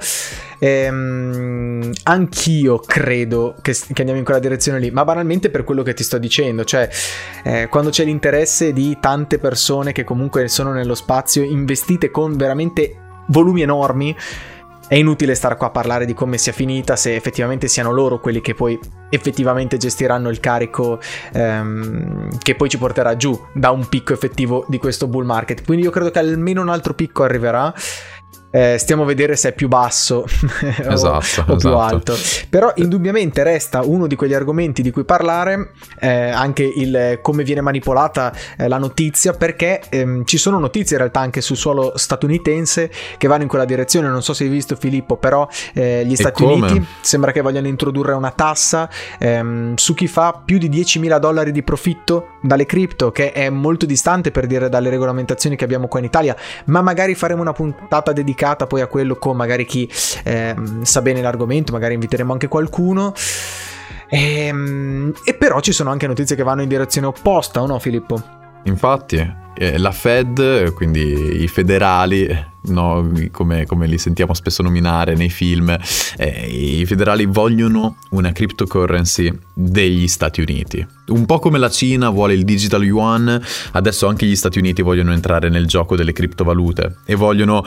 ehm, 0.57 1.91
anch'io 2.03 2.79
credo 2.79 3.55
che, 3.61 3.73
che, 3.73 3.99
andiamo 3.99 4.17
in 4.17 4.23
quella 4.23 4.39
direzione 4.39 4.79
lì, 4.79 4.89
ma 4.89 5.03
banalmente 5.03 5.49
per 5.49 5.65
quello 5.65 5.83
che 5.83 5.93
ti 5.93 6.01
sto 6.01 6.17
dicendo, 6.17 6.63
cioè 6.63 6.89
eh, 7.43 7.67
quando 7.69 7.89
c'è 7.89 8.05
l'interesse 8.05 8.71
di 8.71 8.97
tante 9.01 9.37
persone 9.37 9.91
che 9.91 10.05
comunque 10.05 10.47
sono 10.47 10.68
nello 10.71 10.95
spazio 10.95 11.43
investite 11.43 12.11
con 12.11 12.35
veramente 12.35 12.95
volumi 13.27 13.61
enormi, 13.61 14.15
è 14.89 14.95
inutile 14.95 15.35
stare 15.35 15.55
qua 15.55 15.67
a 15.67 15.69
parlare 15.69 16.05
di 16.05 16.15
come 16.15 16.39
sia 16.39 16.51
finita 16.51 16.95
se 16.95 17.13
effettivamente 17.13 17.67
siano 17.67 17.91
loro 17.91 18.19
quelli 18.19 18.41
che 18.41 18.55
poi 18.55 18.77
effettivamente 19.09 19.77
gestiranno 19.77 20.29
il 20.29 20.39
carico 20.39 20.99
ehm, 21.31 22.39
che 22.39 22.55
poi 22.55 22.69
ci 22.69 22.79
porterà 22.79 23.15
giù 23.15 23.39
da 23.53 23.69
un 23.69 23.87
picco 23.87 24.13
effettivo 24.13 24.65
di 24.67 24.79
questo 24.79 25.05
bull 25.05 25.25
market. 25.25 25.63
Quindi 25.63 25.85
io 25.85 25.91
credo 25.91 26.09
che 26.09 26.17
almeno 26.17 26.61
un 26.61 26.69
altro 26.69 26.95
picco 26.95 27.21
arriverà 27.21 27.71
eh, 28.51 28.77
stiamo 28.79 29.03
a 29.03 29.05
vedere 29.05 29.35
se 29.35 29.49
è 29.49 29.53
più 29.53 29.67
basso 29.67 30.25
esatto, 30.87 31.07
o, 31.07 31.13
o 31.13 31.19
esatto. 31.19 31.55
più 31.55 31.69
alto. 31.69 32.15
Però 32.49 32.71
indubbiamente 32.75 33.43
resta 33.43 33.83
uno 33.83 34.07
di 34.07 34.15
quegli 34.15 34.33
argomenti 34.33 34.81
di 34.81 34.91
cui 34.91 35.03
parlare, 35.03 35.71
eh, 35.99 36.29
anche 36.29 36.63
il 36.63 37.19
come 37.21 37.43
viene 37.43 37.61
manipolata 37.61 38.33
eh, 38.57 38.67
la 38.67 38.77
notizia, 38.77 39.33
perché 39.33 39.81
ehm, 39.89 40.25
ci 40.25 40.37
sono 40.37 40.57
notizie 40.57 40.95
in 40.95 41.01
realtà 41.01 41.19
anche 41.19 41.41
sul 41.41 41.57
suolo 41.57 41.93
statunitense 41.95 42.91
che 43.17 43.27
vanno 43.27 43.43
in 43.43 43.47
quella 43.47 43.65
direzione. 43.65 44.07
Non 44.07 44.23
so 44.23 44.33
se 44.33 44.45
hai 44.45 44.49
visto 44.49 44.75
Filippo, 44.75 45.17
però 45.17 45.47
eh, 45.73 46.03
gli 46.05 46.15
Stati 46.15 46.43
Uniti 46.43 46.83
sembra 47.01 47.31
che 47.31 47.41
vogliano 47.41 47.67
introdurre 47.67 48.13
una 48.13 48.31
tassa 48.31 48.89
ehm, 49.19 49.75
su 49.75 49.93
chi 49.93 50.07
fa 50.07 50.41
più 50.43 50.57
di 50.57 50.69
10.000 50.69 51.19
dollari 51.19 51.51
di 51.51 51.61
profitto 51.61 52.37
dalle 52.41 52.65
cripto, 52.65 53.11
che 53.11 53.31
è 53.31 53.49
molto 53.49 53.85
distante 53.85 54.31
per 54.31 54.47
dire 54.47 54.69
dalle 54.69 54.89
regolamentazioni 54.89 55.55
che 55.55 55.63
abbiamo 55.63 55.87
qua 55.87 55.99
in 55.99 56.05
Italia, 56.05 56.35
ma 56.65 56.81
magari 56.81 57.13
faremo 57.13 57.41
una 57.41 57.53
puntata 57.53 58.11
dedicata 58.11 58.38
dedicata 58.39 58.67
poi 58.67 58.81
a 58.81 58.87
quello 58.87 59.17
con 59.17 59.35
magari 59.35 59.65
chi 59.65 59.89
eh, 60.23 60.55
sa 60.83 61.01
bene 61.01 61.21
l'argomento, 61.21 61.73
magari 61.73 61.95
inviteremo 61.95 62.31
anche 62.31 62.47
qualcuno. 62.47 63.13
E, 64.07 64.45
ehm, 64.45 65.13
e, 65.23 65.33
però 65.33 65.59
ci 65.59 65.73
sono 65.73 65.91
anche 65.91 66.07
notizie 66.07 66.35
che 66.35 66.43
vanno 66.43 66.61
in 66.61 66.69
direzione 66.69 67.07
opposta, 67.07 67.61
o 67.61 67.67
no 67.67 67.77
Filippo? 67.79 68.37
Infatti, 68.63 69.17
eh, 69.55 69.77
la 69.77 69.91
Fed, 69.91 70.73
quindi 70.73 71.43
i 71.43 71.47
federali, 71.47 72.27
no, 72.67 73.11
come, 73.31 73.65
come, 73.65 73.87
li 73.87 73.97
sentiamo 73.97 74.33
spesso 74.33 74.63
nominare 74.63 75.15
nei 75.15 75.29
film, 75.29 75.75
eh, 76.17 76.79
i 76.79 76.85
federali 76.85 77.25
vogliono 77.25 77.97
una 78.11 78.31
cryptocurrency 78.31 79.31
degli 79.53 80.07
Stati 80.07 80.41
Uniti. 80.41 80.85
Un 81.07 81.25
po' 81.25 81.39
come 81.39 81.57
la 81.57 81.69
Cina 81.69 82.09
vuole 82.09 82.33
il 82.33 82.43
digital 82.43 82.83
yuan, 82.83 83.41
adesso 83.71 84.07
anche 84.07 84.25
gli 84.25 84.35
Stati 84.35 84.59
Uniti 84.59 84.81
vogliono 84.81 85.13
entrare 85.13 85.49
nel 85.49 85.65
gioco 85.65 85.95
delle 85.95 86.13
criptovalute 86.13 86.97
e 87.05 87.15
vogliono 87.15 87.63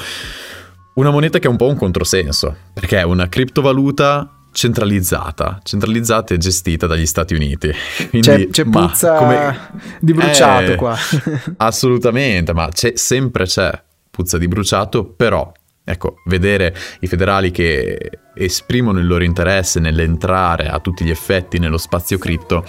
una 0.95 1.11
moneta 1.11 1.39
che 1.39 1.47
è 1.47 1.51
un 1.51 1.57
po' 1.57 1.69
un 1.69 1.77
controsenso, 1.77 2.55
perché 2.73 2.99
è 2.99 3.03
una 3.03 3.29
criptovaluta 3.29 4.29
centralizzata, 4.53 5.61
centralizzata 5.63 6.35
e 6.35 6.39
gestita 6.39 6.87
dagli 6.87 7.07
Stati 7.07 7.35
Uniti. 7.35 7.71
Quindi, 8.11 8.29
c'è, 8.29 8.49
c'è 8.49 8.65
puzza 8.65 9.15
come... 9.15 9.71
di 10.01 10.13
bruciato 10.13 10.73
eh, 10.73 10.77
qua. 10.77 10.97
assolutamente, 11.59 12.53
ma 12.53 12.69
c'è, 12.69 12.93
sempre 12.95 13.45
c'è 13.45 13.71
puzza 14.11 14.39
di 14.39 14.47
bruciato, 14.47 15.05
però 15.05 15.51
ecco, 15.85 16.17
vedere 16.27 16.75
i 17.01 17.07
federali 17.07 17.51
che 17.51 18.11
esprimono 18.35 18.99
il 18.99 19.07
loro 19.07 19.25
interesse 19.25 19.81
nell'entrare 19.81 20.69
a 20.69 20.79
tutti 20.79 21.05
gli 21.05 21.11
effetti 21.11 21.59
nello 21.59 21.79
spazio 21.79 22.19
cripto 22.19 22.65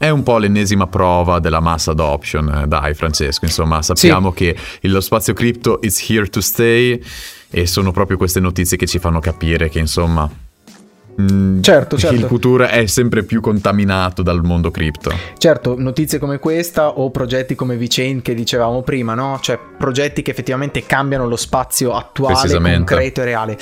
è 0.00 0.08
un 0.08 0.22
po' 0.22 0.38
l'ennesima 0.38 0.86
prova 0.86 1.40
della 1.40 1.60
mass 1.60 1.88
adoption, 1.88 2.62
eh, 2.62 2.66
dai 2.66 2.94
Francesco, 2.94 3.44
insomma 3.44 3.82
sappiamo 3.82 4.30
sì. 4.34 4.36
che 4.36 4.56
lo 4.88 5.02
spazio 5.02 5.34
cripto 5.34 5.78
is 5.82 6.02
here 6.08 6.26
to 6.26 6.40
stay 6.40 6.98
e 7.50 7.66
sono 7.66 7.92
proprio 7.92 8.16
queste 8.16 8.40
notizie 8.40 8.78
che 8.78 8.86
ci 8.86 8.98
fanno 8.98 9.20
capire 9.20 9.68
che 9.68 9.78
insomma 9.78 10.26
mm, 11.20 11.60
Certo, 11.60 11.98
certo. 11.98 12.16
Il 12.16 12.24
futuro 12.24 12.64
è 12.66 12.86
sempre 12.86 13.24
più 13.24 13.42
contaminato 13.42 14.22
dal 14.22 14.42
mondo 14.42 14.70
cripto. 14.70 15.12
Certo, 15.36 15.78
notizie 15.78 16.18
come 16.18 16.38
questa 16.38 16.98
o 16.98 17.10
progetti 17.10 17.54
come 17.54 17.76
Vicen 17.76 18.22
che 18.22 18.32
dicevamo 18.32 18.80
prima, 18.80 19.12
no? 19.12 19.38
Cioè 19.42 19.58
progetti 19.76 20.22
che 20.22 20.30
effettivamente 20.30 20.86
cambiano 20.86 21.28
lo 21.28 21.36
spazio 21.36 21.92
attuale, 21.92 22.58
concreto 22.58 23.20
e 23.20 23.24
reale. 23.24 23.58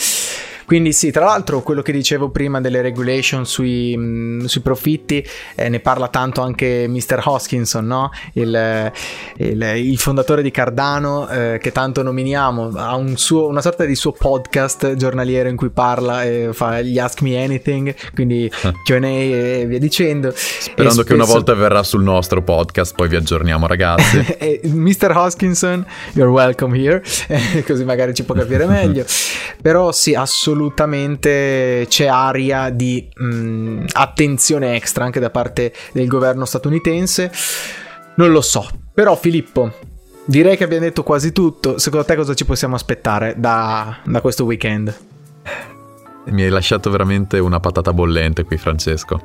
Quindi 0.68 0.92
sì, 0.92 1.10
tra 1.10 1.24
l'altro 1.24 1.62
quello 1.62 1.80
che 1.80 1.92
dicevo 1.92 2.28
prima 2.28 2.60
delle 2.60 2.82
regulation 2.82 3.46
sui, 3.46 3.96
mh, 3.96 4.02
mm, 4.02 4.44
sui 4.44 4.60
profitti, 4.60 5.26
eh, 5.54 5.70
ne 5.70 5.80
parla 5.80 6.08
tanto 6.08 6.42
anche 6.42 6.84
Mr. 6.86 7.22
Hoskinson, 7.24 7.86
no? 7.86 8.10
il, 8.34 8.92
il, 9.38 9.62
il, 9.76 9.96
fondatore 9.96 10.42
di 10.42 10.50
Cardano, 10.50 11.26
eh, 11.26 11.58
che 11.58 11.72
tanto 11.72 12.02
nominiamo, 12.02 12.72
ha 12.74 12.96
un 12.96 13.16
suo, 13.16 13.48
una 13.48 13.62
sorta 13.62 13.86
di 13.86 13.94
suo 13.94 14.12
podcast 14.12 14.94
giornaliero 14.96 15.48
in 15.48 15.56
cui 15.56 15.70
parla 15.70 16.22
e 16.24 16.50
fa 16.52 16.82
gli 16.82 16.98
Ask 16.98 17.22
Me 17.22 17.42
Anything, 17.42 17.94
quindi 18.12 18.52
QA 18.84 18.98
e 18.98 19.64
via 19.66 19.78
dicendo. 19.78 20.34
Sperando 20.34 20.92
spesso... 20.92 21.02
che 21.02 21.14
una 21.14 21.24
volta 21.24 21.54
verrà 21.54 21.82
sul 21.82 22.02
nostro 22.02 22.42
podcast, 22.42 22.94
poi 22.94 23.08
vi 23.08 23.16
aggiorniamo 23.16 23.66
ragazzi. 23.66 24.36
Mr. 24.68 25.16
Hoskinson, 25.16 25.86
you're 26.12 26.30
welcome 26.30 26.78
here, 26.78 27.02
così 27.66 27.84
magari 27.84 28.12
ci 28.12 28.24
può 28.24 28.34
capire 28.34 28.66
meglio. 28.66 29.06
Però 29.62 29.92
sì, 29.92 30.14
assolutamente 30.14 30.56
assolutamente 30.58 31.86
c'è 31.88 32.06
aria 32.06 32.70
di 32.70 33.08
mh, 33.14 33.24
mm, 33.24 33.84
attenzione 33.92 34.74
extra 34.74 35.04
anche 35.04 35.20
da 35.20 35.30
parte 35.30 35.72
del 35.92 36.08
governo 36.08 36.44
statunitense. 36.44 37.30
Non 38.16 38.32
lo 38.32 38.40
so, 38.40 38.68
però 38.92 39.14
Filippo, 39.14 39.72
direi 40.24 40.56
che 40.56 40.64
abbiamo 40.64 40.84
detto 40.84 41.04
quasi 41.04 41.30
tutto. 41.30 41.78
Secondo 41.78 42.04
te 42.04 42.16
cosa 42.16 42.34
ci 42.34 42.44
possiamo 42.44 42.74
aspettare 42.74 43.34
da, 43.36 43.98
da 44.04 44.20
questo 44.20 44.44
weekend? 44.44 44.96
Mi 46.24 46.42
hai 46.42 46.50
lasciato 46.50 46.90
veramente 46.90 47.38
una 47.38 47.60
patata 47.60 47.92
bollente 47.92 48.42
qui, 48.42 48.58
Francesco. 48.58 49.22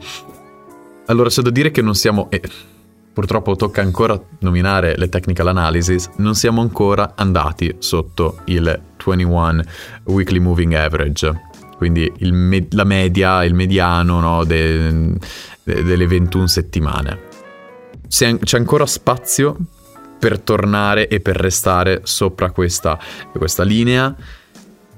Allora, 1.07 1.29
c'è 1.29 1.41
da 1.41 1.49
dire 1.49 1.71
che 1.71 1.81
non 1.81 1.95
siamo... 1.95 2.27
Eh, 2.29 2.41
purtroppo 3.13 3.55
tocca 3.55 3.81
ancora 3.81 4.19
nominare 4.39 4.95
le 4.97 5.07
technical 5.07 5.47
analysis, 5.47 6.09
non 6.17 6.33
siamo 6.35 6.61
ancora 6.61 7.13
andati 7.15 7.75
sotto 7.77 8.39
il 8.45 8.81
21 9.05 9.63
weekly 10.05 10.39
moving 10.39 10.73
average, 10.73 11.41
quindi 11.77 12.11
me- 12.19 12.67
la 12.71 12.83
media, 12.83 13.43
il 13.43 13.53
mediano 13.53 14.19
no, 14.19 14.43
de- 14.43 15.13
de- 15.63 15.83
delle 15.83 16.07
21 16.07 16.47
settimane. 16.47 17.31
C'è, 18.07 18.37
c'è 18.39 18.57
ancora 18.57 18.85
spazio 18.85 19.57
per 20.19 20.39
tornare 20.39 21.07
e 21.07 21.19
per 21.19 21.35
restare 21.35 22.01
sopra 22.03 22.51
questa, 22.51 22.97
questa 23.33 23.63
linea 23.63 24.15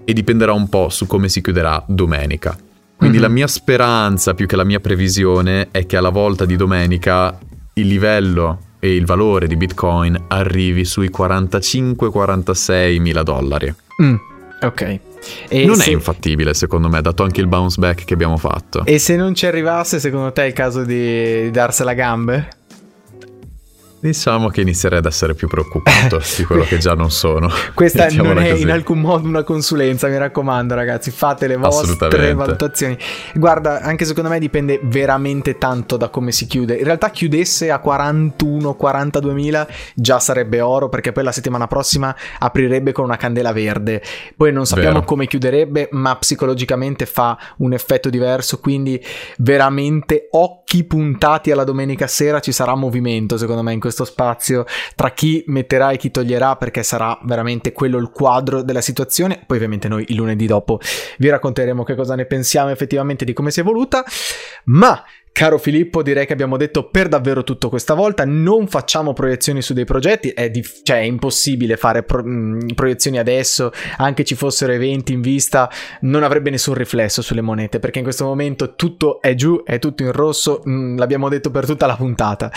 e 0.04 0.14
dipenderà 0.14 0.54
un 0.54 0.70
po' 0.70 0.90
su 0.90 1.08
come 1.08 1.30
si 1.30 1.42
chiuderà 1.42 1.84
domenica. 1.88 2.56
Quindi 2.96 3.18
mm-hmm. 3.18 3.28
la 3.28 3.34
mia 3.34 3.48
speranza, 3.48 4.34
più 4.34 4.46
che 4.46 4.56
la 4.56 4.64
mia 4.64 4.80
previsione, 4.80 5.70
è 5.72 5.86
che 5.86 5.98
alla 5.98 6.10
volta 6.10 6.46
di 6.46 6.56
domenica 6.56 7.38
il 7.78 7.88
livello 7.88 8.60
e 8.80 8.96
il 8.96 9.06
valore 9.06 9.48
di 9.48 9.58
Bitcoin 9.58 10.26
arrivi 10.28 10.86
sui 10.86 11.10
45-46 11.10 13.00
mila 13.02 13.24
dollari. 13.24 13.74
Mm, 14.02 14.16
ok. 14.62 15.00
E 15.50 15.66
non 15.66 15.76
se... 15.76 15.90
è 15.90 15.94
infattibile 15.94 16.54
secondo 16.54 16.88
me, 16.88 17.02
dato 17.02 17.24
anche 17.24 17.42
il 17.42 17.48
bounce 17.48 17.80
back 17.80 18.06
che 18.06 18.14
abbiamo 18.14 18.38
fatto. 18.38 18.86
E 18.86 19.00
se 19.00 19.16
non 19.16 19.34
ci 19.36 19.46
arrivasse, 19.46 20.00
secondo 20.00 20.32
te 20.32 20.44
è 20.44 20.46
il 20.46 20.54
caso 20.54 20.84
di 20.84 21.50
darsela 21.52 21.94
gambe? 21.94 22.48
Diciamo 24.06 24.50
che 24.50 24.62
inizierei 24.62 25.00
ad 25.00 25.06
essere 25.08 25.34
più 25.34 25.48
preoccupato 25.48 26.22
di 26.38 26.44
quello 26.44 26.64
che 26.64 26.78
già 26.78 26.94
non 26.94 27.10
sono. 27.10 27.50
Questa 27.74 28.08
non 28.10 28.38
è 28.38 28.52
così. 28.52 28.62
in 28.62 28.70
alcun 28.70 29.00
modo 29.00 29.28
una 29.28 29.42
consulenza, 29.42 30.08
mi 30.08 30.18
raccomando 30.20 30.76
ragazzi, 30.76 31.10
fate 31.10 31.48
le 31.48 31.56
vostre 31.56 32.36
valutazioni. 32.36 32.96
Guarda, 33.34 33.82
anche 33.82 34.06
secondo 34.06 34.30
me 34.30 34.38
dipende 34.38 34.80
veramente 34.84 35.58
tanto 35.58 35.98
da 35.98 36.10
come 36.10 36.32
si 36.32 36.46
chiude. 36.46 36.76
In 36.76 36.84
realtà 36.84 37.10
chiudesse 37.10 37.72
a 37.72 37.82
41-42 37.84 39.32
mila 39.32 39.68
già 39.96 40.20
sarebbe 40.20 40.62
oro 40.62 40.88
perché 40.88 41.12
poi 41.12 41.24
la 41.24 41.32
settimana 41.32 41.66
prossima 41.66 42.16
aprirebbe 42.38 42.92
con 42.92 43.06
una 43.06 43.18
candela 43.18 43.54
verde. 43.54 44.04
Poi 44.38 44.52
non 44.52 44.68
sappiamo 44.68 45.00
Vero. 45.00 45.06
come 45.06 45.26
chiuderebbe, 45.26 45.90
ma 45.94 46.16
psicologicamente 46.16 47.08
fa 47.08 47.36
un 47.58 47.74
effetto 47.74 48.12
diverso, 48.12 48.60
quindi 48.60 49.04
veramente 49.38 50.28
occhi 50.32 50.84
puntati 50.84 51.50
alla 51.50 51.64
domenica 51.64 52.06
sera 52.06 52.40
ci 52.40 52.52
sarà 52.52 52.76
movimento 52.76 53.38
secondo 53.38 53.64
me 53.64 53.74
in 53.74 53.80
questo 53.80 53.95
questo 53.96 54.04
spazio 54.04 54.66
tra 54.96 55.12
chi 55.12 55.44
metterà 55.48 55.92
e 55.92 55.98
chi 55.98 56.12
toglierà 56.12 56.58
perché 56.58 56.84
sarà 56.84 57.18
veramente 57.24 57.72
quello 57.72 57.98
il 57.98 58.10
quadro 58.10 58.62
della 58.62 58.82
situazione. 58.82 59.42
Poi 59.46 59.56
ovviamente 59.56 59.88
noi 59.88 60.04
il 60.10 60.16
lunedì 60.16 60.46
dopo 60.46 60.80
vi 61.18 61.30
racconteremo 61.30 61.84
che 61.84 61.96
cosa 61.96 62.16
ne 62.16 62.26
pensiamo 62.26 62.70
effettivamente 62.70 63.24
di 63.24 63.32
come 63.32 63.52
si 63.52 63.60
è 63.60 63.64
evoluta, 63.64 64.04
ma 64.66 65.02
Caro 65.36 65.58
Filippo, 65.58 66.02
direi 66.02 66.26
che 66.26 66.32
abbiamo 66.32 66.56
detto 66.56 66.88
per 66.88 67.10
davvero 67.10 67.44
tutto 67.44 67.68
questa 67.68 67.94
volta. 67.94 68.24
Non 68.24 68.70
facciamo 68.70 69.12
proiezioni 69.12 69.62
su 69.62 69.74
dei 69.74 69.84
progetti, 69.84 70.30
è, 70.30 70.50
dif- 70.50 70.80
cioè, 70.84 71.00
è 71.00 71.02
impossibile 71.02 71.76
fare 71.76 72.04
pro- 72.04 72.24
mh, 72.24 72.74
proiezioni 72.74 73.18
adesso, 73.18 73.74
anche 73.98 74.24
ci 74.24 74.34
fossero 74.34 74.72
eventi 74.72 75.12
in 75.12 75.20
vista, 75.20 75.70
non 76.02 76.24
avrebbe 76.24 76.52
nessun 76.52 76.76
riflesso 76.76 77.22
sulle 77.22 77.42
monete, 77.42 77.80
perché 77.80 77.98
in 77.98 78.06
questo 78.06 78.24
momento 78.24 78.76
tutto 78.76 79.20
è 79.20 79.36
giù, 79.36 79.62
è 79.66 79.78
tutto 79.78 80.04
in 80.04 80.14
rosso, 80.14 80.62
mh, 80.64 80.96
l'abbiamo 80.96 81.28
detto 81.28 81.52
per 81.52 81.66
tutta 81.66 81.86
la 81.86 81.98
puntata. 81.98 82.50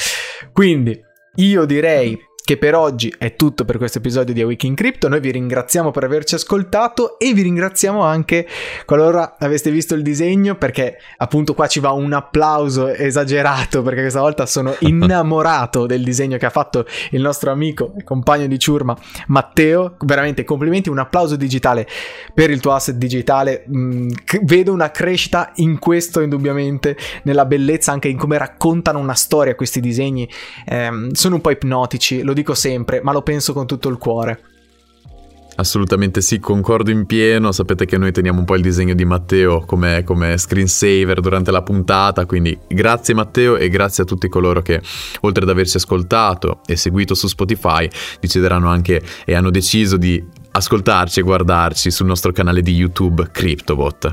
Quindi 0.53 1.07
io 1.41 1.67
direi 1.67 2.28
che 2.49 2.57
per 2.57 2.75
oggi 2.75 3.15
è 3.19 3.37
tutto 3.37 3.67
per 3.67 3.77
questo 3.77 3.99
episodio 3.99 4.33
di 4.33 4.41
A 4.41 4.47
Week 4.47 4.63
in 4.63 4.75
Crypto. 4.75 5.07
Noi 5.07 5.21
vi 5.21 5.31
ringraziamo 5.33 5.91
per 5.91 6.05
averci 6.05 6.35
ascoltato 6.35 7.19
e 7.19 7.35
vi 7.35 7.43
ringraziamo 7.43 8.03
anche 8.03 8.49
qualora 8.87 9.37
aveste 9.39 9.71
visto 9.71 9.95
il 9.95 10.01
disegno 10.01 10.55
perché 10.55 10.97
appunto 11.19 11.53
qua 11.53 11.67
ci 11.67 11.79
va 11.79 11.91
un 11.91 12.11
applauso 12.15 12.89
esagerato 12.89 13.83
perché 13.83 14.01
questa 14.01 14.21
volta 14.21 14.47
sono 14.47 14.75
innamorato 14.81 15.85
del 15.85 16.03
disegno 16.03 16.39
che 16.39 16.47
ha 16.47 16.51
fatto 16.51 16.87
il 17.11 17.21
nostro 17.21 17.51
amico 17.51 17.93
e 17.99 18.03
compagno 18.03 18.47
di 18.47 18.59
ciurma 18.59 18.97
Matteo. 19.27 19.97
Veramente 19.99 20.45
complimenti, 20.45 20.89
un 20.89 21.01
applauso 21.01 21.37
digitale 21.37 21.87
per 22.33 22.49
il 22.49 22.61
tuo 22.61 22.73
asset 22.73 22.97
digitale. 22.97 23.67
Mm, 23.69 24.09
vedo 24.45 24.73
una 24.73 24.91
crescita 24.91 25.53
in 25.57 25.79
questo 25.79 26.23
indubbiamente, 26.23 26.97
nella 27.25 27.45
bellezza 27.45 27.93
anche 27.93 28.09
in 28.09 28.17
come 28.17 28.39
raccontano 28.39 29.01
una 29.01 29.13
storia 29.13 29.55
questi 29.55 29.81
disegni. 29.81 30.27
Eh, 30.65 31.09
sono 31.13 31.35
un 31.35 31.41
po' 31.43 31.51
ipnotici, 31.51 32.23
lo 32.23 32.37
dico 32.39 32.55
sempre, 32.55 33.01
ma 33.03 33.13
lo 33.13 33.23
penso 33.23 33.53
con 33.53 33.67
tutto 33.67 33.89
il 33.89 33.99
cuore. 33.99 34.43
Assolutamente 35.57 36.21
sì, 36.21 36.39
concordo 36.39 36.93
in 36.93 37.05
pieno. 37.05 37.51
Sapete 37.51 37.85
che 37.85 37.99
noi 37.99 38.13
teniamo 38.13 38.39
un 38.39 38.45
po' 38.45 38.55
il 38.55 38.63
disegno 38.63 38.95
di 38.95 39.05
Matteo 39.05 39.65
come, 39.65 40.05
come 40.05 40.39
screensaver 40.39 41.19
durante 41.19 41.51
la 41.51 41.63
puntata. 41.63 42.27
Quindi 42.27 42.57
grazie 42.69 43.13
Matteo 43.13 43.57
e 43.57 43.69
grazie 43.69 44.05
a 44.05 44.07
tutti 44.07 44.29
coloro 44.29 44.63
che, 44.63 44.81
oltre 45.23 45.43
ad 45.43 45.51
averci 45.51 45.79
ascoltato 45.79 46.61
e 46.65 46.77
seguito 46.77 47.15
su 47.15 47.27
Spotify, 47.27 47.89
decideranno 48.21 48.69
anche 48.69 49.03
e 49.25 49.35
hanno 49.35 49.51
deciso 49.51 49.97
di 49.97 50.25
ascoltarci 50.51 51.19
e 51.19 51.23
guardarci 51.25 51.91
sul 51.91 52.07
nostro 52.07 52.31
canale 52.31 52.63
di 52.63 52.75
YouTube 52.75 53.29
CryptoBot. 53.33 54.13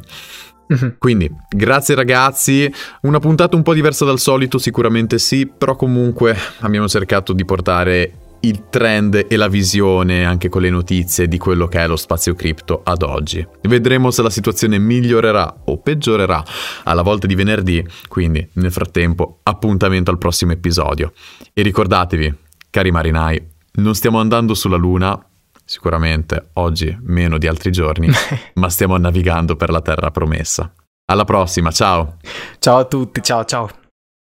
Mhm. 0.68 0.96
Quindi, 0.98 1.30
grazie 1.50 1.96
ragazzi, 1.96 2.72
una 3.02 3.20
puntata 3.20 3.56
un 3.56 3.64
po' 3.64 3.74
diversa 3.74 4.06
dal 4.06 4.20
solito, 4.20 4.58
sicuramente 4.58 5.20
sì, 5.20 5.46
però 5.48 5.76
comunque 5.76 6.36
abbiamo 6.60 6.88
cercato 6.88 7.34
di 7.34 7.46
portare 7.46 8.12
il 8.42 8.66
trend 8.70 9.26
e 9.28 9.36
la 9.38 9.48
visione 9.48 10.24
anche 10.24 10.50
con 10.50 10.62
le 10.62 10.70
notizie 10.70 11.28
di 11.28 11.38
quello 11.38 11.68
che 11.68 11.80
è 11.80 11.88
lo 11.88 11.96
spazio 11.96 12.36
cripto 12.36 12.82
ad 12.84 13.02
oggi. 13.02 13.46
Vedremo 13.62 14.12
se 14.12 14.22
la 14.22 14.30
situazione 14.30 14.78
migliorerà 14.78 15.62
o 15.66 15.80
peggiorerà 15.80 16.44
alla 16.84 17.02
volta 17.02 17.26
di 17.26 17.34
venerdì, 17.34 17.84
quindi 18.08 18.48
nel 18.54 18.72
frattempo 18.72 19.40
appuntamento 19.44 20.12
al 20.12 20.20
prossimo 20.20 20.52
episodio. 20.52 21.14
E 21.54 21.62
ricordatevi, 21.64 22.34
cari 22.70 22.92
marinai, 22.92 23.44
non 23.76 23.96
stiamo 23.96 24.20
andando 24.20 24.54
sulla 24.54 24.78
Luna, 24.78 25.20
sicuramente 25.66 26.50
oggi 26.54 26.96
meno 27.02 27.38
di 27.38 27.48
altri 27.48 27.72
giorni, 27.72 28.10
ma 28.56 28.70
stiamo 28.70 28.96
navigando 28.98 29.56
per 29.56 29.70
la 29.70 29.82
terra 29.82 30.12
promessa. 30.12 30.72
Alla 31.08 31.26
prossima, 31.26 31.72
ciao! 31.72 32.18
Ciao 32.60 32.78
a 32.78 32.86
tutti, 32.86 33.22
ciao 33.22 33.44
ciao! 33.44 33.85